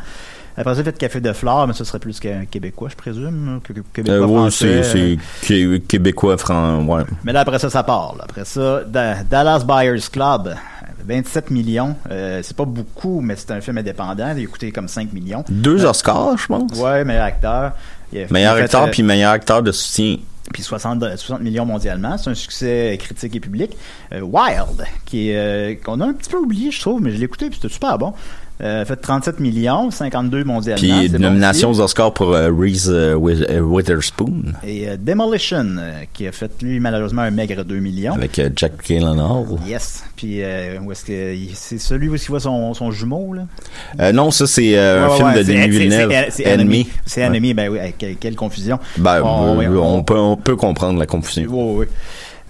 Après 0.57 0.75
ça, 0.75 0.83
fait 0.83 0.97
Café 0.97 1.21
de 1.21 1.33
Flore, 1.33 1.67
mais 1.67 1.73
ce 1.73 1.83
serait 1.83 1.99
plus 1.99 2.19
qu'un 2.19 2.45
Québécois, 2.45 2.89
je 2.89 2.95
présume. 2.95 3.59
que- 3.63 3.73
que- 3.73 3.79
Québécois 3.93 4.17
Euh, 4.17 4.25
oui, 4.25 4.35
français. 4.35 4.83
c'est, 4.83 5.17
qué- 5.41 5.79
québécois, 5.87 6.37
franc, 6.37 6.83
ouais. 6.85 7.03
Mais 7.23 7.33
là, 7.33 7.41
après 7.41 7.59
ça, 7.59 7.69
ça 7.69 7.83
part. 7.83 8.15
là. 8.17 8.25
Après 8.29 8.45
ça, 8.45 8.81
Da- 8.85 9.23
Dallas 9.23 9.63
Buyers 9.65 10.01
Club, 10.11 10.53
27 11.05 11.49
millions. 11.51 11.95
Euh, 12.11 12.41
c'est 12.43 12.55
pas 12.55 12.65
beaucoup, 12.65 13.21
mais 13.21 13.35
c'est 13.35 13.51
un 13.51 13.61
film 13.61 13.77
indépendant. 13.77 14.33
Il 14.37 14.43
a 14.43 14.47
coûté 14.47 14.71
comme 14.71 14.87
5 14.87 15.11
millions. 15.13 15.43
Deux 15.49 15.85
Oscars, 15.85 16.37
je 16.37 16.47
pense. 16.47 16.77
Ouais, 16.79 17.03
meilleur 17.03 17.25
acteur. 17.25 17.71
Meilleur 18.29 18.55
fait, 18.57 18.63
acteur 18.63 18.83
euh, 18.83 18.91
puis 18.91 19.03
meilleur 19.03 19.31
acteur 19.31 19.63
de 19.63 19.71
soutien. 19.71 20.17
puis 20.53 20.63
60, 20.63 20.99
60 21.15 21.41
millions 21.41 21.65
mondialement. 21.65 22.17
C'est 22.17 22.29
un 22.29 22.33
succès 22.35 22.97
critique 22.99 23.33
et 23.37 23.39
public. 23.39 23.71
Euh, 24.11 24.19
Wild, 24.19 24.85
qui 25.05 25.29
est, 25.29 25.37
euh, 25.37 25.75
qu'on 25.81 26.01
a 26.01 26.05
un 26.07 26.13
petit 26.13 26.29
peu 26.29 26.37
oublié, 26.37 26.71
je 26.71 26.81
trouve, 26.81 27.01
mais 27.01 27.11
je 27.11 27.17
l'ai 27.17 27.23
écouté, 27.23 27.47
puis 27.49 27.57
c'était 27.61 27.73
super 27.73 27.97
bon. 27.97 28.13
Euh, 28.61 28.85
fait 28.85 28.95
37 28.95 29.39
millions, 29.39 29.89
52 29.89 30.43
mondialement. 30.43 30.79
Puis 30.99 31.09
bon 31.09 31.19
nomination 31.19 31.71
aux 31.71 31.79
Oscars 31.81 32.13
pour 32.13 32.33
euh, 32.35 32.51
Reese 32.55 32.89
euh, 32.89 33.15
euh, 33.49 33.59
Witherspoon 33.59 34.53
Et 34.63 34.85
Demolition, 34.99 35.77
qui 36.13 36.27
a 36.27 36.31
fait, 36.31 36.51
lui, 36.61 36.79
malheureusement, 36.79 37.23
un 37.23 37.31
maigre 37.31 37.63
2 37.63 37.79
millions. 37.79 38.13
avec 38.13 38.39
Jack 38.55 38.73
Gyllenhaal. 38.85 39.45
Yes. 39.67 40.03
Puis, 40.15 40.41
où 40.83 40.91
est-ce 40.91 41.05
que 41.05 41.35
c'est 41.55 41.79
celui 41.79 42.07
où 42.09 42.15
il 42.15 42.21
voit 42.27 42.39
son, 42.39 42.73
son 42.75 42.91
jumeau, 42.91 43.33
là? 43.33 44.11
Non, 44.11 44.29
ça 44.31 44.45
c'est 44.45 44.77
un 44.77 45.07
Ouais, 45.09 45.15
film 45.15 45.27
ouais, 45.29 45.33
de 45.37 45.43
Denis 45.43 45.61
c'est- 45.61 45.67
Villeneuve. 45.69 46.11
c'est- 46.11 46.31
C'est 46.43 46.53
Enemy. 46.53 46.87
C'est 47.05 47.21
Ouais. 47.21 47.27
Enemy, 47.27 47.53
ben 47.55 47.71
oui, 47.71 47.79
quelle, 47.97 48.15
quelle 48.17 48.35
confusion. 48.35 48.77
Ben, 48.97 49.21
On- 49.23 49.57
on, 49.59 49.77
on- 49.97 50.03
peut, 50.03 50.17
on 50.17 50.37
peut 50.37 50.55
comprendre 50.55 50.99
la 50.99 51.05
confusion. 51.07 51.45
Oui, 51.49 51.75
oui. 51.79 51.85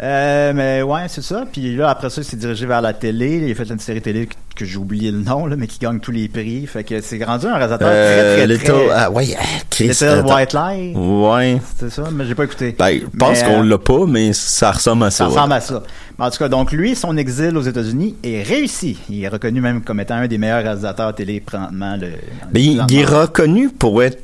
Euh, 0.01 0.51
mais 0.55 0.81
ouais, 0.81 1.01
c'est 1.07 1.21
ça. 1.21 1.45
Puis 1.51 1.75
là, 1.75 1.89
après 1.89 2.09
ça, 2.09 2.21
il 2.21 2.23
s'est 2.23 2.37
dirigé 2.37 2.65
vers 2.65 2.81
la 2.81 2.93
télé. 2.93 3.43
Il 3.45 3.51
a 3.51 3.55
fait 3.55 3.69
une 3.71 3.79
série 3.79 4.01
télé 4.01 4.25
que, 4.25 4.33
que 4.55 4.65
j'ai 4.65 4.77
oublié 4.77 5.11
le 5.11 5.19
nom, 5.19 5.45
là, 5.45 5.55
mais 5.55 5.67
qui 5.67 5.77
gagne 5.77 5.99
tous 5.99 6.11
les 6.11 6.27
prix. 6.27 6.65
Fait 6.65 6.83
que 6.83 7.01
c'est 7.01 7.23
rendu 7.23 7.45
un 7.45 7.55
réalisateur 7.55 7.87
Euh, 7.91 8.35
très, 8.35 8.35
très, 8.37 8.47
Little, 8.47 8.65
très... 8.65 8.89
ah, 8.95 9.11
ouais, 9.11 9.27
ah, 9.39 9.43
Chris, 9.69 9.87
Little. 9.89 10.23
White 10.25 10.53
Lie. 10.53 10.93
Ouais. 10.95 11.61
C'est 11.77 11.91
ça, 11.91 12.03
mais 12.11 12.25
j'ai 12.25 12.33
pas 12.35 12.45
écouté. 12.45 12.75
Ben, 12.77 12.99
je 12.99 13.17
pense 13.17 13.43
qu'on 13.43 13.61
euh, 13.63 13.69
l'a 13.69 13.77
pas, 13.77 14.05
mais 14.07 14.33
ça 14.33 14.71
ressemble 14.71 15.03
à 15.03 15.11
ça. 15.11 15.25
Ça 15.25 15.29
ressemble 15.29 15.53
à 15.53 15.61
ça. 15.61 15.83
Mais 16.17 16.25
en 16.25 16.29
tout 16.31 16.37
cas, 16.39 16.49
donc 16.49 16.71
lui, 16.71 16.95
son 16.95 17.15
exil 17.17 17.55
aux 17.55 17.61
États-Unis 17.61 18.15
est 18.23 18.41
réussi. 18.43 18.97
Il 19.09 19.23
est 19.23 19.27
reconnu 19.27 19.61
même 19.61 19.81
comme 19.81 19.99
étant 19.99 20.15
un 20.15 20.27
des 20.27 20.37
meilleurs 20.37 20.63
réalisateurs 20.63 21.13
télé 21.13 21.39
présentement. 21.39 21.95
Le, 21.99 22.07
Mais 22.53 22.63
il, 22.63 22.83
il 22.89 22.99
est 22.99 23.05
reconnu 23.05 23.69
pour 23.69 24.01
être 24.03 24.19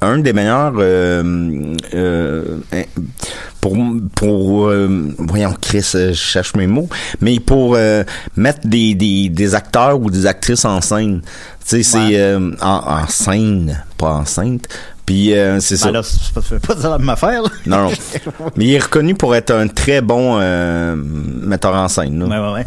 un 0.00 0.18
des 0.18 0.32
meilleurs 0.32 0.74
euh, 0.78 1.74
euh, 1.94 2.58
pour 3.60 3.76
pour 4.14 4.68
euh, 4.68 5.13
voyons 5.18 5.54
Chris 5.60 5.90
euh, 5.94 6.08
je 6.08 6.14
cherche 6.14 6.54
mes 6.54 6.66
mots 6.66 6.88
mais 7.20 7.40
pour 7.40 7.74
euh, 7.76 8.04
mettre 8.36 8.66
des, 8.66 8.94
des, 8.94 9.28
des 9.28 9.54
acteurs 9.54 10.00
ou 10.00 10.10
des 10.10 10.26
actrices 10.26 10.64
en 10.64 10.80
scène 10.80 11.20
tu 11.22 11.28
sais 11.64 11.82
c'est 11.82 11.98
Ouais. 11.98 12.16
euh, 12.18 12.50
en, 12.60 13.02
en 13.02 13.06
scène 13.08 13.82
pas 13.98 14.10
enceinte 14.12 14.66
puis 15.06 15.34
euh, 15.34 15.60
c'est 15.60 15.74
Ben 15.74 15.80
ça 15.80 15.90
là, 15.90 16.02
pas, 16.66 16.76
ça 16.80 16.88
la 16.90 16.98
même 16.98 17.08
affaire. 17.10 17.42
là. 17.42 17.48
non 17.66 17.88
non 17.88 17.90
mais 18.56 18.64
il 18.64 18.74
est 18.74 18.78
reconnu 18.82 19.14
pour 19.14 19.34
être 19.34 19.50
un 19.52 19.68
très 19.68 20.00
bon 20.00 20.38
euh, 20.40 20.94
metteur 20.96 21.74
en 21.74 21.88
scène 21.88 22.18
là. 22.20 22.26
Ouais, 22.26 22.46
ouais, 22.48 22.54
ouais. 22.60 22.66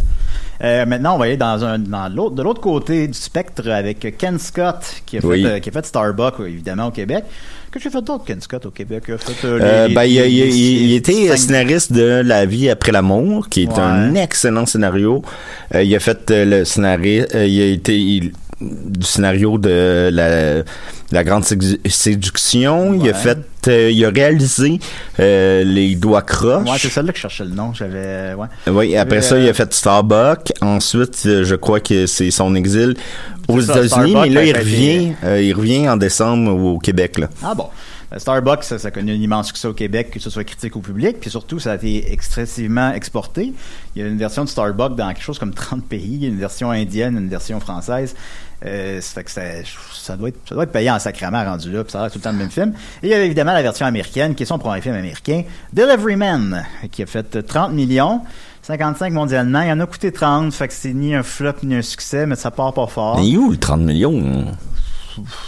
Euh, 0.63 0.87
maintenant, 0.87 1.13
on 1.13 1.17
va 1.19 1.25
aller 1.25 1.37
dans 1.37 1.63
un, 1.63 1.77
dans 1.77 2.11
l'autre, 2.11 2.33
de 2.33 2.41
l'autre 2.41 2.61
côté 2.61 3.07
du 3.07 3.13
spectre 3.13 3.69
avec 3.69 4.17
Ken 4.17 4.39
Scott, 4.39 5.03
qui 5.05 5.19
a 5.19 5.21
fait, 5.21 5.27
Oui. 5.27 5.61
qui 5.61 5.69
a 5.69 5.71
fait 5.71 5.85
Starbucks, 5.85 6.39
évidemment, 6.47 6.87
au 6.87 6.91
Québec. 6.91 7.25
Que 7.71 7.79
j'ai 7.79 7.89
fait 7.89 8.01
d'autre, 8.01 8.23
Ken 8.25 8.39
Scott, 8.39 8.65
au 8.65 8.71
Québec? 8.71 9.03
Il 9.09 9.13
a 9.15 9.17
fait, 9.17 9.45
euh, 9.45 9.59
Euh, 9.61 9.87
les- 9.89 9.93
ben, 9.93 10.03
il, 10.05 10.19
a- 10.19 10.25
il 10.25 10.41
a- 10.41 10.45
les- 10.45 10.55
il- 10.55 10.89
il 10.91 10.95
était 10.95 11.27
cinq- 11.27 11.37
scénariste 11.37 11.91
de 11.91 12.21
La 12.23 12.45
vie 12.45 12.69
après 12.69 12.91
l'amour, 12.93 13.49
qui 13.49 13.63
est 13.63 13.67
Ouais. 13.67 13.79
un 13.79 14.15
excellent 14.15 14.65
scénario. 14.65 15.21
Euh, 15.75 15.83
il 15.83 15.93
a 15.93 15.99
fait 15.99 16.31
euh, 16.31 16.45
le 16.45 16.65
scénario, 16.65 17.25
euh, 17.35 17.45
il 17.45 17.61
a 17.61 17.65
été 17.65 17.97
il- 17.97 18.31
du 18.61 19.05
scénario 19.05 19.57
de 19.57 20.09
la, 20.11 20.63
la 21.11 21.23
grande 21.23 21.43
Sédu- 21.43 21.79
séduction. 21.87 22.93
Il 22.93 23.07
a 23.09 23.13
fait, 23.13 23.37
euh, 23.67 23.91
il 23.91 24.03
a 24.03 24.09
réalisé 24.09 24.79
euh, 25.19 25.63
les 25.63 25.95
doigts 25.95 26.21
croches. 26.23 26.67
Ouais, 26.69 26.77
c'est 26.79 26.89
celle-là 26.89 27.11
que 27.11 27.17
je 27.17 27.21
cherchais 27.21 27.45
le 27.45 27.51
nom. 27.51 27.73
J'avais, 27.73 28.33
ouais. 28.33 28.47
Oui, 28.71 28.95
après 28.97 29.17
Euh, 29.17 29.21
ça, 29.21 29.39
il 29.39 29.47
a 29.47 29.53
fait 29.53 29.71
Starbucks. 29.73 30.53
Ensuite, 30.61 31.23
euh, 31.25 31.43
je 31.43 31.55
crois 31.55 31.79
que 31.79 32.07
c'est 32.07 32.31
son 32.31 32.55
exil 32.55 32.95
aux 33.47 33.61
États-Unis, 33.61 34.15
mais 34.15 34.29
là, 34.29 34.41
ben, 34.41 34.47
il 34.47 34.57
revient, 34.57 35.11
euh, 35.23 35.41
il 35.41 35.53
revient 35.53 35.87
en 35.89 35.97
décembre 35.97 36.51
au 36.53 36.79
Québec, 36.79 37.19
là. 37.19 37.29
Ah 37.43 37.53
bon. 37.53 37.67
Euh, 38.13 38.19
Starbucks, 38.19 38.63
ça, 38.63 38.79
ça 38.79 38.87
a 38.87 38.91
connu 38.91 39.11
un 39.11 39.15
immense 39.15 39.47
succès 39.47 39.67
au 39.67 39.73
Québec, 39.73 40.11
que 40.11 40.19
ce 40.19 40.29
soit 40.29 40.45
critique 40.45 40.75
ou 40.77 40.79
public, 40.79 41.17
puis 41.19 41.29
surtout, 41.29 41.59
ça 41.59 41.73
a 41.73 41.75
été 41.75 42.09
excessivement 42.11 42.93
exporté. 42.93 43.51
Il 43.95 44.01
y 44.01 44.05
a 44.05 44.07
une 44.07 44.17
version 44.17 44.45
de 44.45 44.49
Starbucks 44.49 44.95
dans 44.95 45.09
quelque 45.09 45.21
chose 45.23 45.37
comme 45.39 45.53
30 45.53 45.83
pays, 45.89 46.11
il 46.13 46.23
y 46.23 46.25
a 46.25 46.29
une 46.29 46.39
version 46.39 46.71
indienne, 46.71 47.17
une 47.17 47.27
version 47.29 47.59
française. 47.59 48.15
Euh, 48.65 49.01
ça 49.01 49.13
fait 49.13 49.23
que 49.23 49.31
ça, 49.31 49.41
ça 49.93 50.17
doit 50.17 50.29
être, 50.29 50.39
ça 50.47 50.55
doit 50.55 50.63
être 50.63 50.71
payant 50.71 50.95
en 50.95 50.99
sacrament 50.99 51.43
rendu 51.43 51.71
là, 51.71 51.83
puis 51.83 51.91
ça 51.91 52.03
a 52.03 52.09
tout 52.09 52.17
le 52.17 52.23
temps 52.23 52.31
le 52.31 52.37
même 52.37 52.49
film. 52.49 52.73
Et 53.03 53.07
il 53.07 53.09
y 53.09 53.13
a 53.13 53.23
évidemment 53.23 53.53
la 53.53 53.61
version 53.61 53.85
américaine, 53.85 54.33
qui 54.33 54.43
est 54.43 54.47
son 54.47 54.57
premier 54.57 54.81
film 54.81 54.95
américain, 54.95 55.43
Delivery 55.73 56.15
Man, 56.15 56.65
qui 56.91 57.03
a 57.03 57.05
fait 57.05 57.45
30 57.45 57.73
millions. 57.73 58.21
55 58.63 59.13
mondialement, 59.13 59.61
il 59.61 59.71
en 59.71 59.79
a 59.79 59.85
coûté 59.85 60.11
30, 60.11 60.53
fait 60.53 60.67
que 60.67 60.73
c'est 60.73 60.93
ni 60.93 61.15
un 61.15 61.23
flop 61.23 61.53
ni 61.63 61.75
un 61.75 61.81
succès, 61.81 62.25
mais 62.25 62.35
ça 62.35 62.51
part 62.51 62.73
pas 62.73 62.87
fort. 62.87 63.19
Mais 63.21 63.37
où 63.37 63.51
le 63.51 63.57
30 63.57 63.81
millions? 63.81 64.45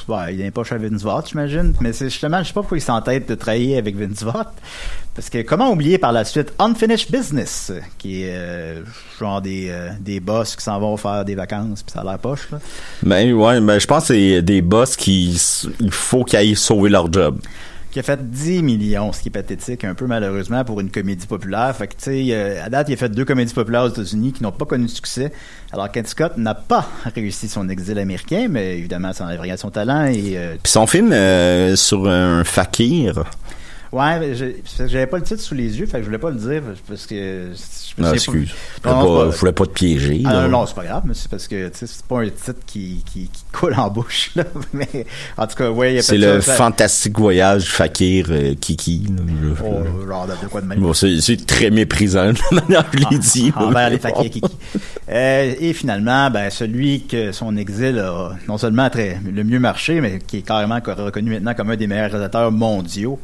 Ouais, 0.07 0.33
il 0.33 0.41
est 0.41 0.51
pas 0.51 0.63
chez 0.63 0.77
Vince 0.77 1.01
Vaughn, 1.01 1.21
j'imagine. 1.25 1.73
Mais 1.81 1.93
c'est 1.93 2.09
justement, 2.09 2.39
je 2.39 2.47
sais 2.47 2.53
pas 2.53 2.61
pourquoi 2.61 2.77
il 2.77 2.81
s'entête 2.81 3.27
de 3.29 3.35
travailler 3.35 3.77
avec 3.77 3.95
Vince 3.95 4.23
Vaughn. 4.23 4.45
Parce 5.15 5.29
que 5.29 5.41
comment 5.41 5.71
oublier 5.71 5.97
par 5.97 6.11
la 6.11 6.23
suite 6.23 6.53
Unfinished 6.59 7.11
Business, 7.11 7.71
qui 7.97 8.23
est 8.23 8.35
euh, 8.35 8.83
genre 9.19 9.41
des, 9.41 9.67
euh, 9.69 9.89
des 9.99 10.19
boss 10.19 10.55
qui 10.55 10.63
s'en 10.63 10.79
vont 10.79 10.95
faire 10.97 11.25
des 11.25 11.35
vacances, 11.35 11.83
puis 11.83 11.91
ça 11.93 12.01
a 12.01 12.03
l'air 12.03 12.19
poche, 12.19 12.49
là. 12.51 12.59
Ben 13.03 13.33
ouais, 13.33 13.59
ben 13.59 13.79
je 13.79 13.87
pense 13.87 14.07
que 14.07 14.13
c'est 14.13 14.41
des 14.41 14.61
boss 14.61 14.95
qui 14.95 15.37
il 15.79 15.91
faut 15.91 16.23
qu'ils 16.23 16.39
aillent 16.39 16.55
sauver 16.55 16.89
leur 16.89 17.11
job. 17.11 17.39
Qui 17.91 17.99
a 17.99 18.03
fait 18.03 18.19
10 18.29 18.61
millions, 18.61 19.11
ce 19.11 19.21
qui 19.21 19.29
est 19.29 19.31
pathétique 19.31 19.83
un 19.83 19.95
peu 19.95 20.05
malheureusement 20.05 20.63
pour 20.63 20.79
une 20.79 20.91
comédie 20.91 21.25
populaire. 21.25 21.75
Fait 21.75 21.87
que 21.87 21.93
tu 21.93 22.03
sais, 22.03 22.27
euh, 22.29 22.63
à 22.63 22.69
date, 22.69 22.89
il 22.89 22.93
a 22.93 22.97
fait 22.97 23.09
deux 23.09 23.25
comédies 23.25 23.53
populaires 23.53 23.83
aux 23.83 23.89
États-Unis 23.89 24.31
qui 24.33 24.43
n'ont 24.43 24.51
pas 24.51 24.65
connu 24.65 24.85
de 24.85 24.91
succès. 24.91 25.31
Alors 25.71 25.91
Ken 25.91 26.05
Scott 26.05 26.37
n'a 26.37 26.53
pas 26.53 26.87
réussi 27.15 27.47
son 27.47 27.67
exil 27.67 27.97
américain, 27.97 28.47
mais 28.47 28.77
évidemment, 28.77 29.11
ça 29.11 29.23
n'enlève 29.23 29.41
rien 29.41 29.55
à 29.55 29.57
son 29.57 29.71
talent 29.71 30.05
et 30.05 30.37
euh, 30.37 30.55
Puis 30.61 30.71
son 30.71 30.85
film 30.85 31.11
euh, 31.11 31.75
sur 31.75 32.07
un 32.07 32.43
fakir. 32.43 33.23
Ouais, 33.91 34.33
j'avais 34.77 35.07
pas 35.07 35.17
le 35.17 35.23
titre 35.23 35.41
sous 35.41 35.55
les 35.55 35.79
yeux, 35.79 35.87
fait 35.87 35.97
que 35.97 36.03
je 36.03 36.05
voulais 36.05 36.19
pas 36.19 36.29
le 36.29 36.37
dire 36.37 36.61
parce 36.87 37.07
que 37.07 37.49
Non, 38.03 38.13
excuse. 38.13 38.51
pas- 38.81 38.91
Non, 38.93 38.99
non, 39.03 39.15
pas, 39.17 39.25
c'est 39.25 39.35
je 39.35 39.39
voulais 39.39 39.51
pas 39.51 39.65
te 39.65 39.71
piéger. 39.71 40.21
Ah, 40.25 40.33
là. 40.33 40.41
non, 40.43 40.49
non, 40.59 40.65
c'est 40.65 40.75
pas 40.75 40.83
grave, 40.85 41.03
mais 41.05 41.13
c'est 41.13 41.29
parce 41.29 41.47
que 41.47 41.69
c'est 41.73 42.01
pas 42.05 42.19
un 42.21 42.25
titre 42.29 42.53
qui, 42.65 43.03
qui, 43.11 43.29
qui 43.29 43.43
coule 43.51 43.73
en 43.75 43.89
bouche. 43.89 44.31
Là. 44.35 44.43
Mais 44.73 45.05
en 45.37 45.47
tout 45.47 45.55
cas, 45.55 45.69
ouais, 45.69 45.93
il 45.93 45.95
y 45.95 45.99
a 45.99 46.01
C'est 46.01 46.17
le 46.17 46.41
ça, 46.41 46.53
fantastique 46.53 47.17
voyage 47.19 47.63
du 47.63 47.69
fakir 47.69 48.27
euh, 48.29 48.53
Kiki. 48.59 49.07
Oh, 49.63 50.07
genre 50.07 50.27
de 50.27 50.47
quoi 50.47 50.61
de 50.61 50.67
même. 50.67 50.79
Bon, 50.79 50.93
c'est 50.93 51.45
très 51.45 51.69
méprisant 51.69 52.33
que 52.33 52.39
je 52.97 53.09
l'ai 53.09 53.17
dit. 53.19 53.51
Ah, 53.55 53.65
envers 53.65 53.89
les 53.89 53.99
fakirs 53.99 54.29
kiki. 54.29 54.41
Euh, 55.11 55.55
et 55.59 55.73
finalement, 55.73 56.29
ben, 56.29 56.51
celui 56.51 57.07
que 57.07 57.31
son 57.31 57.57
exil 57.57 57.97
a 57.97 58.33
non 58.47 58.59
seulement 58.59 58.91
très, 58.91 59.19
le 59.25 59.43
mieux 59.43 59.57
marché, 59.59 60.01
mais 60.01 60.19
qui 60.19 60.37
est 60.37 60.41
carrément 60.43 60.81
co- 60.81 60.93
reconnu 60.93 61.31
maintenant 61.31 61.55
comme 61.55 61.71
un 61.71 61.75
des 61.75 61.87
meilleurs 61.87 62.11
réalisateurs 62.11 62.51
mondiaux. 62.51 63.19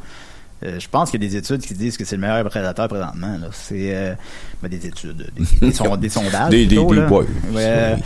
Euh, 0.64 0.80
je 0.80 0.88
pense 0.88 1.10
qu'il 1.10 1.22
y 1.22 1.26
a 1.26 1.28
des 1.28 1.36
études 1.36 1.60
qui 1.60 1.74
disent 1.74 1.96
que 1.98 2.04
c'est 2.04 2.16
le 2.16 2.22
meilleur 2.22 2.50
réalisateur 2.50 2.88
présentement. 2.88 3.36
C'est 3.52 3.94
euh, 3.94 4.14
ben, 4.62 4.68
des 4.68 4.86
études, 4.86 5.26
des, 5.36 5.44
des, 5.68 5.72
son- 5.72 5.96
des 5.96 6.08
sondages. 6.08 6.50
Des- 6.50 6.66
des- 6.66 6.76
plutôt, 6.76 6.94
des- 6.94 7.00
là. 7.00 7.12
ouais. 7.12 7.24
Ouais. 7.54 7.96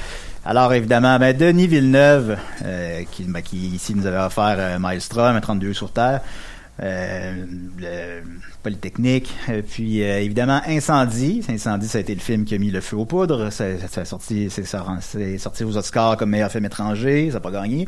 Alors 0.45 0.73
évidemment, 0.73 1.19
ben, 1.19 1.37
Denis 1.37 1.67
Villeneuve, 1.69 2.37
euh, 2.65 3.03
qui, 3.11 3.25
ben, 3.25 3.41
qui 3.43 3.57
ici 3.69 3.95
nous 3.95 4.07
avait 4.07 4.19
offert 4.19 4.57
euh, 4.59 4.79
Maelstrom, 4.79 5.37
un 5.37 5.41
32 5.41 5.75
sur 5.75 5.93
Terre, 5.93 6.23
euh, 6.83 7.45
le 7.79 8.23
Polytechnique, 8.63 9.33
euh, 9.51 9.61
puis 9.67 10.03
euh, 10.03 10.21
évidemment 10.21 10.61
Incendie. 10.67 11.43
Incendie, 11.49 11.87
ça 11.89 11.99
a 11.99 12.01
été 12.01 12.15
le 12.15 12.21
film 12.21 12.45
qui 12.45 12.55
a 12.55 12.59
mis 12.59 12.71
le 12.71 12.81
feu 12.81 12.97
aux 12.97 13.05
poudres. 13.05 13.53
Ça, 13.53 13.65
ça 13.89 14.01
a 14.01 14.05
sorti, 14.05 14.49
c'est 14.51 14.65
sorti 14.65 15.63
aux 15.65 15.77
Oscars 15.77 16.17
comme 16.17 16.31
meilleur 16.31 16.51
film 16.51 16.65
étranger. 16.65 17.29
Ça 17.29 17.35
n'a 17.35 17.41
pas 17.41 17.51
gagné, 17.51 17.87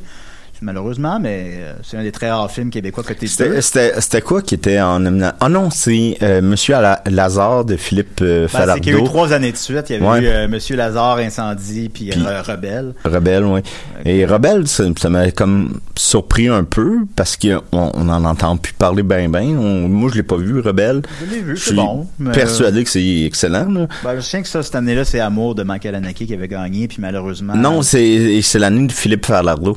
malheureusement, 0.62 1.18
mais 1.20 1.50
euh, 1.56 1.72
c'est 1.82 1.96
un 1.96 2.02
des 2.02 2.12
très 2.12 2.30
rares 2.30 2.50
films 2.50 2.70
québécois 2.70 3.04
C'était- 3.06 3.48
deux. 3.50 3.60
C'était 3.60 4.00
c'était 4.00 4.20
quoi 4.22 4.42
qui 4.42 4.54
était 4.54 4.80
en? 4.80 5.02
Ah 5.40 5.48
non, 5.48 5.70
c'est 5.70 6.16
euh, 6.22 6.40
Monsieur 6.42 6.74
Lazare 7.10 7.64
de 7.64 7.76
Philippe 7.76 8.20
euh, 8.22 8.48
Ben, 8.52 8.66
c'est 8.74 8.80
qu'il 8.80 8.92
y 8.94 8.96
a 8.96 9.00
eu 9.00 9.04
trois 9.04 9.32
années 9.32 9.52
de 9.52 9.56
suite. 9.56 9.90
Il 9.90 9.92
y 9.94 9.96
avait 9.96 10.06
Ouais. 10.06 10.20
eu 10.22 10.26
euh, 10.26 10.48
Monsieur 10.48 10.76
Lazare, 10.76 11.18
Incendie, 11.18 11.88
puis, 11.92 12.06
Puis- 12.10 12.20
Re- 12.20 12.42
Rebelle. 12.50 12.94
Rebelle, 13.04 13.44
oui. 13.44 13.60
Et 14.04 14.24
Rebelle, 14.24 14.66
ça, 14.68 14.84
ça 14.98 15.08
m'a 15.08 15.30
comme 15.30 15.78
surpris 15.96 16.48
un 16.48 16.64
peu 16.64 16.98
parce 17.16 17.36
qu'on 17.36 17.62
on 17.72 18.08
en 18.08 18.24
entend 18.24 18.56
plus 18.56 18.72
parler 18.72 19.02
ben 19.02 19.30
ben. 19.30 19.56
On- 19.58 19.88
moi, 19.88 20.10
je 20.10 20.16
l'ai 20.16 20.22
pas 20.22 20.36
vu, 20.36 20.60
Rebelle. 20.60 21.02
Je 21.20 21.34
l'ai 21.34 21.42
vu, 21.42 21.56
Je 21.56 21.64
c'est 21.64 21.74
bon. 21.74 22.06
persuadé 22.32 22.84
que 22.84 22.90
c'est 22.90 23.22
excellent. 23.22 23.68
là. 23.70 23.86
Ben, 24.04 24.16
je 24.16 24.20
sais 24.20 24.40
que 24.42 24.48
ça, 24.48 24.62
cette 24.62 24.74
année-là, 24.74 25.04
c'est 25.04 25.20
Amour 25.20 25.54
de 25.54 25.62
Michael 25.62 25.94
Haneke 25.96 26.26
qui 26.26 26.34
avait 26.34 26.48
gagné, 26.48 26.88
puis 26.88 26.98
malheureusement... 27.00 27.54
Non, 27.56 27.82
c'est 27.82 28.40
c'est 28.42 28.58
l'année 28.58 28.86
de 28.86 28.92
Philippe 28.92 29.26
Falardeau. 29.26 29.76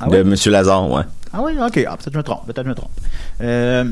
Ah 0.00 0.06
de 0.06 0.10
ouais? 0.10 0.24
Monsieur 0.24 0.50
Lazare, 0.50 0.90
ouais. 0.90 1.02
Ah 1.32 1.42
oui, 1.42 1.52
ok. 1.60 1.84
Ah, 1.86 1.96
peut-être 1.96 2.04
que 2.06 2.12
je 2.12 2.18
me 2.18 2.22
trompe. 2.22 2.46
Peut-être 2.46 2.58
que 2.58 2.64
je 2.64 2.68
me 2.68 2.74
trompe. 2.74 2.90
Euh, 3.40 3.84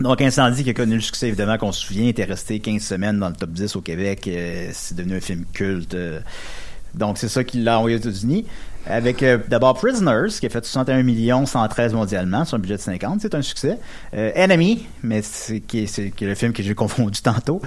donc, 0.00 0.20
Incendie 0.20 0.62
qui 0.62 0.70
a 0.70 0.74
connu 0.74 0.94
le 0.94 1.00
succès, 1.00 1.28
évidemment, 1.28 1.58
qu'on 1.58 1.72
se 1.72 1.86
souvient, 1.86 2.06
était 2.06 2.24
resté 2.24 2.60
15 2.60 2.82
semaines 2.82 3.18
dans 3.18 3.28
le 3.28 3.34
top 3.34 3.50
10 3.50 3.76
au 3.76 3.80
Québec. 3.80 4.28
Euh, 4.28 4.70
c'est 4.72 4.96
devenu 4.96 5.16
un 5.16 5.20
film 5.20 5.44
culte. 5.52 5.94
Euh, 5.94 6.20
donc, 6.94 7.18
c'est 7.18 7.28
ça 7.28 7.44
qui 7.44 7.58
l'a 7.58 7.78
envoyé 7.78 7.96
aux 7.96 8.00
États-Unis. 8.00 8.46
Avec 8.90 9.22
euh, 9.22 9.36
d'abord 9.48 9.74
Prisoners, 9.74 10.30
qui 10.40 10.46
a 10.46 10.48
fait 10.48 10.64
61 10.64 11.02
millions 11.02 11.44
113 11.44 11.92
mondialement, 11.92 12.46
sur 12.46 12.56
un 12.56 12.58
budget 12.58 12.76
de 12.76 12.80
50. 12.80 13.20
C'est 13.20 13.34
un 13.34 13.42
succès. 13.42 13.78
Euh, 14.14 14.30
Enemy, 14.34 14.86
mais 15.02 15.20
c'est 15.20 15.60
qui 15.60 15.86
c'est 15.86 16.10
qui 16.10 16.24
est 16.24 16.28
le 16.28 16.34
film 16.34 16.54
que 16.54 16.62
j'ai 16.62 16.74
confondu 16.74 17.20
tantôt, 17.20 17.60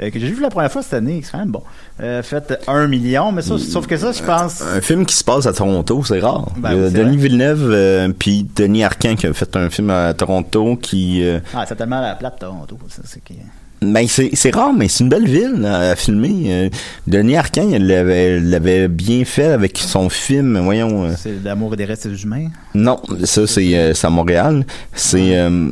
euh, 0.00 0.10
que 0.10 0.20
j'ai 0.20 0.30
vu 0.30 0.40
la 0.40 0.50
première 0.50 0.70
fois 0.70 0.82
cette 0.82 0.94
année. 0.94 1.20
C'est 1.24 1.32
quand 1.32 1.38
même 1.38 1.50
bon. 1.50 1.62
Fait 1.98 2.60
1 2.68 2.86
million, 2.86 3.32
mais 3.32 3.42
ça, 3.42 3.58
sauf 3.58 3.88
que 3.88 3.96
ça, 3.96 4.12
je 4.12 4.22
pense... 4.22 4.62
Un 4.62 4.80
film 4.80 5.04
qui 5.04 5.16
se 5.16 5.24
passe 5.24 5.46
à 5.46 5.52
Toronto, 5.52 6.04
c'est 6.04 6.20
rare. 6.20 6.48
Ben 6.56 6.74
oui, 6.74 6.90
c'est 6.92 6.98
Denis 6.98 7.16
vrai. 7.16 7.28
Villeneuve 7.28 8.12
puis 8.18 8.46
Denis 8.54 8.84
Arcand 8.84 9.16
qui 9.16 9.26
a 9.26 9.32
fait 9.32 9.56
un 9.56 9.68
film 9.70 9.90
à 9.90 10.14
Toronto 10.14 10.76
qui 10.76 11.26
Ah, 11.52 11.64
c'est 11.66 11.74
tellement 11.74 12.00
la 12.00 12.14
plate, 12.14 12.38
Toronto. 12.38 12.78
Ça, 12.88 13.02
c'est 13.04 13.24
qui... 13.24 13.34
ben 13.80 14.06
c'est 14.08 14.54
rare 14.54 14.72
mais 14.72 14.88
c'est 14.88 15.04
une 15.04 15.08
belle 15.10 15.26
ville 15.28 15.54
là, 15.60 15.90
à 15.90 15.96
filmer. 15.96 16.44
Euh, 16.48 16.68
Denis 17.06 17.36
Arcand 17.36 17.68
il 17.70 17.86
l'avait 17.86 18.40
l'avait 18.40 18.88
bien 18.88 19.24
fait 19.24 19.46
avec 19.52 19.78
son 19.78 20.08
film, 20.08 20.58
voyons. 20.58 21.04
euh, 21.04 21.14
C'est 21.16 21.42
l'amour 21.44 21.74
et 21.74 21.76
des 21.76 21.84
restes 21.84 22.08
humains? 22.22 22.48
non, 22.74 23.00
ça 23.24 23.46
c'est 23.46 23.78
euh, 23.78 23.92
à 24.02 24.10
Montréal, 24.10 24.64
c'est 24.94 25.36
euh, 25.36 25.70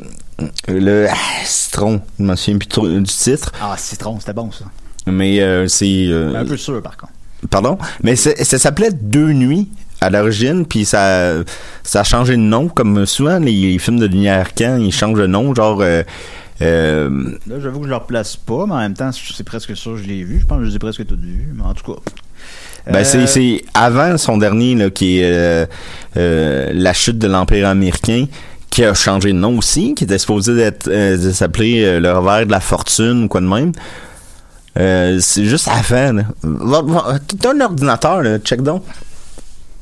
le 0.69 1.07
ah, 1.11 1.15
citron, 1.45 2.01
je 2.19 2.25
me 2.25 2.37
souviens 2.37 2.59
plus 2.59 2.69
trop 2.69 2.87
du 2.89 3.03
titre, 3.05 3.53
Ah, 3.61 3.75
Citron, 3.79 4.21
c'était 4.21 4.35
bon, 4.35 4.51
ça. 4.53 4.67
mais 5.07 5.41
euh, 5.41 5.67
c'est 5.67 6.07
euh, 6.09 6.35
Un 6.37 6.45
peu 6.45 6.57
sûr, 6.57 6.81
par 6.83 6.97
contre. 6.97 7.13
Pardon? 7.51 7.79
Mais 8.03 8.17
ça 8.17 8.35
s'appelait 8.59 8.91
Deux 8.93 9.33
Nuits 9.33 9.69
à 10.01 10.11
l'origine, 10.11 10.67
puis 10.67 10.85
ça, 10.85 11.33
ça 11.83 12.01
a 12.01 12.05
changé 12.05 12.35
de 12.35 12.41
nom, 12.43 12.69
comme 12.69 13.07
souvent 13.07 13.39
les, 13.39 13.79
films 13.79 13.99
de 13.99 14.07
Denis 14.07 14.29
Arcand, 14.29 14.79
ils 14.79 14.93
changent 14.93 15.19
de 15.21 15.27
nom, 15.27 15.55
genre... 15.55 15.83
Euh, 16.63 17.09
euh, 17.11 17.39
Là, 17.47 17.61
j'avoue 17.61 17.81
que 17.81 17.85
je 17.85 17.91
le 17.91 17.97
replace 17.97 18.37
pas, 18.37 18.67
mais 18.67 18.73
en 18.75 18.79
même 18.79 18.95
temps, 18.95 19.11
c'est 19.13 19.45
presque 19.45 19.77
sûr 19.77 19.93
que 19.93 19.99
je 19.99 20.05
l'ai 20.05 20.25
vu. 20.25 20.41
Je 20.41 20.47
pense 20.47 20.59
que 20.59 20.65
je 20.65 20.71
les 20.71 20.77
ai 20.77 20.79
presque 20.79 21.07
tous 21.07 21.17
vus, 21.17 21.53
mais 21.55 21.63
en 21.65 21.75
tout 21.75 21.93
cas. 21.93 22.01
ben 22.87 22.97
Euh, 23.01 23.05
c'est- 23.05 23.27
c'est 23.27 23.65
avant 23.75 24.17
son 24.17 24.39
dernier, 24.39 24.75
là, 24.75 24.91
qui 24.91 25.19
est 25.19 25.25
euh, 25.31 25.67
euh, 26.17 26.71
La 26.75 26.93
chute 26.93 27.19
de 27.19 27.27
l'Empire 27.29 27.69
américain, 27.69 28.27
qui 28.71 28.85
a 28.85 28.95
changé 28.95 29.33
de 29.33 29.39
nom 29.39 29.59
aussi, 29.59 29.95
qui 29.95 30.05
était 30.05 30.19
supposé 30.19 30.55
d'être 30.55 30.89
euh, 30.89 31.17
de 31.17 31.31
s'appeler 31.33 31.85
euh, 31.85 32.01
Le 32.01 32.13
revers 32.17 32.47
de 32.47 32.51
la 32.53 32.61
fortune 32.61 33.25
ou 33.25 33.29
quoi 33.29 33.41
de 33.41 33.47
même. 33.47 33.73
Euh, 34.79 35.19
c'est 35.21 35.45
juste 35.47 35.69
avant, 35.69 36.13
là. 36.13 36.23
Va- 36.43 36.83
va- 36.83 37.19
T'as 37.41 37.53
un 37.55 37.61
ordinateur, 37.61 38.23
là, 38.23 38.39
check 38.39 38.63
donc. 38.63 38.83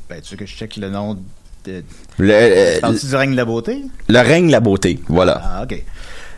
Ben, 0.08 0.20
tu 0.22 0.30
veux 0.32 0.36
que 0.38 0.46
je 0.46 0.54
check 0.54 0.76
le 0.76 0.88
nom 0.90 1.14
de. 1.64 1.82
Le, 2.18 2.32
euh, 2.32 2.92
du 2.92 3.14
règne 3.16 3.32
de 3.32 3.36
la 3.36 3.44
beauté? 3.44 3.82
le 4.08 4.18
règne, 4.20 4.50
la 4.50 4.60
beauté, 4.60 5.00
voilà. 5.08 5.40
Ah, 5.44 5.62
ok. 5.64 5.82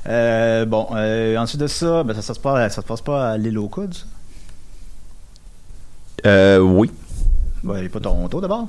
Euh, 0.09 0.65
bon, 0.67 0.87
euh, 0.95 1.37
ensuite 1.37 1.61
de 1.61 1.67
ça, 1.67 2.03
ben, 2.05 2.15
ça, 2.15 2.23
ça 2.23 2.35
se 2.35 2.41
passe, 2.41 2.75
ça 2.75 2.83
se 2.83 2.87
passe 2.87 3.01
pas 3.01 3.33
à 3.33 3.37
l'île 3.39 3.59
aux 3.59 3.69
coudes? 3.69 3.95
ça? 3.95 4.05
Euh, 6.27 6.59
oui. 6.59 6.91
Ben, 7.63 7.79
il 7.83 7.91
pas 7.91 8.01
Toronto 8.01 8.41
d'abord. 8.41 8.69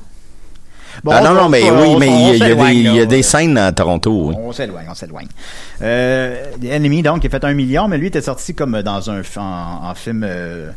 Bon, 1.03 1.11
ah 1.13 1.19
on- 1.21 1.25
non, 1.25 1.33
non, 1.35 1.41
on- 1.45 1.49
mais 1.49 1.69
oui, 1.69 1.95
mais 1.99 2.07
il 2.07 2.21
y 2.21 2.25
a, 2.25 2.33
il 2.33 2.39
y 2.39 2.43
a 2.43 2.47
s'éloigne, 2.47 2.73
des, 2.73 2.79
il 2.79 2.85
y 2.85 2.97
a 2.97 2.99
là. 3.01 3.05
des 3.05 3.21
scènes 3.23 3.57
à 3.57 3.71
Toronto, 3.71 4.29
oui. 4.29 4.35
On 4.39 4.51
s'éloigne, 4.51 4.87
on 4.89 4.95
s'éloigne. 4.95 5.27
Euh, 5.81 6.53
Enemy, 6.63 7.03
donc, 7.03 7.21
qui 7.21 7.27
a 7.27 7.29
fait 7.29 7.43
un 7.43 7.53
million, 7.53 7.87
mais 7.87 7.97
lui 7.97 8.07
était 8.07 8.21
sorti 8.21 8.55
comme 8.55 8.81
dans 8.81 9.09
un 9.11 9.21
en, 9.37 9.89
en 9.89 9.93
film 9.93 10.23
euh, 10.27 10.71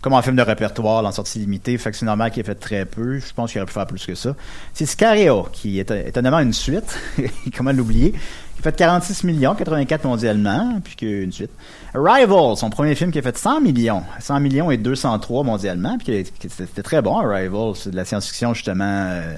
comme 0.00 0.12
en 0.14 0.22
film 0.22 0.36
de 0.36 0.42
répertoire, 0.42 1.04
en 1.04 1.12
sortie 1.12 1.38
limitée, 1.40 1.78
fait 1.78 1.90
que 1.90 1.96
c'est 1.96 2.06
normal 2.06 2.30
qu'il 2.30 2.40
ait 2.40 2.44
fait 2.44 2.54
très 2.54 2.84
peu. 2.86 3.18
Je 3.18 3.32
pense 3.34 3.50
qu'il 3.52 3.60
aurait 3.60 3.66
pu 3.66 3.72
faire 3.74 3.86
plus 3.86 4.04
que 4.06 4.14
ça. 4.14 4.34
C'est 4.74 4.86
Sicario, 4.86 5.46
qui 5.52 5.78
est 5.80 5.90
étonnamment 5.90 6.38
une 6.40 6.52
suite, 6.52 6.96
comment 7.56 7.72
l'oublier, 7.72 8.14
qui 8.56 8.60
a 8.60 8.70
fait 8.70 8.76
46 8.76 9.24
millions, 9.24 9.54
84 9.54 10.04
mondialement, 10.04 10.80
puis 10.82 10.96
qu'une 10.96 11.30
suite. 11.32 11.50
Arrival, 11.94 12.56
son 12.56 12.70
premier 12.70 12.94
film 12.94 13.10
qui 13.12 13.18
a 13.18 13.22
fait 13.22 13.36
100 13.36 13.60
millions, 13.60 14.02
100 14.20 14.40
millions 14.40 14.70
et 14.70 14.76
203 14.76 15.44
mondialement, 15.44 15.96
puis 15.98 16.24
c'était 16.48 16.82
très 16.82 17.02
bon, 17.02 17.18
Arrival, 17.18 17.72
c'est 17.74 17.90
de 17.90 17.96
la 17.96 18.04
science-fiction 18.04 18.54
justement 18.54 18.84
euh, 19.10 19.36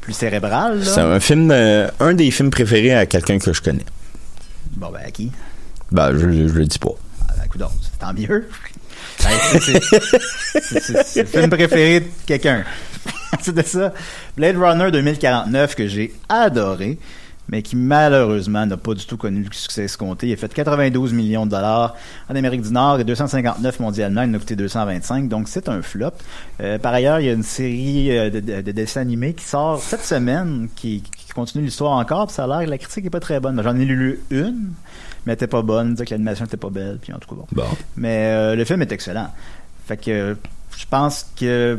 plus 0.00 0.12
cérébrale. 0.12 0.84
C'est 0.84 1.00
un 1.00 1.20
film, 1.20 1.50
euh, 1.50 1.88
un 2.00 2.14
des 2.14 2.30
films 2.30 2.50
préférés 2.50 2.94
à 2.94 3.06
quelqu'un 3.06 3.38
que 3.38 3.52
je 3.52 3.62
connais. 3.62 3.84
Bon, 4.76 4.90
ben, 4.90 5.00
à 5.06 5.10
qui? 5.10 5.30
Ben, 5.90 6.12
je, 6.12 6.30
je, 6.30 6.48
je 6.48 6.54
le 6.54 6.64
dis 6.66 6.78
pas. 6.78 6.92
Ah, 7.28 7.32
ben, 7.38 7.48
coudonc, 7.48 7.70
tant 7.98 8.12
mieux. 8.12 8.48
Ben, 9.22 9.60
c'est- 9.60 11.16
le 11.20 11.24
film 11.26 11.50
préféré 11.50 12.00
de 12.00 12.06
quelqu'un. 12.26 12.64
de 13.46 13.62
ça. 13.62 13.92
Blade 14.36 14.56
Runner 14.56 14.90
2049 14.90 15.74
que 15.74 15.86
j'ai 15.86 16.14
adoré, 16.28 16.98
mais 17.52 17.60
qui 17.62 17.76
malheureusement 17.76 18.64
n'a 18.64 18.78
pas 18.78 18.94
du 18.94 19.04
tout 19.04 19.18
connu 19.18 19.42
le 19.42 19.52
succès 19.52 19.84
escompté. 19.84 20.26
Il 20.28 20.32
a 20.32 20.36
fait 20.36 20.52
92 20.52 21.12
millions 21.12 21.44
de 21.44 21.50
dollars 21.50 21.94
en 22.30 22.34
Amérique 22.34 22.62
du 22.62 22.72
Nord 22.72 22.98
et 22.98 23.04
259 23.04 23.78
mondialement. 23.78 24.22
Il 24.22 24.30
en 24.30 24.34
a 24.34 24.38
coûté 24.38 24.56
225, 24.56 25.28
donc 25.28 25.48
c'est 25.48 25.68
un 25.68 25.82
flop. 25.82 26.12
Euh, 26.62 26.78
par 26.78 26.94
ailleurs, 26.94 27.20
il 27.20 27.26
y 27.26 27.28
a 27.28 27.32
une 27.34 27.42
série 27.42 28.16
euh, 28.16 28.30
de, 28.30 28.40
de- 28.40 28.62
de 28.62 28.72
dessins 28.72 29.02
animés 29.02 29.34
qui 29.34 29.44
sort 29.44 29.78
cette 29.82 30.02
semaine, 30.02 30.68
qui, 30.74 31.02
qui 31.02 31.28
continue 31.34 31.64
l'histoire 31.64 31.92
encore, 31.92 32.26
puis 32.28 32.34
ça 32.34 32.44
a 32.44 32.46
l'air 32.46 32.64
que 32.64 32.70
la 32.70 32.78
critique 32.78 33.04
est 33.04 33.10
pas 33.10 33.20
très 33.20 33.38
bonne. 33.38 33.62
J'en 33.62 33.76
ai 33.76 33.84
lu 33.84 34.20
une, 34.30 34.72
mais 35.26 35.32
elle 35.32 35.32
était 35.34 35.46
pas 35.46 35.60
bonne, 35.60 35.92
dire 35.94 36.06
que 36.06 36.10
l'animation 36.12 36.46
était 36.46 36.56
pas 36.56 36.70
belle, 36.70 36.98
puis 37.02 37.12
en 37.12 37.18
tout 37.18 37.28
cas 37.28 37.36
bon. 37.36 37.46
Bon. 37.52 37.68
Mais 37.96 38.28
euh, 38.32 38.54
le 38.56 38.64
film 38.64 38.80
est 38.80 38.92
excellent. 38.92 39.28
Fait 39.86 39.98
que 39.98 40.36
je 40.78 40.84
pense 40.88 41.30
que 41.38 41.78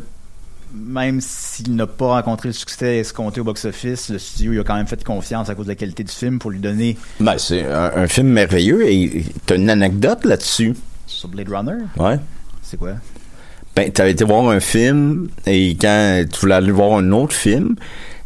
même 0.73 1.19
s'il 1.21 1.75
n'a 1.75 1.87
pas 1.87 2.07
rencontré 2.07 2.49
le 2.49 2.53
succès 2.53 2.97
escompté 2.97 3.41
au 3.41 3.43
box-office, 3.43 4.09
le 4.09 4.19
studio 4.19 4.53
il 4.53 4.59
a 4.59 4.63
quand 4.63 4.75
même 4.75 4.87
fait 4.87 5.03
confiance 5.03 5.49
à 5.49 5.55
cause 5.55 5.65
de 5.65 5.71
la 5.71 5.75
qualité 5.75 6.03
du 6.03 6.11
film 6.11 6.39
pour 6.39 6.51
lui 6.51 6.59
donner 6.59 6.97
Ben, 7.19 7.37
c'est 7.37 7.65
un, 7.65 7.91
un 7.95 8.07
film 8.07 8.27
merveilleux 8.27 8.87
et 8.89 9.25
t'as 9.45 9.55
une 9.55 9.69
anecdote 9.69 10.25
là-dessus? 10.25 10.75
sur 11.05 11.29
Blade 11.29 11.49
Runner? 11.49 11.83
Ouais. 11.97 12.17
C'est 12.61 12.77
quoi? 12.77 12.93
Ben, 13.75 13.91
t'avais 13.91 14.11
été 14.11 14.23
voir 14.23 14.49
un 14.49 14.59
film 14.59 15.29
et 15.45 15.75
quand 15.79 16.23
tu 16.31 16.39
voulais 16.41 16.55
aller 16.55 16.71
voir 16.71 16.97
un 16.97 17.11
autre 17.11 17.35
film, 17.35 17.75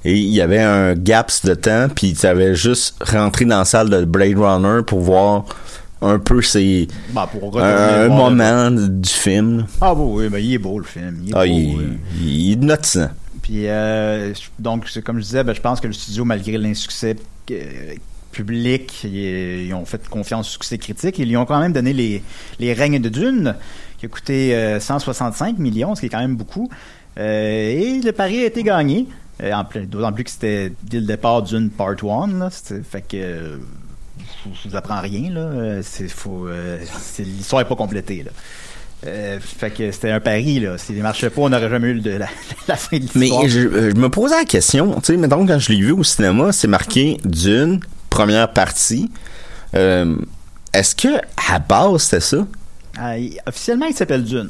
et 0.05 0.13
il 0.15 0.29
y 0.29 0.41
avait 0.41 0.61
un 0.61 0.93
gaps 0.93 1.43
de 1.45 1.53
temps, 1.53 1.87
puis 1.93 2.13
t'avais 2.13 2.53
juste 2.55 2.95
rentré 3.03 3.45
dans 3.45 3.59
la 3.59 3.65
salle 3.65 3.89
de 3.89 4.05
Blade 4.05 4.37
Runner 4.37 4.83
pour 4.85 4.99
voir 5.01 5.45
un 6.01 6.19
peu 6.19 6.41
ses, 6.41 6.87
Bah, 7.11 7.29
un, 7.59 8.03
le- 8.03 8.09
moment 8.09 8.71
du 8.71 9.09
film. 9.09 9.65
Ah 9.81 9.93
bon, 9.95 10.15
oui, 10.17 10.27
mais 10.31 10.43
il 10.43 10.53
est 10.53 10.57
beau 10.57 10.77
le 10.79 10.85
film. 10.85 11.19
Il 11.23 11.29
est 11.29 11.33
Ah, 11.35 11.39
beau, 11.39 11.45
il, 11.45 11.75
oui. 11.77 11.87
il, 12.21 12.51
il 12.63 12.71
est. 12.71 12.99
Puis, 13.41 13.67
euh, 13.67 14.33
donc, 14.59 14.87
c'est 14.89 15.01
comme 15.01 15.17
je 15.19 15.23
disais, 15.23 15.43
ben, 15.43 15.53
je 15.53 15.61
pense 15.61 15.79
que 15.79 15.87
le 15.87 15.93
studio, 15.93 16.25
malgré 16.25 16.57
l'insuccès, 16.57 17.15
que- 17.45 17.53
public, 18.31 19.03
ils, 19.03 19.65
ils 19.67 19.73
ont 19.73 19.85
fait 19.85 20.07
confiance 20.07 20.47
au 20.47 20.51
succès 20.51 20.77
critique. 20.77 21.17
Ils 21.17 21.27
lui 21.27 21.37
ont 21.37 21.45
quand 21.45 21.59
même 21.59 21.73
donné 21.73 21.91
les, 21.93 22.21
les 22.59 22.73
règnes 22.73 22.99
de 23.01 23.09
Dune, 23.09 23.55
qui 23.97 24.05
a 24.05 24.09
coûté 24.09 24.53
euh, 24.53 24.79
165 24.79 25.57
millions, 25.57 25.95
ce 25.95 26.01
qui 26.01 26.05
est 26.05 26.09
quand 26.09 26.19
même 26.19 26.35
beaucoup. 26.35 26.69
Euh, 27.17 27.69
et 27.71 27.99
le 28.03 28.11
pari 28.11 28.43
a 28.43 28.45
été 28.45 28.61
gagné. 28.61 29.07
Euh, 29.41 29.51
D'autant 29.87 30.11
plus 30.13 30.23
que 30.25 30.29
c'était 30.29 30.71
dès 30.83 30.99
le 30.99 31.05
départ 31.07 31.41
Dune 31.41 31.69
Part 31.71 31.95
1. 32.03 32.27
Là, 32.37 32.49
C'était- 32.51 32.81
fait 32.83 33.01
que 33.01 33.59
je 34.63 34.69
vous 34.69 34.75
apprends 34.75 35.01
rien. 35.01 35.29
Là. 35.31 35.39
Euh, 35.41 35.81
C'est, 35.83 36.07
faut, 36.07 36.47
euh, 36.47 36.77
l'histoire 37.19 37.61
n'est 37.61 37.67
pas 37.67 37.75
complétée. 37.75 38.23
Là. 38.23 38.31
Euh, 39.05 39.39
fait 39.39 39.69
que 39.71 39.91
c'était 39.91 40.11
un 40.11 40.19
pari. 40.19 40.59
Là. 40.59 40.77
S'il 40.77 40.97
ne 40.97 41.03
marchait 41.03 41.29
pas, 41.29 41.41
on 41.41 41.49
n'aurait 41.49 41.69
jamais 41.69 41.89
eu 41.89 41.99
de 42.01 42.11
la, 42.11 42.27
la 42.67 42.75
fin 42.75 42.97
de 42.97 43.05
Mais 43.15 43.21
l'histoire. 43.25 43.47
je, 43.47 43.59
euh, 43.59 43.91
je 43.95 43.99
me 43.99 44.09
posais 44.09 44.35
la 44.35 44.45
question, 44.45 44.95
tu 44.95 45.05
sais, 45.05 45.17
mettons 45.17 45.45
quand 45.45 45.59
je 45.59 45.71
l'ai 45.71 45.81
vu 45.81 45.91
au 45.91 46.03
cinéma, 46.03 46.51
c'est 46.51 46.67
marqué 46.67 47.17
d'une 47.23 47.79
première 48.09 48.51
partie. 48.51 49.11
Euh, 49.75 50.15
Est-ce 50.73 50.95
que 50.95 51.19
à 51.51 51.59
base 51.59 52.03
c'était 52.03 52.21
ça? 52.21 52.47
Ah, 52.97 53.13
officiellement, 53.45 53.85
il 53.85 53.93
s'appelle 53.95 54.23
Dune. 54.23 54.49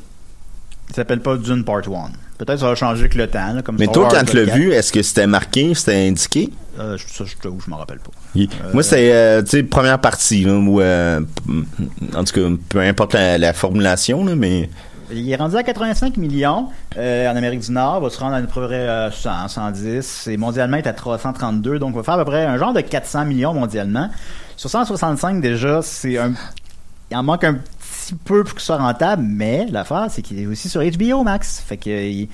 Il 0.90 0.96
s'appelle 0.96 1.20
pas 1.22 1.36
Dune 1.36 1.66
Part 1.66 1.80
1. 1.80 2.12
Peut-être 2.38 2.60
ça 2.60 2.68
va 2.68 2.76
changer 2.76 3.02
avec 3.02 3.16
le 3.16 3.28
temps. 3.28 3.54
là, 3.54 3.62
comme 3.64 3.78
Mais 3.80 3.88
toi, 3.88 4.08
quand 4.12 4.24
tu 4.24 4.36
l'as 4.38 4.46
4. 4.46 4.56
vu, 4.58 4.72
est-ce 4.72 4.92
que 4.92 5.02
c'était 5.02 5.26
marqué, 5.28 5.74
c'était 5.74 6.08
indiqué? 6.08 6.52
Euh, 6.80 6.96
je- 6.98 7.08
ça, 7.12 7.24
je 7.26 7.36
t'avoue, 7.42 7.60
je 7.66 7.70
m'en 7.70 7.78
rappelle 7.78 7.98
pas. 8.00 8.12
Il- 8.36 8.48
Moi, 8.74 8.84
c'est, 8.84 9.12
euh, 9.12 9.42
tu 9.42 9.50
sais, 9.50 9.64
première 9.64 10.00
partie, 10.00 10.44
là, 10.44 10.54
où, 10.54 10.80
euh, 10.80 11.20
en 12.16 12.24
tout 12.24 12.34
cas, 12.34 12.56
peu 12.70 12.80
importe 12.82 13.14
la, 13.14 13.38
la 13.40 13.54
formulation, 13.54 14.24
là, 14.24 14.36
mais 14.36 14.70
Il 15.12 15.32
est 15.32 15.36
rendu 15.38 15.56
à 15.56 15.64
85 15.64 16.18
millions 16.18 16.68
euh, 16.98 17.32
en 17.32 17.36
Amérique 17.38 17.62
du 17.62 17.72
Nord. 17.72 18.02
va 18.02 18.10
se 18.10 18.20
rendre 18.20 18.36
à 18.36 18.42
peu 18.42 18.48
près 18.68 18.88
à 18.90 19.10
100, 19.10 19.48
110. 19.48 20.28
Et 20.28 20.36
mondialement, 20.36 20.76
il 20.78 20.82
est 20.84 20.88
à 20.88 20.92
332. 20.94 21.80
Donc, 21.80 21.96
on 21.96 21.98
va 22.00 22.04
faire 22.04 22.16
à 22.16 22.18
peu 22.18 22.26
près 22.26 22.44
un 22.46 22.58
genre 22.58 22.74
de 22.74 22.82
400 22.82 23.24
millions 23.24 23.54
mondialement. 23.54 24.10
Sur 24.58 24.70
165, 24.70 25.40
déjà, 25.42 25.80
c'est 25.82 26.18
un... 26.18 26.34
Il 27.10 27.16
en 27.16 27.24
manque 27.24 27.46
un 27.46 27.56
peu 28.16 28.44
pour 28.44 28.56
que 28.56 28.62
ce 28.62 28.68
soit 28.68 28.78
rentable, 28.78 29.24
mais 29.24 29.66
l'affaire, 29.70 30.08
c'est 30.10 30.22
qu'il 30.22 30.40
est 30.40 30.46
aussi 30.46 30.70
sur 30.70 30.82
HBO 30.82 31.24
Max. 31.24 31.60
Fait 31.60 31.78
que 31.78 31.90
il, 31.90 32.30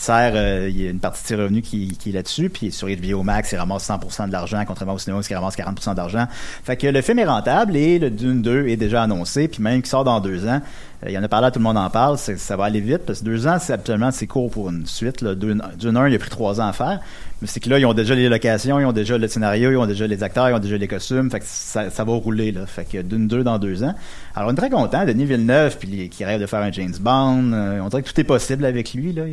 sert, 0.00 0.32
euh, 0.34 0.68
il 0.68 0.82
y 0.82 0.86
a 0.86 0.90
une 0.90 0.98
partie 0.98 1.22
de 1.22 1.28
ses 1.28 1.34
revenus 1.36 1.64
qui, 1.64 1.96
qui 1.96 2.10
est 2.10 2.12
là-dessus, 2.12 2.50
puis 2.50 2.70
sur 2.70 2.88
HBO 2.88 3.22
Max, 3.22 3.52
il 3.52 3.56
ramasse 3.56 3.88
100% 3.88 4.26
de 4.26 4.32
l'argent, 4.32 4.62
contrairement 4.66 4.94
au 4.94 4.98
cinéma, 4.98 5.20
il 5.28 5.34
ramasse 5.34 5.56
40% 5.56 5.94
d'argent. 5.94 6.26
Fait 6.64 6.76
que 6.76 6.86
le 6.86 7.00
film 7.00 7.18
est 7.18 7.24
rentable 7.24 7.76
et 7.76 7.98
le 7.98 8.10
Dune 8.10 8.42
2 8.42 8.68
est 8.68 8.76
déjà 8.76 9.02
annoncé, 9.02 9.48
puis 9.48 9.62
même 9.62 9.80
qu'il 9.80 9.90
sort 9.90 10.04
dans 10.04 10.20
deux 10.20 10.46
ans. 10.46 10.60
Euh, 11.04 11.10
il 11.10 11.12
y 11.12 11.18
en 11.18 11.22
a 11.22 11.28
parlé, 11.28 11.50
tout 11.50 11.58
le 11.58 11.64
monde 11.64 11.76
en 11.76 11.90
parle, 11.90 12.18
ça 12.18 12.56
va 12.56 12.64
aller 12.64 12.80
vite, 12.80 13.02
parce 13.06 13.20
que 13.20 13.24
deux 13.24 13.46
ans, 13.46 13.58
c'est 13.60 13.72
absolument 13.72 14.10
c'est 14.10 14.26
court 14.26 14.50
pour 14.50 14.70
une 14.70 14.86
suite. 14.86 15.24
Dune, 15.24 15.62
1, 15.82 16.08
il 16.08 16.14
a 16.14 16.18
pris 16.18 16.30
trois 16.30 16.60
ans 16.60 16.66
à 16.66 16.72
faire. 16.72 17.00
Mais 17.42 17.48
c'est 17.48 17.60
que 17.60 17.68
là, 17.68 17.78
ils 17.78 17.84
ont 17.84 17.92
déjà 17.92 18.14
les 18.14 18.30
locations, 18.30 18.80
ils 18.80 18.86
ont 18.86 18.92
déjà 18.92 19.18
le 19.18 19.28
scénario, 19.28 19.70
ils 19.70 19.76
ont 19.76 19.86
déjà 19.86 20.06
les 20.06 20.22
acteurs, 20.22 20.48
ils 20.48 20.54
ont 20.54 20.58
déjà 20.58 20.78
les 20.78 20.88
costumes. 20.88 21.30
Fait 21.30 21.42
ça, 21.42 22.04
va 22.04 22.12
rouler, 22.14 22.50
là. 22.50 22.64
Fait 22.66 22.86
que 22.90 23.02
Dune 23.02 23.28
2 23.28 23.44
dans 23.44 23.58
deux 23.58 23.84
ans. 23.84 23.94
Alors, 24.34 24.48
on 24.48 24.52
est 24.52 24.56
très 24.56 24.70
content. 24.70 25.04
Denis 25.04 25.26
Villeneuve, 25.26 25.76
puis 25.78 26.08
qui 26.08 26.24
rêve 26.24 26.40
de 26.40 26.46
faire 26.46 26.60
un 26.60 26.72
James 26.72 26.94
Bond. 26.98 27.52
euh, 27.52 27.80
on 27.80 27.88
dirait 27.88 28.02
que 28.02 28.08
tout 28.08 28.20
est 28.20 28.24
possible 28.24 28.64
avec 28.64 28.94
lui, 28.94 29.12
là. 29.12 29.24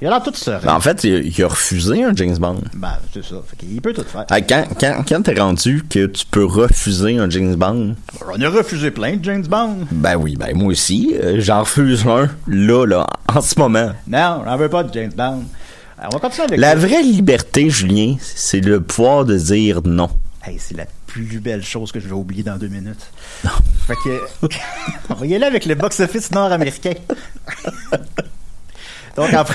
Il 0.00 0.06
a 0.06 0.10
l'air 0.10 0.22
tout 0.22 0.34
serein. 0.34 0.60
ben, 0.64 0.74
en 0.74 0.80
fait, 0.80 1.04
il, 1.04 1.26
il 1.26 1.42
a 1.44 1.48
refusé 1.48 2.02
un 2.04 2.14
James 2.14 2.36
Bond. 2.38 2.60
Ben, 2.74 2.98
c'est 3.12 3.24
ça. 3.24 3.36
Fait 3.46 3.56
qu'il 3.56 3.80
peut 3.80 3.92
tout 3.92 4.04
faire. 4.04 4.26
Quand, 4.28 4.64
quand, 4.78 5.04
quand 5.08 5.22
t'es 5.22 5.40
rendu 5.40 5.84
que 5.88 6.06
tu 6.06 6.24
peux 6.26 6.44
refuser 6.44 7.18
un 7.18 7.28
James 7.30 7.54
Bond, 7.56 7.94
On 8.26 8.40
a 8.40 8.48
refusé 8.48 8.90
plein 8.90 9.16
de 9.16 9.24
James 9.24 9.46
Bond. 9.46 9.78
ben 9.90 10.16
oui, 10.16 10.36
ben 10.36 10.54
moi 10.56 10.68
aussi, 10.68 11.14
euh, 11.22 11.36
j'en 11.40 11.60
refuse 11.60 12.06
un, 12.06 12.28
là, 12.46 12.84
là, 12.86 13.06
en 13.34 13.40
ce 13.40 13.58
moment. 13.58 13.90
Non, 14.06 14.42
on 14.46 14.56
veut 14.56 14.68
pas 14.68 14.82
de 14.84 14.92
James 14.92 15.12
Bond. 15.16 15.44
Alors, 15.98 16.10
on 16.12 16.16
va 16.16 16.20
continuer 16.20 16.44
avec 16.48 16.60
La 16.60 16.74
vraie 16.74 17.02
liberté, 17.02 17.70
Julien, 17.70 18.16
c'est 18.20 18.60
le 18.60 18.82
pouvoir 18.82 19.24
de 19.24 19.36
dire 19.38 19.80
non. 19.84 20.10
Hey, 20.44 20.58
c'est 20.58 20.76
la 20.76 20.84
plus 21.06 21.40
belle 21.40 21.64
chose 21.64 21.90
que 21.90 21.98
je 21.98 22.06
vais 22.06 22.12
oublier 22.14 22.42
dans 22.42 22.56
deux 22.58 22.68
minutes. 22.68 23.10
Fait 23.86 23.94
que, 24.04 24.20
on 25.08 25.14
va 25.14 25.26
y 25.26 25.34
aller 25.34 25.46
avec 25.46 25.64
le 25.64 25.74
box-office 25.74 26.30
nord-américain. 26.32 26.92
Donc, 29.16 29.32
en... 29.32 29.44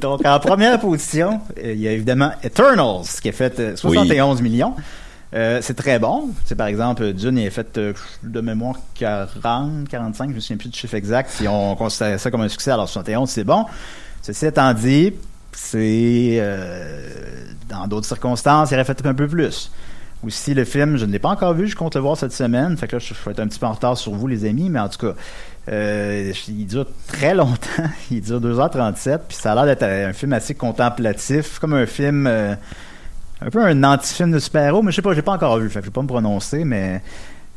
Donc, 0.00 0.26
en 0.26 0.40
première 0.40 0.80
position, 0.80 1.40
euh, 1.58 1.72
il 1.72 1.80
y 1.80 1.88
a 1.88 1.92
évidemment 1.92 2.32
Eternals, 2.42 3.06
qui 3.22 3.28
a 3.28 3.32
fait 3.32 3.58
euh, 3.60 3.76
71 3.76 4.42
millions. 4.42 4.74
Euh, 5.34 5.58
c'est 5.62 5.74
très 5.74 5.98
bon. 5.98 6.30
C'est 6.44 6.54
par 6.54 6.68
exemple, 6.68 7.12
Dune 7.12 7.38
il 7.38 7.46
a 7.46 7.50
fait 7.50 7.76
euh, 7.78 7.92
de 8.22 8.40
mémoire 8.40 8.76
40, 8.94 9.88
45, 9.88 10.30
je 10.30 10.34
me 10.34 10.40
souviens 10.40 10.56
plus 10.56 10.68
du 10.68 10.78
chiffre 10.78 10.94
exact. 10.94 11.30
Si 11.30 11.48
on 11.48 11.74
considère 11.74 12.20
ça 12.20 12.30
comme 12.30 12.42
un 12.42 12.48
succès, 12.48 12.70
alors 12.70 12.88
71, 12.88 13.28
c'est 13.28 13.42
bon. 13.42 13.66
Ceci 14.22 14.46
étant 14.46 14.72
dit, 14.74 15.12
c'est 15.52 16.36
euh, 16.38 17.08
dans 17.68 17.88
d'autres 17.88 18.06
circonstances, 18.06 18.70
il 18.70 18.74
aurait 18.74 18.84
fait 18.84 19.04
un 19.04 19.14
peu 19.14 19.26
plus. 19.26 19.72
Aussi, 20.24 20.54
le 20.54 20.64
film, 20.64 20.96
je 20.96 21.04
ne 21.04 21.12
l'ai 21.12 21.18
pas 21.18 21.30
encore 21.30 21.52
vu, 21.52 21.66
je 21.66 21.76
compte 21.76 21.96
le 21.96 22.00
voir 22.00 22.16
cette 22.16 22.32
semaine. 22.32 22.76
Fait 22.76 22.86
que 22.86 22.96
là, 22.96 22.98
je 23.00 23.12
vais 23.12 23.32
être 23.32 23.40
un 23.40 23.48
petit 23.48 23.58
peu 23.58 23.66
en 23.66 23.72
retard 23.72 23.98
sur 23.98 24.12
vous, 24.12 24.26
les 24.26 24.44
amis, 24.46 24.70
mais 24.70 24.80
en 24.80 24.88
tout 24.88 24.98
cas, 24.98 25.14
euh, 25.70 26.32
il 26.48 26.66
dure 26.66 26.86
très 27.06 27.34
longtemps. 27.34 27.84
Il 28.10 28.20
dure 28.20 28.40
2h37, 28.40 29.20
puis 29.28 29.36
ça 29.36 29.52
a 29.52 29.54
l'air 29.54 29.64
d'être 29.64 29.82
un 29.82 30.12
film 30.12 30.32
assez 30.32 30.54
contemplatif, 30.54 31.58
comme 31.58 31.74
un 31.74 31.86
film, 31.86 32.26
euh, 32.26 32.54
un 33.40 33.50
peu 33.50 33.62
un 33.62 33.82
anti-film 33.82 34.32
de 34.32 34.38
super-héros, 34.38 34.82
mais 34.82 34.90
je 34.90 34.96
sais 34.96 35.02
pas, 35.02 35.14
j'ai 35.14 35.22
pas 35.22 35.32
encore 35.32 35.58
vu, 35.58 35.68
fait 35.70 35.80
que 35.80 35.86
je 35.86 35.90
vais 35.90 35.94
pas 35.94 36.02
me 36.02 36.08
prononcer, 36.08 36.64
mais 36.64 37.00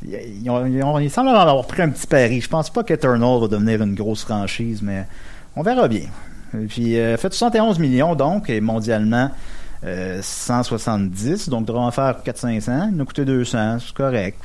ils, 0.05 0.49
ont, 0.49 1.09
semblent 1.09 1.29
avoir 1.29 1.65
pris 1.65 1.81
un 1.81 1.89
petit 1.89 2.07
pari. 2.07 2.41
Je 2.41 2.49
pense 2.49 2.69
pas 2.69 2.83
qu'Eternal 2.83 3.41
va 3.41 3.47
devenir 3.47 3.81
une 3.81 3.95
grosse 3.95 4.23
franchise, 4.23 4.81
mais 4.81 5.05
on 5.55 5.63
verra 5.63 5.87
bien. 5.87 6.07
Puis, 6.69 6.97
euh, 6.97 7.17
fait 7.17 7.33
71 7.33 7.79
millions, 7.79 8.15
donc, 8.15 8.49
et 8.49 8.61
mondialement, 8.61 9.31
euh, 9.83 10.19
170, 10.21 11.49
donc 11.49 11.65
devrait 11.65 11.83
en 11.83 11.91
faire 11.91 12.21
400-500. 12.23 12.89
Il 12.89 12.97
nous 12.97 13.03
a 13.03 13.05
coûté 13.05 13.25
200, 13.25 13.79
c'est 13.79 13.93
correct. 13.93 14.39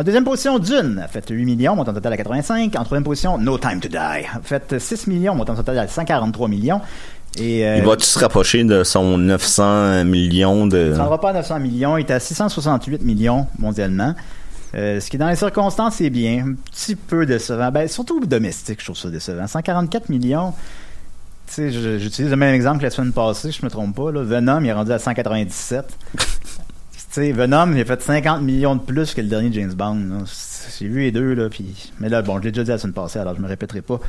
En 0.00 0.02
deuxième 0.02 0.24
position, 0.24 0.58
Dune 0.58 0.98
a 1.04 1.08
fait 1.08 1.28
8 1.28 1.44
millions, 1.44 1.76
montant 1.76 1.92
total 1.92 2.14
à 2.14 2.16
85. 2.16 2.74
En 2.74 2.84
troisième 2.84 3.04
position, 3.04 3.36
No 3.36 3.58
Time 3.58 3.80
to 3.80 3.88
Die 3.90 3.96
a 3.98 4.40
fait 4.42 4.78
6 4.78 5.06
millions, 5.08 5.34
montant 5.34 5.54
total 5.54 5.78
à 5.78 5.86
143 5.86 6.48
millions. 6.48 6.80
Et, 7.38 7.66
euh, 7.68 7.76
Il 7.76 7.84
va-tu 7.84 8.06
se 8.06 8.18
rapprocher 8.18 8.64
de 8.64 8.82
son 8.82 9.18
900 9.18 10.04
millions 10.06 10.66
de... 10.66 10.94
ça 10.96 11.04
ne 11.04 11.08
va 11.10 11.18
pas 11.18 11.30
à 11.30 11.32
900 11.34 11.60
millions, 11.60 11.98
il 11.98 12.00
est 12.06 12.10
à 12.12 12.18
668 12.18 13.02
millions 13.02 13.46
mondialement. 13.58 14.14
Euh, 14.74 15.00
ce 15.00 15.10
qui, 15.10 15.18
dans 15.18 15.28
les 15.28 15.36
circonstances, 15.36 15.96
c'est 15.96 16.08
bien. 16.08 16.46
Un 16.46 16.54
petit 16.54 16.96
peu 16.96 17.26
décevant. 17.26 17.70
Ben, 17.70 17.86
surtout 17.86 18.20
domestique, 18.24 18.78
je 18.80 18.86
trouve 18.86 18.96
ça 18.96 19.10
décevant. 19.10 19.46
144 19.46 20.08
millions. 20.08 20.54
Tu 21.46 21.54
sais, 21.54 21.70
je- 21.72 21.98
j'utilise 21.98 22.30
le 22.30 22.36
même 22.36 22.54
exemple 22.54 22.78
que 22.78 22.84
la 22.84 22.90
semaine 22.90 23.12
passée, 23.12 23.50
je 23.52 23.62
me 23.66 23.68
trompe 23.68 23.94
pas. 23.94 24.10
Là. 24.12 24.22
Venom, 24.22 24.60
il 24.62 24.68
est 24.68 24.72
rendu 24.72 24.92
à 24.92 24.98
197. 24.98 25.84
sais, 27.10 27.32
Venom, 27.32 27.72
il 27.74 27.80
a 27.80 27.84
fait 27.84 28.00
50 28.00 28.42
millions 28.42 28.76
de 28.76 28.80
plus 28.80 29.14
que 29.14 29.20
le 29.20 29.28
dernier 29.28 29.52
James 29.52 29.72
Bond. 29.72 30.24
J'ai 30.78 30.88
vu 30.88 31.00
les 31.00 31.12
deux, 31.12 31.34
là, 31.34 31.48
puis... 31.48 31.92
Mais 31.98 32.08
là, 32.08 32.22
bon, 32.22 32.38
je 32.38 32.44
l'ai 32.44 32.50
déjà 32.50 32.64
dit 32.64 32.70
la 32.70 32.78
semaine 32.78 32.94
passée, 32.94 33.18
alors 33.18 33.34
je 33.36 33.40
me 33.40 33.48
répéterai 33.48 33.82
pas. 33.82 34.00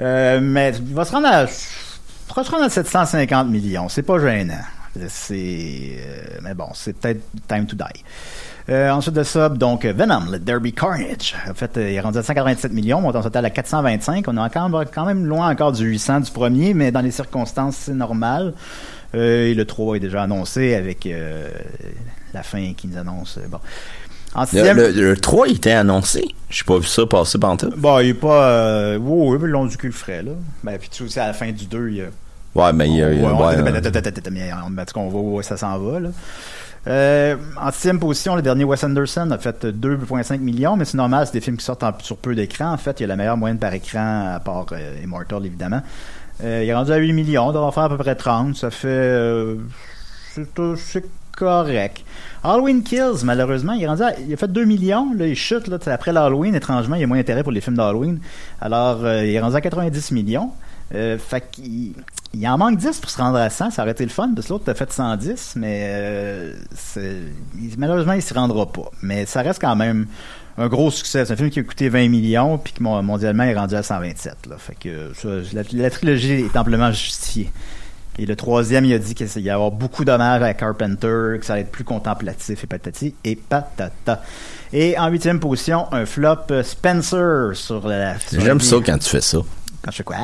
Euh, 0.00 0.40
mais 0.42 0.72
il 0.76 0.94
va 0.94 1.04
se 1.04 1.12
rendre 1.12 1.28
à... 1.28 1.44
va 1.44 2.44
se 2.44 2.50
rendre 2.50 2.64
à 2.64 2.68
750 2.68 3.48
millions. 3.48 3.88
C'est 3.88 4.02
pas 4.02 4.18
gênant. 4.18 4.54
C'est... 5.08 5.96
euh, 5.98 6.38
mais 6.42 6.54
bon, 6.54 6.68
c'est 6.74 6.94
peut-être 6.94 7.22
time 7.48 7.66
to 7.66 7.76
die. 7.76 8.04
Euh, 8.68 8.90
ensuite 8.90 9.14
de 9.14 9.22
ça, 9.24 9.48
donc 9.48 9.84
Venom, 9.84 10.30
le 10.30 10.38
Derby 10.38 10.72
Carnage. 10.72 11.34
En 11.50 11.54
fait, 11.54 11.76
euh, 11.76 11.90
il 11.90 11.94
est 11.94 12.00
rendu 12.00 12.18
à 12.18 12.22
187 12.22 12.72
millions, 12.72 13.00
montant 13.00 13.22
total 13.22 13.44
à 13.44 13.50
425. 13.50 14.26
On 14.28 14.36
est 14.36 14.40
encore, 14.40 14.84
quand 14.92 15.04
même 15.04 15.26
loin 15.26 15.50
encore 15.50 15.72
du 15.72 15.84
800 15.84 16.20
du 16.20 16.30
premier, 16.30 16.72
mais 16.74 16.92
dans 16.92 17.00
les 17.00 17.10
circonstances, 17.10 17.76
c'est 17.76 17.94
normal. 17.94 18.54
Euh, 19.14 19.48
et 19.48 19.54
le 19.54 19.64
3 19.64 19.96
est 19.96 20.00
déjà 20.00 20.22
annoncé 20.22 20.74
avec 20.74 21.06
euh, 21.06 21.48
la 22.34 22.42
fin 22.42 22.72
qui 22.76 22.88
nous 22.88 22.98
annonce. 22.98 23.38
euh, 23.38 23.46
bon. 23.48 23.58
En 24.34 24.42
Le, 24.42 24.46
sixième, 24.46 24.76
le, 24.78 24.90
le 24.92 25.16
3 25.16 25.48
il 25.48 25.56
était 25.56 25.72
annoncé. 25.72 26.24
J'ai 26.48 26.64
pas 26.64 26.78
vu 26.78 26.86
ça 26.86 27.04
passer 27.06 27.38
pantoute. 27.38 27.76
bon, 27.76 27.98
il 27.98 28.08
est 28.10 28.14
pas. 28.14 28.46
Euh, 28.48 28.98
mais 28.98 29.46
le 29.46 29.52
long 29.52 29.66
du 29.66 29.76
cul 29.76 29.88
le 29.88 29.92
ferait, 29.92 30.22
là. 30.22 30.32
Ben, 30.64 30.78
puis 30.78 30.88
tu 30.88 30.98
sais, 30.98 31.04
aussi, 31.04 31.20
à 31.20 31.26
la 31.26 31.32
fin 31.34 31.50
du 31.52 31.66
2, 31.66 31.88
il 31.90 31.96
y 31.96 32.00
a. 32.02 32.06
Ouais, 32.54 32.72
mais 32.72 32.88
il 32.88 32.96
y 32.96 33.02
a... 33.02 33.08
On- 33.08 33.36
tout 34.84 34.98
on 34.98 35.08
où 35.20 35.42
ça 35.42 35.56
s'en 35.56 35.78
va. 35.78 36.00
Là. 36.00 36.08
Euh, 36.88 37.36
en 37.60 37.70
sixième 37.72 38.00
position, 38.00 38.34
le 38.34 38.42
dernier 38.42 38.64
Wes 38.64 38.82
Anderson 38.82 39.30
a 39.30 39.38
fait 39.38 39.64
2,5 39.66 40.38
millions, 40.38 40.76
mais 40.76 40.84
c'est 40.84 40.96
normal, 40.96 41.26
c'est 41.26 41.32
des 41.34 41.40
films 41.40 41.56
qui 41.56 41.64
sortent 41.64 41.82
en- 41.84 41.92
sur 42.00 42.16
peu 42.16 42.34
d'écran. 42.34 42.72
En 42.72 42.76
fait, 42.76 42.98
il 43.00 43.02
y 43.02 43.04
a 43.04 43.08
la 43.08 43.16
meilleure 43.16 43.36
moyenne 43.36 43.58
par 43.58 43.72
écran, 43.72 44.32
à 44.34 44.40
part 44.40 44.66
euh, 44.72 44.96
Immortal, 45.02 45.46
évidemment. 45.46 45.80
Euh, 46.42 46.60
il 46.64 46.68
est 46.68 46.74
rendu 46.74 46.90
à 46.92 46.96
8 46.96 47.12
millions, 47.12 47.48
on 47.48 47.52
doit 47.52 47.62
en 47.62 47.70
faire 47.70 47.84
à 47.84 47.88
peu 47.88 47.98
près 47.98 48.16
30. 48.16 48.56
Ça 48.56 48.70
fait... 48.70 48.88
c'est 50.76 51.04
correct. 51.36 52.04
Halloween 52.44 52.82
Kills, 52.82 53.24
malheureusement, 53.24 53.72
il, 53.72 53.86
a 53.86 54.36
fait 54.36 54.50
2 54.52 54.64
millions. 54.64 55.12
Là, 55.14 55.26
il 55.26 55.36
chute. 55.36 55.68
Là, 55.68 55.78
après 55.86 56.12
l'Halloween, 56.12 56.54
étrangement, 56.54 56.96
il 56.96 57.00
y 57.00 57.04
a 57.04 57.06
moins 57.06 57.18
d'intérêt 57.18 57.42
pour 57.42 57.52
les 57.52 57.60
films 57.60 57.76
d'Halloween. 57.76 58.18
Alors, 58.60 59.04
euh, 59.04 59.24
il 59.24 59.32
est 59.34 59.40
rendu 59.40 59.56
à 59.56 59.60
90 59.60 60.10
millions. 60.12 60.50
Euh, 60.94 61.16
fait 61.18 61.44
qu'il 61.50 61.92
il 62.34 62.48
en 62.48 62.58
manque 62.58 62.76
10 62.76 62.98
pour 63.00 63.08
se 63.10 63.16
rendre 63.18 63.38
à 63.38 63.48
100. 63.48 63.70
Ça 63.70 63.82
aurait 63.82 63.92
été 63.92 64.04
le 64.04 64.10
fun, 64.10 64.30
parce 64.34 64.46
que 64.48 64.52
l'autre 64.52 64.70
a 64.70 64.74
fait 64.74 64.90
110, 64.92 65.54
mais 65.56 65.86
euh, 65.88 66.52
il- 66.96 67.78
malheureusement, 67.78 68.12
il 68.14 68.22
s'y 68.22 68.34
rendra 68.34 68.70
pas. 68.70 68.90
Mais 69.02 69.24
ça 69.26 69.42
reste 69.42 69.60
quand 69.60 69.76
même 69.76 70.06
un 70.58 70.66
gros 70.68 70.90
succès. 70.90 71.24
C'est 71.24 71.32
un 71.32 71.36
film 71.36 71.50
qui 71.50 71.60
a 71.60 71.62
coûté 71.62 71.88
20 71.88 72.08
millions, 72.08 72.58
puis 72.58 72.72
qui 72.74 72.82
mon- 72.82 73.02
mondialement 73.02 73.44
est 73.44 73.54
rendu 73.54 73.74
à 73.74 73.82
127. 73.82 74.46
Là. 74.50 74.56
Fait 74.58 74.74
que 74.74 75.12
ça, 75.14 75.28
la 75.72 75.90
trilogie 75.90 76.32
est 76.52 76.56
amplement 76.56 76.90
justifiée. 76.92 77.50
Et 78.18 78.26
le 78.26 78.36
troisième, 78.36 78.84
il 78.84 78.92
a 78.92 78.98
dit 78.98 79.14
qu'il 79.14 79.26
y 79.42 79.48
avoir 79.50 79.70
beaucoup 79.70 80.04
d'hommages 80.04 80.42
à 80.42 80.52
Carpenter, 80.54 81.38
que 81.38 81.46
ça 81.46 81.54
allait 81.54 81.62
être 81.62 81.70
plus 81.72 81.84
contemplatif 81.84 82.62
et 82.62 82.66
patati 82.66 83.14
et 83.24 83.36
patata. 83.36 84.22
Et 84.72 84.98
en 84.98 85.08
huitième 85.08 85.40
position, 85.40 85.90
un 85.92 86.04
flop 86.04 86.36
euh, 86.50 86.62
Spencer 86.62 87.50
sur 87.56 87.86
la. 87.88 88.14
la 88.14 88.16
J'aime 88.32 88.60
ça 88.60 88.76
quand 88.84 88.98
tu 88.98 89.08
fais 89.08 89.20
ça. 89.22 89.38
Quand 89.82 89.90
je 89.90 89.96
fais 89.96 90.04
quoi? 90.04 90.16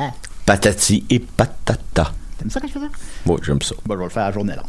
Patati 0.45 1.03
et 1.09 1.19
patata. 1.19 2.11
T'aimes 2.37 2.49
ça 2.51 2.59
quand 2.61 2.67
je 2.67 2.73
fais 2.73 2.79
ça? 2.79 2.85
Oui, 3.25 3.37
j'aime 3.43 3.61
ça. 3.61 3.75
Bon, 3.85 3.95
je 3.95 3.99
vais 3.99 4.05
le 4.05 4.09
faire 4.11 4.23
à 4.23 4.31
journée 4.31 4.55
longue. 4.55 4.65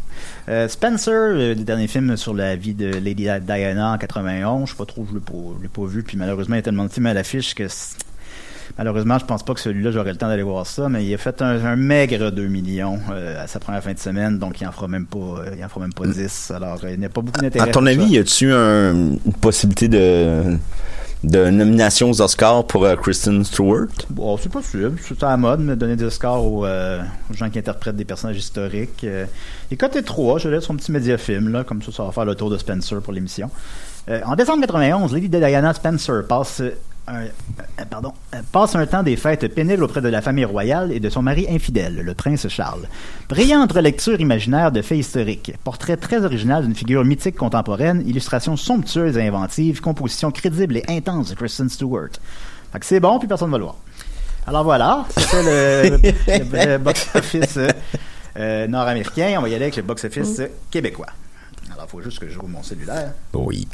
Euh, 0.49 0.67
Spencer, 0.69 1.33
le 1.35 1.55
dernier 1.55 1.87
film 1.89 2.17
sur 2.17 2.35
la 2.35 2.57
vie 2.57 2.75
de 2.75 2.87
Lady 2.87 3.29
Diana 3.43 3.93
en 3.93 3.99
91, 3.99 4.67
je 4.67 4.73
sais 4.73 4.77
pas 4.79 4.87
trop, 4.87 5.07
je 5.09 5.15
l'ai 5.15 5.21
pas, 5.21 5.33
je 5.59 5.63
l'ai 5.63 5.69
pas 5.69 5.85
vu, 5.85 6.03
puis 6.03 6.17
malheureusement, 6.17 6.57
il 6.57 6.59
y 6.59 6.61
a 6.61 6.63
tellement 6.63 6.85
de 6.85 6.91
films 6.91 7.07
à 7.07 7.15
l'affiche 7.15 7.55
que 7.55 7.69
c'est- 7.69 7.97
malheureusement, 8.79 9.19
je 9.19 9.25
pense 9.25 9.43
pas 9.43 9.55
que 9.55 9.61
celui-là, 9.61 9.91
j'aurai 9.91 10.11
le 10.13 10.17
temps 10.17 10.29
d'aller 10.29 10.43
voir 10.43 10.67
ça, 10.67 10.89
mais 10.89 11.05
il 11.05 11.13
a 11.15 11.19
fait 11.19 11.41
un, 11.43 11.65
un 11.65 11.77
maigre 11.77 12.31
2 12.31 12.47
millions 12.47 12.99
euh, 13.13 13.43
à 13.43 13.47
sa 13.47 13.61
première 13.61 13.83
fin 13.83 13.93
de 13.93 13.99
semaine, 13.99 14.39
donc 14.39 14.61
il 14.61 14.67
en 14.67 14.73
fera 14.73 14.89
même 14.89 15.07
pas, 15.07 15.19
euh, 15.19 15.55
il 15.59 15.65
en 15.65 15.69
fera 15.69 15.81
même 15.81 15.93
pas 15.93 16.07
10, 16.07 16.53
alors 16.55 16.79
euh, 16.85 16.93
il 16.93 16.99
n'y 17.01 17.07
a 17.07 17.09
pas 17.09 17.21
beaucoup 17.21 17.41
d'intérêt. 17.41 17.69
À 17.69 17.73
ton 17.73 17.87
avis, 17.87 18.07
y 18.07 18.19
a-tu 18.19 18.53
un- 18.53 18.93
une 18.95 19.33
possibilité 19.41 19.89
de, 19.89 20.57
de 21.25 21.51
nomination 21.51 22.11
aux 22.11 22.23
Oscars 22.23 22.65
pour 22.67 22.85
euh, 22.85 22.97
Kristen 22.97 23.45
Stewart? 23.45 23.89
Bon, 24.09 24.37
c'est 24.39 24.49
possible. 24.51 24.93
C'est 25.07 25.23
à 25.23 25.29
la 25.31 25.37
mode, 25.37 25.61
mais 25.61 25.77
donner 25.77 25.97
des 25.97 26.09
scores 26.11 26.47
aux, 26.47 26.65
euh, 26.65 27.01
aux 27.31 27.35
gens 27.35 27.51
qui 27.51 27.59
interprètent 27.59 27.97
des 27.97 28.05
personnages 28.07 28.39
historiques. 28.39 29.05
Euh, 29.05 29.27
et 29.71 29.77
côté 29.77 30.03
3, 30.03 30.39
je 30.39 30.49
laisse 30.49 30.65
son 30.65 30.77
petit 30.77 30.93
médiafilm, 30.93 31.51
là, 31.53 31.65
comme 31.65 31.83
ça, 31.83 31.93
ça 31.93 32.05
va 32.05 32.13
faire 32.13 32.25
le 32.25 32.35
tour 32.35 32.49
de 32.51 32.57
Spencer 32.59 33.01
pour 33.03 33.13
l'émission. 33.13 33.51
En 34.25 34.35
décembre 34.35 34.63
91, 34.63 35.13
Lady 35.13 35.29
Diana 35.29 35.73
Spencer 35.73 36.27
passe 36.27 36.63
un, 37.11 37.23
euh, 37.25 37.85
pardon, 37.91 38.13
euh, 38.35 38.41
passe 38.53 38.75
un 38.77 38.87
temps 38.87 39.03
des 39.03 39.17
fêtes 39.17 39.53
pénibles 39.55 39.83
auprès 39.83 40.01
de 40.01 40.09
la 40.09 40.23
famille 40.23 40.45
royale 40.45 40.93
et 40.93 41.01
de 41.01 41.11
son 41.11 41.23
mari 41.23 41.47
infidèle, 41.51 41.97
le 42.03 42.15
prince 42.15 42.49
Charles. 42.49 42.87
Brillante 43.29 43.75
lecture 43.77 44.21
imaginaire 44.21 44.71
de 44.73 44.81
faits 44.83 44.99
historiques, 44.99 45.53
portrait 45.65 45.97
très 45.97 46.25
original 46.25 46.65
d'une 46.65 46.75
figure 46.75 47.05
mythique 47.05 47.37
contemporaine, 47.37 48.03
illustration 48.07 48.57
somptueuse 48.57 49.17
et 49.17 49.27
inventive, 49.27 49.81
composition 49.81 50.31
crédible 50.31 50.77
et 50.79 50.85
intense 50.89 51.31
de 51.31 51.35
Kristen 51.35 51.69
Stewart. 51.69 52.11
Fait 52.73 52.79
que 52.79 52.87
c'est 52.87 53.01
bon, 53.01 53.19
puis 53.19 53.27
personne 53.29 53.49
ne 53.49 53.53
va 53.53 53.59
le 53.59 53.65
voir. 53.65 53.77
Alors 54.47 54.65
voilà, 54.65 55.05
c'était 55.17 55.43
le, 55.91 55.97
le- 55.97 56.73
le 56.73 56.79
box-office 56.79 57.59
euh, 58.37 58.67
nord-américain. 58.69 59.35
On 59.39 59.43
va 59.43 59.49
y 59.49 59.55
aller 59.55 59.65
avec 59.65 59.77
le 59.77 59.83
box-office 59.83 60.39
euh, 60.41 60.47
québécois. 60.71 61.07
Alors, 61.73 61.85
il 61.87 61.91
faut 61.91 62.01
juste 62.03 62.19
que 62.19 62.29
je 62.29 62.39
roule 62.39 62.51
mon 62.51 62.63
cellulaire. 62.63 63.13
Oui. 63.35 63.67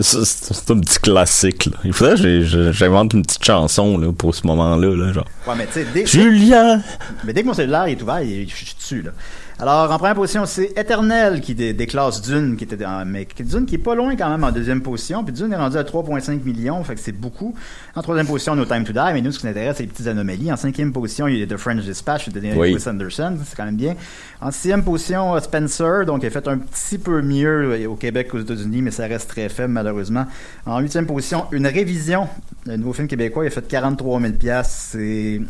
C'est 0.00 0.70
un 0.70 0.80
petit 0.80 0.98
classique. 0.98 1.66
Là. 1.66 1.78
Il 1.84 1.92
faudrait 1.92 2.16
que 2.16 2.72
j'invente 2.72 3.12
une 3.14 3.22
petite 3.22 3.44
chanson 3.44 3.96
là, 3.98 4.12
pour 4.12 4.34
ce 4.34 4.46
moment-là. 4.46 4.94
Là, 4.96 5.12
genre. 5.12 5.26
Ouais, 5.46 5.54
mais 5.56 5.66
tu 5.66 5.74
sais, 5.74 5.86
dès, 5.94 6.04
Julien! 6.06 6.82
mais 7.24 7.32
dès 7.32 7.42
que 7.42 7.46
mon 7.46 7.54
cellulaire 7.54 7.84
est 7.84 8.02
ouvert, 8.02 8.20
il- 8.20 8.48
je 8.48 8.54
suis 8.54 8.74
dessus, 8.76 9.02
là. 9.02 9.12
Alors, 9.58 9.90
en 9.90 9.96
première 9.96 10.14
position, 10.14 10.44
c'est 10.44 10.78
Éternel 10.78 11.40
qui 11.40 11.54
dé- 11.54 11.72
déclasse 11.72 12.20
Dune, 12.20 12.56
qui 12.58 12.64
était 12.64 12.76
dans, 12.76 13.08
mais 13.08 13.24
qui- 13.24 13.42
Dune 13.42 13.64
qui 13.64 13.76
est 13.76 13.78
pas 13.78 13.94
loin 13.94 14.14
quand 14.14 14.28
même 14.28 14.44
en 14.44 14.52
deuxième 14.52 14.82
position. 14.82 15.24
Puis 15.24 15.32
Dune 15.32 15.50
est 15.50 15.56
rendu 15.56 15.78
à 15.78 15.82
3,5 15.82 16.44
millions, 16.44 16.84
fait 16.84 16.94
que 16.94 17.00
c'est 17.00 17.12
beaucoup. 17.12 17.54
En 17.94 18.02
troisième 18.02 18.26
position, 18.26 18.54
No 18.54 18.66
Time 18.66 18.84
to 18.84 18.92
Die, 18.92 18.98
mais 19.14 19.22
nous, 19.22 19.32
ce 19.32 19.38
qui 19.38 19.46
nous 19.46 19.52
intéresse, 19.52 19.78
c'est 19.78 19.84
les 19.84 19.88
petites 19.88 20.08
anomalies. 20.08 20.52
En 20.52 20.56
cinquième 20.56 20.92
position, 20.92 21.26
il 21.26 21.38
y 21.38 21.42
a 21.42 21.46
The 21.46 21.56
French 21.56 21.82
Dispatch 21.84 22.28
de 22.28 22.34
Daniel 22.34 22.58
Oui. 22.58 22.74
Wes 22.74 22.86
Anderson, 22.86 23.38
c'est 23.46 23.56
quand 23.56 23.64
même 23.64 23.76
bien. 23.76 23.94
En 24.42 24.50
sixième 24.50 24.84
position, 24.84 25.40
Spencer, 25.40 26.04
donc 26.04 26.22
il 26.22 26.26
a 26.26 26.30
fait 26.30 26.46
un 26.48 26.58
petit 26.58 26.98
peu 26.98 27.22
mieux 27.22 27.72
euh, 27.82 27.86
au 27.88 27.94
Québec 27.96 28.28
qu'aux 28.28 28.40
États-Unis, 28.40 28.82
mais 28.82 28.90
ça 28.90 29.06
reste 29.06 29.30
très 29.30 29.48
faible 29.48 29.72
malheureusement. 29.72 30.26
En 30.66 30.80
huitième 30.80 31.06
position, 31.06 31.46
une 31.50 31.66
révision. 31.66 32.28
Le 32.66 32.76
nouveau 32.76 32.92
film 32.92 33.08
québécois, 33.08 33.44
il 33.44 33.46
a 33.46 33.50
fait 33.50 33.66
43 33.66 34.20
000 34.20 34.34
C'est 34.64 35.40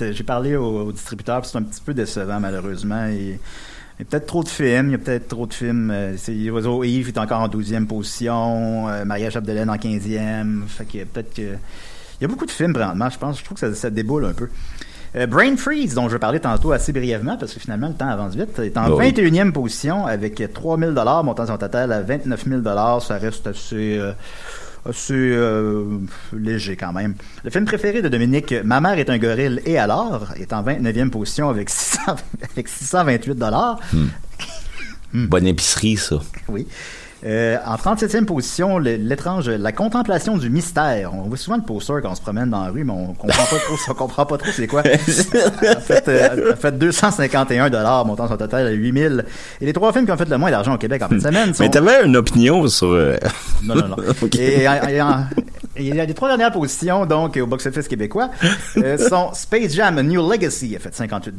J'ai 0.00 0.24
parlé 0.24 0.56
au, 0.56 0.86
au 0.86 0.92
distributeur, 0.92 1.44
c'est 1.44 1.58
un 1.58 1.62
petit 1.62 1.80
peu 1.80 1.94
décevant 1.94 2.40
malheureusement. 2.40 3.06
Et, 3.06 3.38
il 3.98 4.02
y 4.02 4.06
a 4.06 4.10
peut-être 4.10 4.26
trop 4.26 4.42
de 4.42 4.48
films, 4.48 4.88
il 4.88 4.92
y 4.92 4.94
a 4.96 4.98
peut-être 4.98 5.28
trop 5.28 5.46
de 5.46 5.54
films. 5.54 5.90
Euh, 5.92 6.14
c'est 6.16 6.50
Oiseau 6.50 6.82
Yves 6.82 7.08
est 7.08 7.18
encore 7.18 7.40
en 7.40 7.48
12e 7.48 7.86
position, 7.86 8.88
euh, 8.88 9.04
Maria 9.04 9.30
Chapdelaine 9.30 9.70
en 9.70 9.76
15e. 9.76 10.66
Fait 10.66 11.00
a 11.00 11.04
peut-être 11.04 11.32
que. 11.32 11.42
Il 11.42 12.22
y 12.22 12.24
a 12.24 12.28
beaucoup 12.28 12.46
de 12.46 12.50
films, 12.50 12.72
présentement, 12.72 13.08
je 13.08 13.18
pense. 13.18 13.38
Je 13.38 13.44
trouve 13.44 13.58
que 13.58 13.68
ça, 13.68 13.74
ça 13.74 13.90
déboule 13.90 14.24
un 14.24 14.32
peu. 14.32 14.48
Euh, 15.14 15.26
Brain 15.26 15.56
Freeze, 15.56 15.94
dont 15.94 16.08
je 16.08 16.16
parlais 16.16 16.40
tantôt 16.40 16.72
assez 16.72 16.92
brièvement, 16.92 17.36
parce 17.36 17.54
que 17.54 17.60
finalement, 17.60 17.86
le 17.86 17.94
temps 17.94 18.08
avance 18.08 18.34
vite, 18.34 18.58
est 18.58 18.76
en 18.76 18.90
Oui. 18.90 19.12
21e 19.12 19.52
position 19.52 20.06
avec 20.06 20.42
3 20.52 20.76
000 20.76 20.92
montant 21.22 21.46
son 21.46 21.56
total 21.56 21.92
à 21.92 22.02
29 22.02 22.44
000 22.48 22.62
Ça 23.00 23.18
reste 23.18 23.46
assez, 23.46 24.00
assez 24.88 25.14
euh, 25.14 25.84
léger 26.32 26.76
quand 26.76 26.92
même. 26.92 27.14
Le 27.42 27.50
film 27.50 27.64
préféré 27.64 28.02
de 28.02 28.08
Dominique, 28.08 28.54
Ma 28.64 28.80
mère 28.80 28.98
est 28.98 29.10
un 29.10 29.18
gorille 29.18 29.60
et 29.64 29.78
alors, 29.78 30.32
est 30.36 30.52
en 30.52 30.62
29e 30.62 31.10
position 31.10 31.48
avec, 31.48 31.70
600 31.70 32.00
avec 32.52 32.68
628 32.68 33.38
Bonne 35.14 35.46
épicerie, 35.46 35.96
ça. 35.96 36.16
oui. 36.48 36.66
Euh, 37.26 37.56
en 37.64 37.76
37e 37.76 38.26
position, 38.26 38.78
l'étrange, 38.78 39.48
la 39.48 39.72
contemplation 39.72 40.36
du 40.36 40.50
mystère. 40.50 41.14
On 41.14 41.22
voit 41.22 41.38
souvent 41.38 41.56
le 41.56 41.62
poster 41.62 41.94
quand 42.02 42.10
on 42.10 42.14
se 42.14 42.20
promène 42.20 42.50
dans 42.50 42.64
la 42.64 42.70
rue, 42.70 42.84
mais 42.84 42.92
on 42.92 43.14
comprend 43.14 43.44
pas 43.44 43.58
trop, 43.58 43.76
on 43.88 43.94
comprend 43.94 44.26
pas 44.26 44.36
trop 44.36 44.50
c'est 44.52 44.66
quoi. 44.66 44.80
en 44.82 45.80
fait, 45.80 46.06
euh, 46.08 46.52
a 46.52 46.56
fait 46.56 46.76
251 46.76 47.70
dollars, 47.70 48.04
montant 48.04 48.28
son 48.28 48.36
total 48.36 48.66
à 48.66 48.70
8000. 48.72 49.24
Et 49.62 49.64
les 49.64 49.72
trois 49.72 49.90
films 49.94 50.04
qui 50.04 50.12
ont 50.12 50.18
fait 50.18 50.28
le 50.28 50.36
moins 50.36 50.50
d'argent 50.50 50.74
au 50.74 50.78
Québec 50.78 51.00
en 51.02 51.08
fin 51.08 51.14
de 51.14 51.20
semaine 51.20 51.54
sont... 51.54 51.62
Mais 51.62 51.70
t'avais 51.70 52.04
une 52.04 52.16
opinion 52.16 52.68
sur. 52.68 52.88
euh, 52.88 53.16
Non, 53.66 53.74
non, 53.74 53.88
non. 53.88 53.96
Ok. 54.22 54.34
Et, 54.36 54.62
et 54.64 55.02
en- 55.02 55.26
et 55.76 55.90
les 55.92 56.14
trois 56.14 56.28
dernières 56.28 56.52
positions, 56.52 57.04
donc, 57.04 57.36
au 57.36 57.46
box-office 57.46 57.88
québécois, 57.88 58.30
euh, 58.76 58.96
sont 59.08 59.30
Space 59.34 59.72
Jam 59.74 59.98
A 59.98 60.02
New 60.04 60.30
Legacy, 60.30 60.76
a 60.76 60.78
fait 60.78 60.94
58 60.94 61.34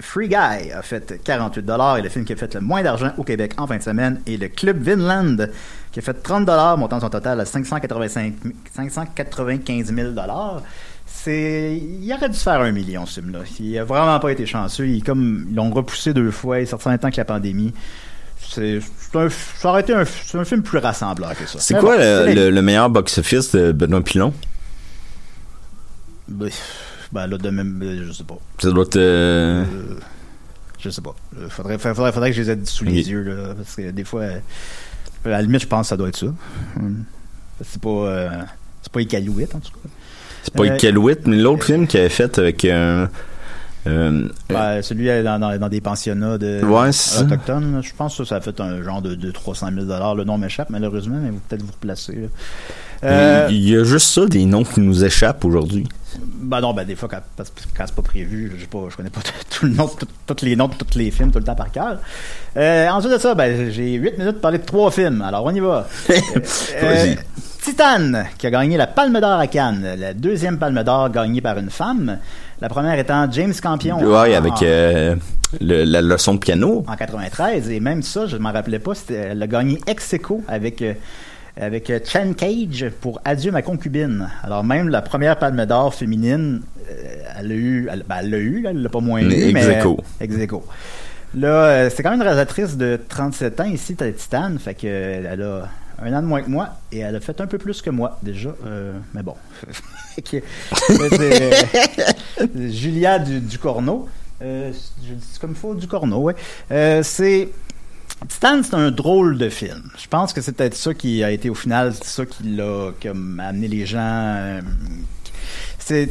Free 0.00 0.28
Guy 0.28 0.34
a 0.72 0.80
fait 0.82 1.20
48 1.22 1.68
et 1.98 2.02
le 2.02 2.08
film 2.08 2.24
qui 2.24 2.32
a 2.32 2.36
fait 2.36 2.54
le 2.54 2.60
moins 2.62 2.82
d'argent 2.82 3.10
au 3.18 3.24
Québec 3.24 3.52
en 3.58 3.66
fin 3.66 3.76
de 3.76 3.82
semaine 3.82 4.20
est 4.26 4.38
le 4.40 4.48
Club 4.48 4.80
Vinland, 4.82 5.48
qui 5.92 5.98
a 5.98 6.02
fait 6.02 6.14
30 6.14 6.46
montant 6.78 6.98
son 7.00 7.10
total 7.10 7.40
à 7.40 7.44
585, 7.44 8.32
595 8.74 9.92
000 9.94 10.12
c'est, 11.10 11.76
il 11.76 12.12
aurait 12.12 12.28
dû 12.28 12.36
se 12.36 12.42
faire 12.42 12.60
un 12.60 12.70
million, 12.70 13.04
ce 13.06 13.20
film-là. 13.20 13.40
Il 13.60 13.78
a 13.78 13.84
vraiment 13.84 14.18
pas 14.20 14.30
été 14.30 14.46
chanceux. 14.46 14.86
Il, 14.86 15.02
comme, 15.02 15.46
ils 15.50 15.54
l'ont 15.54 15.70
repoussé 15.70 16.12
deux 16.12 16.30
fois. 16.30 16.60
Il 16.60 16.66
sorti 16.66 16.86
en 16.86 16.90
même 16.90 17.00
temps 17.00 17.10
que 17.10 17.16
la 17.16 17.24
pandémie. 17.24 17.72
C'est 18.40 18.78
un, 19.14 19.28
ça 19.30 19.68
aurait 19.70 19.80
été 19.82 19.94
un, 19.94 20.04
c'est 20.04 20.36
un 20.38 20.44
film 20.44 20.62
plus 20.62 20.78
rassembleur 20.78 21.34
que 21.36 21.46
ça. 21.46 21.58
C'est 21.60 21.78
quoi 21.78 21.96
bon, 21.96 22.02
le, 22.34 22.60
meilleur 22.60 22.90
box-office 22.90 23.52
de 23.54 23.72
Benoît 23.72 24.02
Pilon? 24.02 24.34
Ben, 26.28 26.50
ben, 27.12 27.26
là, 27.26 27.38
de 27.38 27.50
même, 27.50 27.78
ben, 27.78 28.04
je 28.06 28.12
sais 28.12 28.24
pas. 28.24 28.38
Ça 28.60 28.70
doit 28.70 28.84
être. 28.84 28.96
euh, 28.96 29.64
Je 30.78 30.90
sais 30.90 31.00
pas. 31.00 31.14
Euh, 31.38 31.48
Faudrait, 31.48 31.78
faudrait, 31.78 32.12
faudrait 32.12 32.30
que 32.30 32.36
je 32.36 32.42
les 32.42 32.50
aie 32.50 32.58
sous 32.64 32.84
les 32.84 33.08
yeux, 33.10 33.22
là, 33.22 33.54
parce 33.54 33.74
que 33.76 33.90
des 33.90 34.04
fois, 34.04 34.22
euh, 34.22 34.38
à 35.24 35.28
la 35.30 35.42
limite, 35.42 35.62
je 35.62 35.66
pense 35.66 35.86
que 35.86 35.88
ça 35.88 35.96
doit 35.96 36.08
être 36.08 36.16
ça. 36.18 36.26
C'est 37.64 37.80
pas, 37.80 37.88
euh, 37.88 38.28
c'est 38.82 38.92
pas 38.92 39.00
Iqaluit, 39.00 39.44
en 39.54 39.58
tout 39.60 39.72
cas. 39.72 39.88
C'est 40.42 40.54
pas 40.54 40.64
Euh, 40.64 40.76
Iqaluit, 40.76 41.16
mais 41.26 41.36
l'autre 41.36 41.64
film 41.64 41.86
qu'il 41.86 42.00
avait 42.00 42.08
fait 42.10 42.38
avec 42.38 42.64
un. 42.66 43.08
Euh, 43.88 44.28
Ben, 44.48 44.82
celui 44.82 45.08
euh, 45.08 45.22
dans, 45.22 45.38
dans, 45.38 45.58
dans 45.58 45.68
des 45.68 45.80
pensionnats 45.80 46.38
de 46.38 46.62
Ouais, 46.64 46.90
autochtones, 47.20 47.74
là, 47.74 47.80
je 47.82 47.92
pense 47.96 48.16
que 48.18 48.24
ça, 48.24 48.36
a 48.36 48.40
fait 48.40 48.60
un 48.60 48.82
genre 48.82 49.02
de, 49.02 49.14
de 49.14 49.30
300 49.30 49.68
000 49.74 50.14
Le 50.14 50.24
nom 50.24 50.38
m'échappe 50.38 50.70
malheureusement, 50.70 51.16
mais 51.22 51.30
vous 51.30 51.40
peut-être 51.48 51.62
vous 51.62 51.72
replacer. 51.72 52.28
Euh, 53.04 53.46
Il 53.50 53.68
y 53.68 53.76
a 53.76 53.84
juste 53.84 54.08
ça, 54.08 54.26
des 54.26 54.44
noms 54.44 54.64
qui 54.64 54.80
nous 54.80 55.04
échappent 55.04 55.44
aujourd'hui. 55.44 55.86
Ben 56.40 56.60
non, 56.60 56.72
ben 56.74 56.84
des 56.84 56.96
fois, 56.96 57.08
quand, 57.08 57.20
quand 57.36 57.84
c'est 57.86 57.94
pas 57.94 58.02
prévu, 58.02 58.52
je, 58.56 58.62
sais 58.62 58.66
pas, 58.66 58.86
je 58.90 58.96
connais 58.96 59.10
pas 59.10 59.20
tout 59.50 59.66
le 59.66 59.72
nom, 59.72 59.84
de 59.86 59.90
tout- 59.90 60.34
tous 60.34 60.44
les 60.44 60.56
noms 60.56 60.66
de 60.68 60.74
tous 60.74 60.98
les 60.98 61.10
films 61.10 61.30
tout 61.30 61.38
le 61.38 61.44
temps 61.44 61.54
par 61.54 61.70
cœur. 61.70 61.98
Euh, 62.56 62.88
ensuite 62.88 63.12
de 63.12 63.18
ça, 63.18 63.34
ben, 63.34 63.70
j'ai 63.70 63.92
8 63.94 64.18
minutes 64.18 64.32
pour 64.32 64.40
parler 64.40 64.58
de 64.58 64.64
trois 64.64 64.90
films. 64.90 65.22
Alors, 65.22 65.44
on 65.44 65.54
y 65.54 65.60
va. 65.60 65.86
Vas-y. 66.08 67.18
Titan, 67.60 68.12
qui 68.38 68.46
a 68.46 68.50
gagné 68.50 68.76
la 68.76 68.86
Palme 68.86 69.20
d'Or 69.20 69.38
à 69.38 69.46
Cannes. 69.46 69.94
La 69.98 70.14
deuxième 70.14 70.58
Palme 70.58 70.82
d'Or 70.84 71.10
gagnée 71.10 71.40
par 71.40 71.58
une 71.58 71.70
femme. 71.70 72.18
La 72.60 72.68
première 72.68 72.98
étant 72.98 73.30
James 73.30 73.52
Campion. 73.62 73.98
Ouais, 73.98 74.34
en- 74.34 74.38
avec 74.38 74.62
euh, 74.62 75.16
le- 75.60 75.84
la 75.84 76.00
leçon 76.00 76.34
de 76.34 76.38
piano. 76.38 76.84
en 76.88 76.96
93 76.96 77.70
et 77.70 77.80
même 77.80 78.02
ça 78.02 78.26
je 78.26 78.36
m'en 78.36 78.52
rappelais 78.52 78.78
pas 78.78 78.92
elle 79.10 79.42
a 79.42 79.46
gagné 79.46 79.80
ex 79.86 80.12
aequo 80.14 80.42
avec 80.48 80.82
euh, 80.82 80.94
avec 81.60 81.88
euh, 81.90 81.98
Chan 82.04 82.32
Cage 82.36 82.90
pour 83.00 83.20
Adieu 83.24 83.50
ma 83.50 83.62
concubine 83.62 84.28
alors 84.42 84.62
même 84.64 84.88
la 84.88 85.00
première 85.02 85.38
palme 85.38 85.64
d'or 85.64 85.94
féminine 85.94 86.60
euh, 86.90 86.94
elle 87.38 87.50
a 87.52 87.54
eu 87.54 87.88
elle 87.90 88.04
ben, 88.08 88.16
elle 88.20 88.30
l'a 88.30 88.38
eu 88.38 88.66
elle 88.68 88.82
l'a 88.82 88.88
pas 88.90 89.00
moins 89.00 89.20
eu 89.22 89.30
Ex 89.32 89.52
mais 89.54 89.66
aequo. 89.78 89.96
ex 90.20 90.34
aequo. 90.36 90.64
là 91.34 91.88
c'est 91.90 92.02
quand 92.02 92.10
même 92.10 92.18
une 92.20 92.26
réalisatrice 92.26 92.76
de 92.76 93.00
37 93.08 93.60
ans 93.60 93.64
ici 93.64 93.96
Titan 93.96 94.52
fait 94.58 94.74
que 94.74 94.86
elle 94.86 95.42
a 95.42 95.68
un 96.00 96.12
an 96.12 96.22
de 96.22 96.26
moins 96.26 96.42
que 96.42 96.50
moi 96.50 96.70
et 96.92 96.98
elle 96.98 97.16
a 97.16 97.20
fait 97.20 97.40
un 97.40 97.46
peu 97.46 97.58
plus 97.58 97.82
que 97.82 97.90
moi 97.90 98.18
déjà 98.22 98.54
euh, 98.66 98.92
mais 99.14 99.22
bon 99.22 99.34
c'est, 100.24 100.42
euh, 101.22 101.50
Julia 102.70 103.18
du, 103.18 103.40
Ducorneau 103.40 104.08
euh, 104.40 104.72
je 105.02 105.14
dis 105.14 105.38
comme 105.40 105.50
il 105.50 105.56
faut 105.56 105.74
du 105.74 105.86
corneau. 105.86 106.30
Euh, 106.70 107.02
c'est 107.02 107.48
Titan, 108.28 108.62
c'est 108.62 108.74
un 108.74 108.90
drôle 108.90 109.38
de 109.38 109.48
film. 109.48 109.90
Je 109.96 110.06
pense 110.08 110.32
que 110.32 110.40
c'est 110.40 110.52
peut-être 110.52 110.74
ça 110.74 110.94
qui 110.94 111.22
a 111.22 111.30
été 111.30 111.50
au 111.50 111.54
final, 111.54 111.92
c'est 111.94 112.04
ça 112.04 112.26
qui 112.26 112.44
l'a 112.44 112.90
comme 113.02 113.40
amené 113.40 113.68
les 113.68 113.86
gens. 113.86 114.60
c'est 115.78 116.10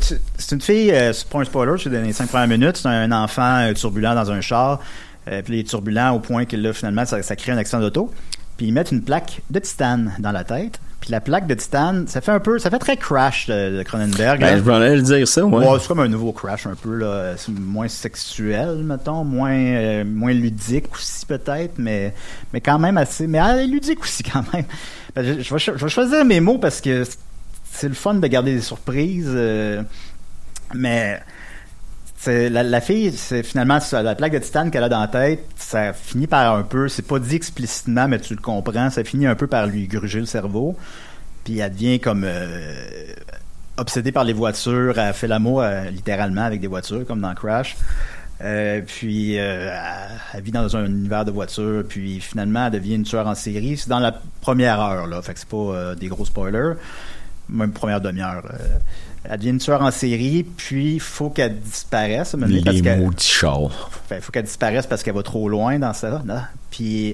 une 0.52 0.62
fille, 0.62 0.94
c'est 1.14 1.28
pas 1.28 1.40
un 1.40 1.44
spoiler, 1.44 1.76
c'est 1.82 1.90
dans 1.90 2.02
les 2.02 2.14
cinq 2.14 2.30
premières 2.30 2.48
minutes, 2.48 2.78
c'est 2.78 2.88
un 2.88 3.12
enfant 3.12 3.72
turbulent 3.76 4.16
dans 4.16 4.32
un 4.32 4.42
char, 4.42 4.80
euh, 5.28 5.42
puis 5.42 5.56
il 5.56 5.60
est 5.60 5.70
turbulent 5.70 6.14
au 6.14 6.20
point 6.20 6.46
que 6.46 6.56
là, 6.56 6.74
finalement, 6.74 7.06
ça, 7.06 7.22
ça 7.22 7.36
crée 7.36 7.52
un 7.52 7.58
accident 7.58 7.82
d'auto. 7.82 8.12
Puis 8.58 8.68
ils 8.68 8.74
mettent 8.74 8.91
une 8.91 9.03
plaque 9.03 9.41
de 9.49 9.60
titane 9.60 10.14
dans 10.20 10.32
la 10.32 10.43
tête. 10.43 10.80
Puis 10.99 11.12
la 11.12 11.22
plaque 11.22 11.45
de 11.45 11.53
titane, 11.53 12.08
ça 12.08 12.22
fait 12.22 12.32
un 12.32 12.39
peu, 12.39 12.58
ça 12.58 12.72
fait 12.72 12.80
très 12.80 12.97
Crash 12.97 13.45
de, 13.47 13.84
Cronenberg. 13.84 14.39
Ben, 14.39 14.58
là. 14.58 14.64
je 14.64 14.72
allais 14.72 14.95
le 14.95 15.01
dire 15.03 15.28
ça, 15.28 15.45
ouais. 15.45 15.68
Ouais, 15.68 15.78
c'est 15.80 15.88
comme 15.88 15.99
un 15.99 16.08
nouveau 16.08 16.32
Crash 16.32 16.66
un 16.66 16.74
peu 16.74 16.95
là, 16.95 17.36
c'est 17.38 17.51
moins 17.51 17.88
sexuel 17.88 18.78
mettons, 18.84 19.24
moins 19.24 19.53
euh, 19.53 20.03
moins 20.03 20.34
ludique 20.34 20.91
aussi 20.91 21.26
peut-être, 21.26 21.76
mais 21.78 22.14
mais 22.51 22.62
quand 22.62 22.80
même 22.80 22.97
assez, 22.97 23.28
mais 23.28 23.38
ah, 23.38 23.62
ludique 23.64 24.01
aussi 24.01 24.24
quand 24.34 24.43
même. 24.53 24.66
Ben, 25.16 25.24
je, 25.24 25.41
je 25.43 25.53
vais, 25.53 25.60
cho- 25.60 25.78
je 25.78 25.86
vais 25.86 25.91
choisir 25.91 26.26
mes 26.26 26.39
mots 26.39 26.58
parce 26.58 26.82
que 26.82 27.03
c'est 27.72 27.88
le 27.88 27.93
fun 27.93 28.16
de 28.16 28.28
garder 28.28 28.55
des 28.55 28.62
surprises, 28.62 29.30
euh, 29.30 29.84
mais 30.74 31.22
la, 32.26 32.82
fille, 32.82 33.11
c'est 33.15 33.43
finalement 33.43 33.80
la 33.91 34.15
plaque 34.15 34.34
de 34.34 34.39
titane 34.39 34.72
qu'elle 34.72 34.84
a 34.84 34.89
dans 34.89 34.99
la 34.99 35.07
tête, 35.07 35.45
ça 35.55 35.93
finit 35.93 36.28
par 36.28 36.55
un 36.55 36.63
peu, 36.63 36.89
c'est 36.89 37.05
pas 37.05 37.20
dit 37.20 37.36
explicitement, 37.36 38.07
mais 38.07 38.20
tu 38.20 38.34
le 38.34 38.41
comprends, 38.41 38.89
ça 38.89 39.03
finit 39.03 39.28
un 39.28 39.36
peu 39.36 39.47
par 39.47 39.68
lui 39.68 39.88
gruger 39.88 40.20
le 40.20 40.26
cerveau, 40.26 40.76
puis 41.43 41.59
elle 41.59 41.72
devient 41.72 41.99
comme 41.99 42.24
euh, 42.26 43.13
obsédée 43.78 44.11
par 44.11 44.24
les 44.24 44.34
voitures, 44.34 44.97
elle 44.97 45.13
fait 45.13 45.28
l'amour 45.28 45.61
euh, 45.61 45.89
littéralement 45.89 46.41
avec 46.41 46.59
des 46.59 46.68
voitures, 46.68 47.05
comme 47.05 47.22
dans 47.22 47.34
Crash. 47.36 47.78
Euh, 48.41 48.82
puis 48.86 49.34
elle, 49.34 49.74
elle 50.34 50.43
vit 50.43 50.51
dans 50.51 50.76
un 50.76 50.86
univers 50.86 51.26
de 51.26 51.32
voitures, 51.32 51.84
puis 51.88 52.20
finalement 52.20 52.65
elle 52.68 52.74
devient 52.74 52.95
une 52.95 53.03
tueur 53.03 53.28
en 53.28 53.36
série. 53.36 53.78
C'est 53.78 53.89
dans 53.89 53.99
la 53.99 54.20
première 54.41 54.80
heure, 54.80 55.07
là, 55.07 55.22
fait 55.22 55.34
que 55.34 55.39
c'est 55.39 55.49
pas 55.49 55.95
des 55.95 56.07
gros 56.07 56.26
spoilers, 56.26 56.74
même 57.49 57.72
première 57.72 58.01
demi-heure. 58.01 58.43
Euh. 59.28 59.32
elle 59.32 59.38
devient 59.40 59.50
une 59.52 59.60
tueur 59.60 59.82
en 59.82 59.92
série, 59.92 60.44
puis 60.44 60.96
il 60.96 61.00
faut 61.00 61.30
qu'elle 61.30 61.60
disparaisse. 61.60 62.36
parce 62.40 62.52
Les 62.52 62.62
chars. 63.20 63.90
il 64.12 64.22
faut 64.22 64.32
qu'elle 64.32 64.46
disparaisse 64.46 64.88
parce 64.88 65.04
qu'elle 65.04 65.16
va 65.16 65.24
trop 65.24 65.50
loin 65.50 65.78
dans 65.80 65.94
ça. 65.94 66.22
Puis 66.72 67.14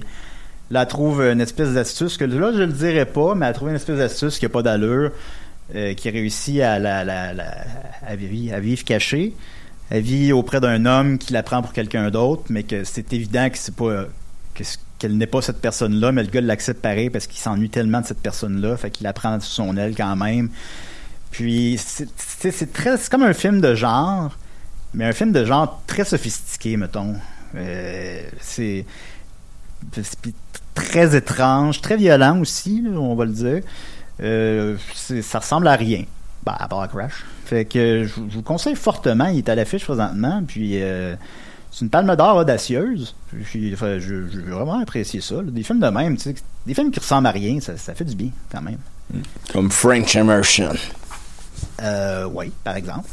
là, 0.70 0.82
elle 0.82 0.88
trouve 0.88 1.22
une 1.22 1.40
espèce 1.40 1.70
d'astuce 1.74 2.16
que 2.16 2.24
là, 2.24 2.52
je 2.52 2.58
le 2.62 2.72
dirais 2.72 3.06
pas, 3.06 3.34
mais 3.34 3.46
elle 3.46 3.54
trouve 3.54 3.68
une 3.70 3.76
espèce 3.76 3.98
d'astuce 3.98 4.38
qui 4.38 4.46
a 4.46 4.48
pas 4.48 4.62
d'allure, 4.62 5.10
euh, 5.74 5.94
qui 5.94 6.10
réussit 6.10 6.60
à, 6.60 6.78
la, 6.78 7.04
la- 7.04 7.32
la- 7.32 7.64
à, 8.06 8.16
vivre, 8.16 8.54
à 8.54 8.60
vivre 8.60 8.84
cachée. 8.84 9.34
Elle 9.90 10.02
vit 10.02 10.32
auprès 10.32 10.60
d'un 10.60 10.86
homme 10.86 11.18
qui 11.18 11.32
la 11.32 11.42
prend 11.42 11.60
pour 11.62 11.72
quelqu'un 11.72 12.10
d'autre, 12.10 12.44
mais 12.48 12.62
que 12.62 12.84
c'est 12.84 13.12
évident 13.12 13.48
que 13.50 13.58
c'est 13.58 13.74
pas 13.74 14.04
que 14.54 14.64
c- 14.64 14.78
qu'elle 14.98 15.16
n'est 15.18 15.26
pas 15.26 15.42
cette 15.42 15.60
personne-là, 15.60 16.10
mais 16.12 16.22
le 16.22 16.30
gars 16.30 16.40
l'accepte 16.40 16.80
pareil 16.80 17.10
parce 17.10 17.26
qu'il 17.26 17.38
s'ennuie 17.40 17.68
tellement 17.68 18.00
de 18.00 18.06
cette 18.06 18.20
personne-là, 18.20 18.76
fait 18.78 18.90
qu'il 18.90 19.04
la 19.04 19.12
prend 19.12 19.38
sous 19.40 19.50
son 19.50 19.76
aile 19.76 19.94
quand 19.96 20.16
même. 20.16 20.48
Puis 21.34 21.80
c'est 21.84 22.06
très 22.72 22.96
c'est 22.96 23.10
comme 23.10 23.24
un 23.24 23.32
film 23.32 23.60
de 23.60 23.74
genre, 23.74 24.30
mais 24.94 25.04
un 25.04 25.12
film 25.12 25.32
de 25.32 25.44
genre 25.44 25.82
très 25.88 26.04
sophistiqué, 26.04 26.76
mettons. 26.76 27.16
Euh, 27.56 28.22
c'est 28.38 28.84
très 30.74 31.16
étrange, 31.16 31.80
très 31.80 31.96
violent 31.96 32.38
aussi, 32.38 32.84
on 32.88 33.16
va 33.16 33.24
le 33.24 33.32
dire. 33.32 33.62
Euh, 34.22 34.76
ça 35.22 35.40
ressemble 35.40 35.66
à 35.66 35.74
rien, 35.74 36.04
bah, 36.44 36.56
à 36.56 36.68
part 36.68 36.88
Crash. 36.88 37.24
Fait 37.46 37.64
que 37.64 38.04
je, 38.04 38.14
vous 38.14 38.42
conseille 38.42 38.76
fortement, 38.76 39.26
il 39.26 39.38
est 39.38 39.48
à 39.48 39.56
l'affiche 39.56 39.86
présentement, 39.86 40.40
puis 40.46 40.80
euh, 40.80 41.16
c'est 41.72 41.84
une 41.84 41.90
palme 41.90 42.14
d'or 42.14 42.36
audacieuse. 42.36 43.16
J'ai 43.52 43.74
vraiment 43.74 44.78
apprécié 44.78 45.20
ça. 45.20 45.42
Des 45.42 45.64
films 45.64 45.80
de 45.80 45.88
même, 45.88 46.16
des 46.64 46.74
films 46.74 46.92
qui 46.92 47.00
ressemblent 47.00 47.26
à 47.26 47.32
rien, 47.32 47.58
ça, 47.58 47.76
ça 47.76 47.92
fait 47.92 48.04
du 48.04 48.14
bien 48.14 48.30
quand 48.52 48.62
même. 48.62 48.78
Comme 49.52 49.72
French 49.72 50.14
Immersion. 50.14 50.74
Euh, 51.82 52.28
oui, 52.32 52.52
par 52.62 52.76
exemple. 52.76 53.08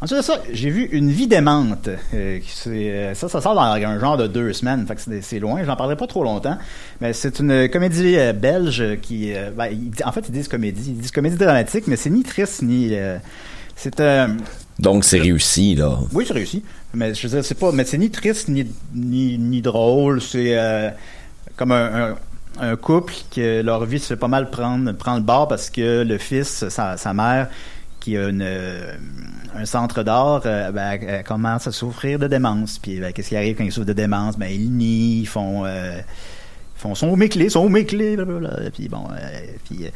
Ensuite 0.00 0.18
de 0.18 0.22
ça, 0.22 0.42
j'ai 0.52 0.68
vu 0.68 0.88
Une 0.92 1.10
vie 1.10 1.26
démente. 1.26 1.88
Euh, 1.88 2.38
euh, 2.66 3.14
ça, 3.14 3.28
ça 3.28 3.40
sort 3.40 3.54
dans 3.54 3.62
un 3.62 3.98
genre 3.98 4.18
de 4.18 4.26
deux 4.26 4.52
semaines. 4.52 4.86
Fait 4.86 4.94
que 4.94 5.20
c'est, 5.22 5.38
loin. 5.38 5.64
J'en 5.64 5.74
parlerai 5.74 5.96
pas 5.96 6.06
trop 6.06 6.22
longtemps. 6.22 6.58
Mais 7.00 7.12
c'est 7.14 7.40
une 7.40 7.68
comédie 7.70 8.16
euh, 8.18 8.32
belge 8.34 8.98
qui... 9.00 9.32
ben, 9.56 9.70
en 10.04 10.12
fait, 10.12 10.24
ils 10.28 10.32
disent 10.32 10.48
comédie. 10.48 10.90
Ils 10.90 10.98
disent 10.98 11.10
comédie 11.10 11.36
dramatique, 11.36 11.84
mais 11.86 11.96
c'est 11.96 12.10
ni 12.10 12.24
triste 12.24 12.62
ni... 12.62 12.92
c'est... 13.74 14.00
Donc, 14.78 15.04
c'est 15.04 15.18
réussi, 15.18 15.74
là. 15.74 15.98
oui, 16.12 16.24
c'est 16.26 16.34
réussi. 16.34 16.62
Mais 16.92 17.14
je 17.14 17.26
veux 17.26 17.34
dire, 17.34 17.44
c'est 17.44 17.58
pas, 17.58 17.72
mais 17.72 17.84
c'est 17.84 17.96
ni 17.96 18.10
triste 18.10 18.48
ni, 18.48 18.66
ni, 18.94 19.38
ni 19.38 19.62
drôle. 19.62 20.20
C'est 20.20 20.54
comme 21.56 21.72
un, 21.72 22.10
un, 22.10 22.14
un 22.60 22.76
couple 22.76 23.14
que 23.34 23.62
leur 23.62 23.86
vie 23.86 23.98
se 23.98 24.08
fait 24.08 24.16
pas 24.16 24.28
mal 24.28 24.50
prendre, 24.50 24.92
prendre 24.92 25.18
le 25.18 25.24
bord 25.24 25.48
parce 25.48 25.70
que 25.70 26.02
le 26.02 26.18
fils, 26.18 26.68
sa, 26.68 26.98
sa 26.98 27.14
mère, 27.14 27.48
qui 28.06 28.16
a 28.16 28.20
euh, 28.20 28.92
un 29.56 29.66
centre 29.66 30.04
d'art, 30.04 30.42
euh, 30.46 30.70
ben, 30.70 31.24
commence 31.24 31.66
à 31.66 31.72
souffrir 31.72 32.20
de 32.20 32.28
démence. 32.28 32.78
Puis 32.78 33.00
ben, 33.00 33.12
qu'est-ce 33.12 33.30
qui 33.30 33.36
arrive 33.36 33.56
quand 33.56 33.64
ils 33.64 33.72
souffrent 33.72 33.88
de 33.88 33.92
démence? 33.92 34.38
Ben, 34.38 34.46
ils 34.48 34.70
nient, 34.70 35.22
ils 35.22 35.26
font... 35.26 35.64
euh, 35.64 35.98
ils 35.98 36.80
font 36.80 36.94
sont 36.94 37.16
mes 37.16 37.28
clés, 37.28 38.16
blablabla. 38.16 38.70
Puis 38.72 38.88
bon, 38.88 39.08
euh, 39.10 39.40
puis, 39.64 39.86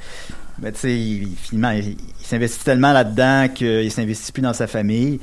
mais 0.60 0.72
tu 0.72 0.78
sais, 0.80 1.28
finalement, 1.36 1.70
il, 1.70 1.96
s'investit 2.20 2.64
tellement 2.64 2.92
là-dedans 2.92 3.48
qu'il 3.54 3.92
s'investit 3.92 4.32
plus 4.32 4.42
dans 4.42 4.54
sa 4.54 4.66
famille. 4.66 5.20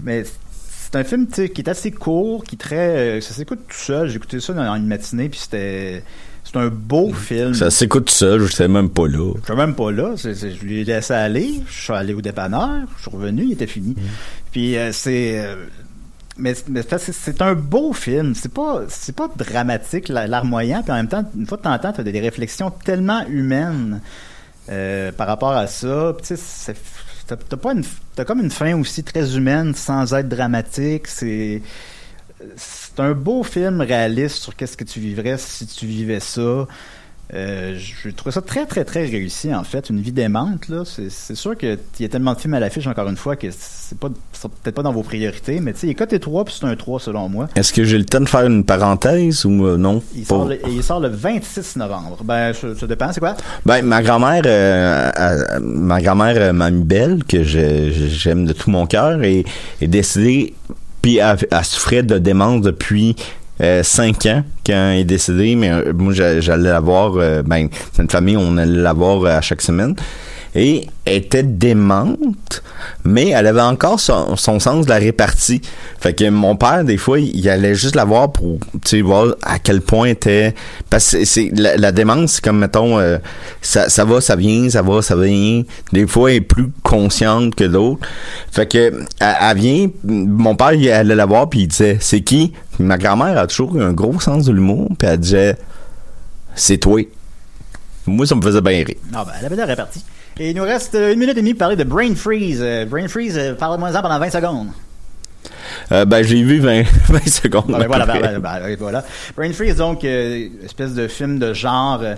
Mais 0.00 0.24
c'est 0.24 0.96
un 0.96 1.04
film 1.04 1.26
qui 1.26 1.42
est 1.42 1.68
assez 1.68 1.90
court, 1.90 2.44
qui 2.44 2.56
très, 2.56 3.20
ça 3.20 3.34
s'écoute 3.34 3.60
tout 3.68 3.76
seul. 3.76 4.08
J'ai 4.08 4.16
écouté 4.16 4.40
ça 4.40 4.54
dans 4.54 4.74
une 4.74 4.86
matinée, 4.86 5.28
puis 5.28 5.40
c'était, 5.40 6.02
c'est 6.52 6.58
un 6.58 6.68
beau 6.68 7.12
film. 7.12 7.54
Ça 7.54 7.70
s'écoute 7.70 8.10
seul, 8.10 8.42
je 8.46 8.52
sais 8.52 8.68
même 8.68 8.90
pas 8.90 9.06
là. 9.08 9.32
Je 9.40 9.44
suis 9.46 9.54
même 9.56 9.74
pas 9.74 9.90
là. 9.90 10.14
C'est- 10.16 10.34
c'est- 10.34 10.50
je 10.52 10.62
lui 10.64 10.80
ai 10.80 10.84
laissé 10.84 11.14
aller. 11.14 11.62
Je 11.68 11.80
suis 11.84 11.92
allé 11.92 12.12
au 12.14 12.20
dépanneur. 12.20 12.80
Je 12.96 13.02
suis 13.02 13.10
revenu. 13.10 13.44
Il 13.44 13.52
était 13.52 13.66
fini. 13.66 13.96
Puis 14.50 14.76
euh, 14.76 14.92
c'est. 14.92 15.40
euh, 15.44 15.56
mais, 16.38 16.54
mais 16.68 16.82
c'est 16.98 17.36
que 17.36 17.42
un 17.42 17.54
beau 17.54 17.92
film. 17.92 18.34
C'est 18.34 18.52
pas, 18.52 18.82
c'est 18.88 19.14
pas 19.14 19.28
dramatique, 19.36 20.08
la- 20.08 20.26
larmoyant. 20.26 20.82
Puis 20.82 20.92
en 20.92 20.96
même 20.96 21.08
temps, 21.08 21.24
une 21.36 21.46
fois 21.46 21.58
de 21.58 21.62
temps 21.62 21.72
en 21.74 21.78
temps, 21.78 21.92
t'as 21.92 22.02
des 22.02 22.20
réflexions 22.20 22.70
tellement 22.70 23.26
humaines 23.28 24.00
euh, 24.70 25.12
par 25.12 25.26
rapport 25.26 25.52
à 25.52 25.66
ça. 25.66 26.14
Puis 26.16 26.26
tu 26.28 26.42
sais, 26.42 26.74
t'as 27.26 27.56
pas 27.56 27.72
une, 27.72 27.84
t'as 28.14 28.24
comme 28.24 28.40
une 28.40 28.50
fin 28.50 28.78
aussi 28.78 29.02
très 29.04 29.36
humaine 29.36 29.74
sans 29.74 30.12
être 30.14 30.28
dramatique. 30.28 31.06
C'est, 31.06 31.62
c'est 32.94 33.02
un 33.02 33.12
beau 33.12 33.42
film 33.42 33.80
réaliste 33.80 34.36
sur 34.36 34.54
qu'est-ce 34.54 34.76
que 34.76 34.84
tu 34.84 35.00
vivrais 35.00 35.38
si 35.38 35.66
tu 35.66 35.86
vivais 35.86 36.20
ça. 36.20 36.66
Euh, 37.34 37.78
je 37.78 38.10
trouve 38.10 38.30
ça 38.30 38.42
très, 38.42 38.66
très, 38.66 38.84
très 38.84 39.06
réussi, 39.06 39.54
en 39.54 39.64
fait. 39.64 39.88
Une 39.88 40.00
vie 40.00 40.12
démente, 40.12 40.68
là. 40.68 40.82
C'est 40.84 41.34
sûr 41.34 41.56
qu'il 41.56 41.78
y 42.00 42.04
a 42.04 42.08
tellement 42.08 42.34
de 42.34 42.38
films 42.38 42.52
à 42.52 42.60
l'affiche, 42.60 42.86
encore 42.86 43.08
une 43.08 43.16
fois, 43.16 43.36
que 43.36 43.46
c'est 43.50 43.96
pas, 43.96 44.08
peut-être 44.08 44.74
pas 44.74 44.82
dans 44.82 44.92
vos 44.92 45.02
priorités, 45.02 45.60
mais 45.60 45.72
tu 45.72 45.78
sais, 45.78 45.86
il 45.86 46.14
est 46.14 46.18
3, 46.18 46.44
puis 46.44 46.54
c'est 46.60 46.66
un 46.66 46.76
3, 46.76 47.00
selon 47.00 47.30
moi. 47.30 47.48
Est-ce 47.56 47.72
que 47.72 47.84
j'ai 47.84 47.96
le 47.96 48.04
temps 48.04 48.20
de 48.20 48.28
faire 48.28 48.44
une 48.44 48.64
parenthèse 48.64 49.46
ou 49.46 49.66
euh, 49.66 49.78
non? 49.78 50.02
Il 50.14 50.26
sort, 50.26 50.46
le, 50.46 50.58
il 50.68 50.82
sort 50.82 51.00
le 51.00 51.08
26 51.08 51.76
novembre. 51.76 52.18
Ben, 52.22 52.52
ça, 52.52 52.74
ça 52.78 52.86
dépend, 52.86 53.10
c'est 53.12 53.20
quoi? 53.20 53.34
Ben, 53.64 53.80
ma 53.82 54.02
grand-mère, 54.02 54.42
euh, 54.44 55.58
ma 55.62 56.02
grand-mère, 56.02 56.52
Mamie 56.52 56.84
Belle, 56.84 57.24
que 57.24 57.42
j'aime 57.42 58.44
de 58.44 58.52
tout 58.52 58.70
mon 58.70 58.84
cœur, 58.86 59.22
est, 59.22 59.44
est 59.80 59.88
décédée, 59.88 60.52
puis 61.02 61.18
elle, 61.18 61.36
elle 61.50 61.64
souffrait 61.64 62.02
de 62.02 62.18
démence 62.18 62.62
depuis 62.62 63.16
euh, 63.60 63.82
cinq 63.82 64.24
ans 64.26 64.42
quand 64.66 64.72
elle 64.92 65.00
est 65.00 65.04
décédée, 65.04 65.54
mais 65.56 65.70
euh, 65.70 65.92
moi, 65.92 66.12
j'a- 66.12 66.40
j'allais 66.40 66.70
la 66.70 66.80
voir, 66.80 67.12
euh, 67.16 67.42
ben, 67.42 67.68
c'est 67.92 68.02
une 68.02 68.10
famille, 68.10 68.36
on 68.36 68.56
allait 68.56 68.80
la 68.80 68.92
voir 68.92 69.22
euh, 69.22 69.36
à 69.38 69.40
chaque 69.40 69.60
semaine. 69.62 69.94
Et 70.54 70.86
était 71.06 71.42
démente, 71.42 72.62
mais 73.04 73.30
elle 73.30 73.46
avait 73.46 73.62
encore 73.62 73.98
son, 73.98 74.36
son 74.36 74.60
sens 74.60 74.84
de 74.84 74.90
la 74.90 74.98
répartie. 74.98 75.62
Fait 75.98 76.12
que 76.12 76.28
mon 76.28 76.56
père, 76.56 76.84
des 76.84 76.98
fois, 76.98 77.18
il 77.20 77.48
allait 77.48 77.74
juste 77.74 77.96
la 77.96 78.04
voir 78.04 78.32
pour, 78.32 78.58
voir 79.02 79.34
à 79.40 79.58
quel 79.58 79.80
point 79.80 80.08
était... 80.08 80.54
Parce 80.90 81.12
que 81.12 81.24
c'est- 81.24 81.50
la, 81.54 81.78
la 81.78 81.90
démence, 81.90 82.32
c'est 82.32 82.44
comme, 82.44 82.58
mettons, 82.58 82.98
euh, 82.98 83.16
ça, 83.62 84.04
va, 84.04 84.20
ça 84.20 84.36
vient, 84.36 84.68
ça 84.68 84.82
va, 84.82 85.00
ça 85.00 85.16
vient. 85.16 85.62
Des 85.92 86.06
fois, 86.06 86.30
elle 86.30 86.36
est 86.36 86.40
plus 86.42 86.70
consciente 86.82 87.54
que 87.54 87.64
d'autres. 87.64 88.06
Fait 88.50 88.66
que, 88.70 88.92
elle, 89.20 89.56
vient, 89.56 89.88
mon 90.04 90.54
père, 90.54 90.74
il 90.74 90.90
allait 90.90 91.14
la 91.14 91.24
voir, 91.26 91.48
puis 91.48 91.60
il 91.60 91.68
disait, 91.68 91.96
c'est 91.98 92.20
qui? 92.20 92.52
Ma 92.78 92.98
grand-mère 92.98 93.38
a 93.38 93.46
toujours 93.46 93.74
eu 93.76 93.82
un 93.82 93.92
gros 93.94 94.20
sens 94.20 94.44
de 94.44 94.52
l'humour, 94.52 94.88
puis 94.98 95.08
elle 95.08 95.18
disait, 95.18 95.56
c'est 96.54 96.76
toi. 96.76 97.00
Moi, 98.06 98.26
ça 98.26 98.34
me 98.34 98.42
faisait 98.42 98.60
bien 98.60 98.84
rire. 98.84 98.96
Non, 99.10 99.20
ben, 99.22 99.32
elle 99.40 99.46
avait 99.46 99.56
la 99.56 99.64
répartie. 99.66 100.04
Et 100.38 100.50
il 100.50 100.56
nous 100.56 100.62
reste 100.62 100.94
euh, 100.94 101.12
une 101.12 101.18
minute 101.18 101.36
et 101.36 101.40
demie 101.40 101.52
pour 101.52 101.60
parler 101.60 101.76
de 101.76 101.84
Brain 101.84 102.14
Freeze. 102.14 102.60
Euh, 102.62 102.84
Brain 102.86 103.08
Freeze, 103.08 103.36
euh, 103.38 103.54
parle-moi-en 103.54 104.00
pendant 104.02 104.18
20 104.18 104.30
secondes. 104.30 104.68
Euh, 105.90 106.04
ben, 106.04 106.22
j'ai 106.22 106.42
vu 106.42 106.58
20, 106.60 106.82
20 107.08 107.26
secondes. 107.28 107.72
Ah, 107.74 107.78
ben 107.78 107.86
voilà, 107.86 108.06
ben, 108.06 108.20
ben, 108.20 108.40
ben, 108.40 108.76
voilà. 108.78 109.04
Brain 109.36 109.52
Freeze, 109.52 109.76
donc, 109.76 110.04
euh, 110.04 110.48
espèce 110.64 110.94
de 110.94 111.08
film 111.08 111.38
de 111.38 111.52
genre. 111.52 112.00
euh, 112.02 112.14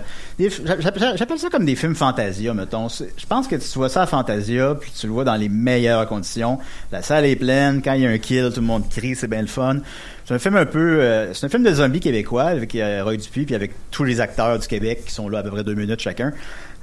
j'appelle 0.79 1.39
ça 1.39 1.49
comme 1.49 1.65
des 1.65 1.75
films 1.75 1.95
Fantasia, 1.95 2.53
mettons. 2.53 2.87
Je 2.89 3.25
pense 3.27 3.47
que 3.47 3.55
tu 3.55 3.67
vois 3.77 3.89
ça 3.89 4.03
à 4.03 4.05
Fantasia, 4.05 4.75
puis 4.79 4.91
tu 4.97 5.07
le 5.07 5.13
vois 5.13 5.23
dans 5.23 5.35
les 5.35 5.49
meilleures 5.49 6.07
conditions. 6.07 6.59
La 6.91 7.01
salle 7.01 7.25
est 7.25 7.35
pleine, 7.35 7.81
quand 7.81 7.93
il 7.93 8.01
y 8.01 8.07
a 8.07 8.09
un 8.09 8.17
kill, 8.17 8.51
tout 8.53 8.61
le 8.61 8.67
monde 8.67 8.87
crie, 8.89 9.15
c'est 9.15 9.27
bien 9.27 9.41
le 9.41 9.47
fun. 9.47 9.77
C'est 10.25 10.33
un 10.33 10.39
film 10.39 10.55
un 10.57 10.65
peu. 10.65 11.01
c'est 11.33 11.45
un 11.45 11.49
film 11.49 11.63
de 11.63 11.73
zombies 11.73 11.99
québécois 11.99 12.45
avec 12.45 12.71
Roy 12.73 13.17
Dupuis, 13.17 13.45
puis 13.45 13.55
avec 13.55 13.71
tous 13.91 14.03
les 14.03 14.21
acteurs 14.21 14.57
du 14.57 14.67
Québec 14.67 15.03
qui 15.05 15.13
sont 15.13 15.29
là 15.29 15.39
à 15.39 15.43
peu 15.43 15.51
près 15.51 15.63
deux 15.63 15.75
minutes 15.75 15.99
chacun. 16.01 16.31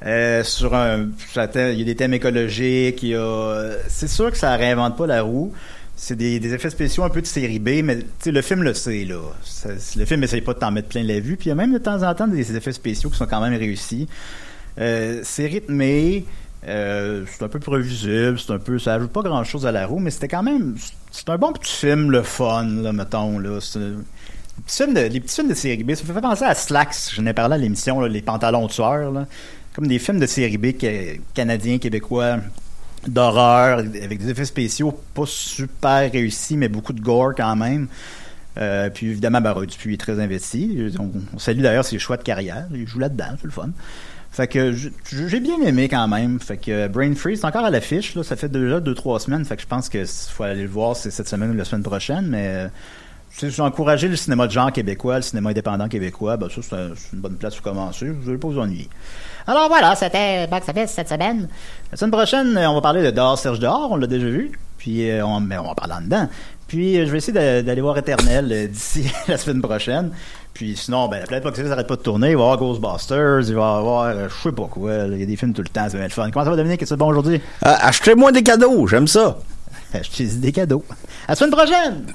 Euh, 0.04 0.42
sur 0.42 0.74
un, 0.74 1.08
il 1.36 1.78
y 1.78 1.82
a 1.82 1.84
des 1.84 1.94
thèmes 1.94 2.14
écologiques, 2.14 3.02
il 3.02 3.10
y 3.10 3.14
a, 3.14 3.70
c'est 3.88 4.08
sûr 4.08 4.30
que 4.30 4.36
ça 4.36 4.54
réinvente 4.56 4.96
pas 4.96 5.06
la 5.06 5.22
roue. 5.22 5.52
C'est 5.94 6.16
des, 6.16 6.52
effets 6.52 6.70
spéciaux 6.70 7.04
un 7.04 7.10
peu 7.10 7.20
de 7.20 7.26
série 7.26 7.60
B, 7.60 7.84
mais 7.84 7.98
le 8.26 8.42
film 8.42 8.62
le 8.64 8.74
sait, 8.74 9.04
là. 9.04 9.20
Le 9.96 10.04
film 10.04 10.24
essaye 10.24 10.40
pas 10.40 10.54
de 10.54 10.58
t'en 10.58 10.72
mettre 10.72 10.88
plein 10.88 11.04
la 11.04 11.20
vue, 11.20 11.36
puis 11.36 11.46
il 11.46 11.48
y 11.50 11.52
a 11.52 11.54
même 11.54 11.72
de 11.72 11.78
temps 11.78 12.02
en 12.02 12.14
temps 12.14 12.26
des 12.26 12.56
effets 12.56 12.72
spéciaux 12.72 13.10
qui 13.10 13.16
sont 13.16 13.26
quand 13.26 13.40
même 13.40 13.54
réussis. 13.54 14.08
Euh, 14.80 15.20
c'est 15.22 15.46
rythmé, 15.46 16.24
euh, 16.66 17.24
c'est 17.26 17.44
un 17.44 17.48
peu 17.48 17.60
prévisible, 17.60 18.38
c'est 18.40 18.52
un 18.52 18.58
peu, 18.58 18.78
ça 18.78 18.94
ajoute 18.94 19.12
pas 19.12 19.22
grand 19.22 19.44
chose 19.44 19.66
à 19.66 19.72
la 19.72 19.86
roue, 19.86 19.98
mais 19.98 20.10
c'était 20.10 20.28
quand 20.28 20.42
même, 20.42 20.76
c'est 21.10 21.28
un 21.28 21.38
bon 21.38 21.52
petit 21.52 21.72
film, 21.72 22.10
le 22.10 22.22
fun, 22.22 22.64
là, 22.64 22.92
mettons, 22.92 23.38
là. 23.38 23.58
Les 24.76 25.20
petits 25.20 25.34
films 25.34 25.48
de, 25.48 25.54
série 25.54 25.82
B, 25.84 25.94
ça 25.94 26.04
me 26.04 26.12
fait 26.12 26.20
penser 26.20 26.44
à 26.44 26.54
Slacks, 26.54 27.12
j'en 27.14 27.26
ai 27.26 27.32
parlé 27.32 27.54
à 27.54 27.58
l'émission, 27.58 28.00
les 28.00 28.22
pantalons 28.22 28.66
tueurs, 28.66 29.12
là. 29.12 29.26
Comme 29.74 29.86
des 29.86 29.98
films 29.98 30.20
de 30.20 30.26
série 30.26 30.58
B 30.58 30.66
ca- 30.78 31.16
canadiens, 31.34 31.78
québécois, 31.78 32.38
d'horreur, 33.06 33.78
avec 33.78 34.18
des 34.18 34.30
effets 34.30 34.44
spéciaux 34.44 34.92
pas 35.14 35.24
super 35.26 36.10
réussis, 36.10 36.56
mais 36.56 36.68
beaucoup 36.68 36.92
de 36.92 37.00
gore 37.00 37.34
quand 37.36 37.56
même. 37.56 37.88
Euh, 38.58 38.90
puis 38.90 39.06
évidemment, 39.06 39.40
Barra 39.40 39.64
Dupuis 39.64 39.94
est 39.94 39.98
très 39.98 40.20
investi. 40.20 40.92
On, 40.98 41.38
salue 41.38 41.62
d'ailleurs 41.62 41.84
ses 41.86 41.98
choix 41.98 42.16
de 42.18 42.22
carrière. 42.22 42.66
Il 42.74 42.86
joue 42.86 42.98
là-dedans, 42.98 43.34
c'est 43.38 43.44
le 43.46 43.50
fun. 43.50 43.70
Fait 44.30 44.46
que 44.46 44.72
j'ai 44.72 45.40
bien 45.40 45.60
aimé 45.62 45.88
quand 45.88 46.08
même. 46.08 46.38
Fait 46.40 46.56
que 46.56 46.88
Brain 46.88 47.14
Freeze, 47.14 47.40
c'est 47.40 47.46
encore 47.46 47.64
à 47.64 47.70
l'affiche. 47.70 48.14
Là, 48.14 48.22
ça 48.22 48.36
fait 48.36 48.50
déjà 48.50 48.80
deux 48.80 48.94
trois 48.94 49.20
semaines. 49.20 49.44
Fait 49.44 49.56
que 49.56 49.62
je 49.62 49.66
pense 49.66 49.88
que 49.88 50.04
faut 50.04 50.42
aller 50.44 50.62
le 50.62 50.68
voir 50.68 50.96
c'est 50.96 51.10
cette 51.10 51.28
semaine 51.28 51.50
ou 51.50 51.54
la 51.54 51.64
semaine 51.64 51.82
prochaine. 51.82 52.26
Mais 52.28 52.46
euh, 52.46 52.68
j'ai 53.48 53.62
encouragé 53.62 54.08
le 54.08 54.16
cinéma 54.16 54.46
de 54.46 54.52
genre 54.52 54.72
québécois, 54.72 55.16
le 55.16 55.22
cinéma 55.22 55.50
indépendant 55.50 55.88
québécois, 55.88 56.36
ben 56.36 56.48
ça 56.48 56.60
c'est 56.62 57.14
une 57.14 57.20
bonne 57.20 57.36
place 57.36 57.54
pour 57.56 57.64
commencer. 57.64 58.08
Vous 58.08 58.26
n'allez 58.26 58.38
pas 58.38 58.48
vous 58.48 58.58
ennuyer. 58.58 58.88
Alors 59.46 59.68
voilà, 59.68 59.94
c'était 59.96 60.46
Box 60.46 60.68
Office 60.68 60.90
cette 60.90 61.08
semaine. 61.08 61.48
La 61.90 61.96
semaine 61.96 62.10
prochaine, 62.12 62.56
euh, 62.56 62.70
on 62.70 62.74
va 62.74 62.80
parler 62.80 63.02
de 63.02 63.10
Dehors 63.10 63.38
Serge 63.38 63.58
Dehors, 63.58 63.88
on 63.90 63.96
l'a 63.96 64.06
déjà 64.06 64.26
vu. 64.26 64.52
Puis 64.78 65.08
euh, 65.10 65.24
on, 65.24 65.40
mais 65.40 65.58
on 65.58 65.68
va 65.68 65.74
parler 65.74 65.94
en 65.94 66.00
dedans. 66.00 66.28
Puis 66.68 66.98
euh, 66.98 67.06
je 67.06 67.10
vais 67.12 67.18
essayer 67.18 67.62
d'aller 67.62 67.80
voir 67.80 67.96
Éternel 67.98 68.68
d'ici 68.70 69.10
la 69.28 69.36
semaine 69.38 69.62
prochaine. 69.62 70.10
Puis 70.54 70.76
sinon, 70.76 71.08
ben, 71.08 71.20
la 71.20 71.26
planète 71.26 71.44
Box 71.44 71.58
Office 71.58 71.70
n'arrête 71.70 71.86
pas 71.86 71.96
de 71.96 72.02
tourner. 72.02 72.30
Il 72.30 72.36
va 72.36 72.40
y 72.40 72.44
avoir 72.44 72.58
Ghostbusters, 72.58 73.40
il 73.48 73.54
va 73.54 73.60
y 73.60 73.78
avoir 73.78 74.02
euh, 74.04 74.28
je 74.28 74.42
sais 74.48 74.52
pas 74.54 74.66
quoi. 74.70 74.90
là. 74.90 75.06
Il 75.14 75.20
y 75.20 75.22
a 75.22 75.26
des 75.26 75.36
films 75.36 75.54
tout 75.54 75.62
le 75.62 75.68
temps, 75.68 75.86
c'est 75.88 75.96
bien 75.96 76.06
le 76.06 76.12
fun. 76.12 76.30
Comment 76.30 76.44
ça 76.44 76.50
va 76.50 76.56
Dominique? 76.56 76.80
Qu'est-ce 76.80 76.90
que 76.90 76.94
c'est 76.94 76.98
bon 76.98 77.08
aujourd'hui? 77.08 77.40
Achetez-moi 77.62 78.32
des 78.32 78.42
cadeaux, 78.42 78.86
j'aime 78.86 79.06
ça. 79.08 79.38
Achetez 79.94 80.26
des 80.26 80.52
cadeaux. 80.52 80.84
À 81.26 81.32
la 81.32 81.36
semaine 81.36 81.52
prochaine! 81.52 82.06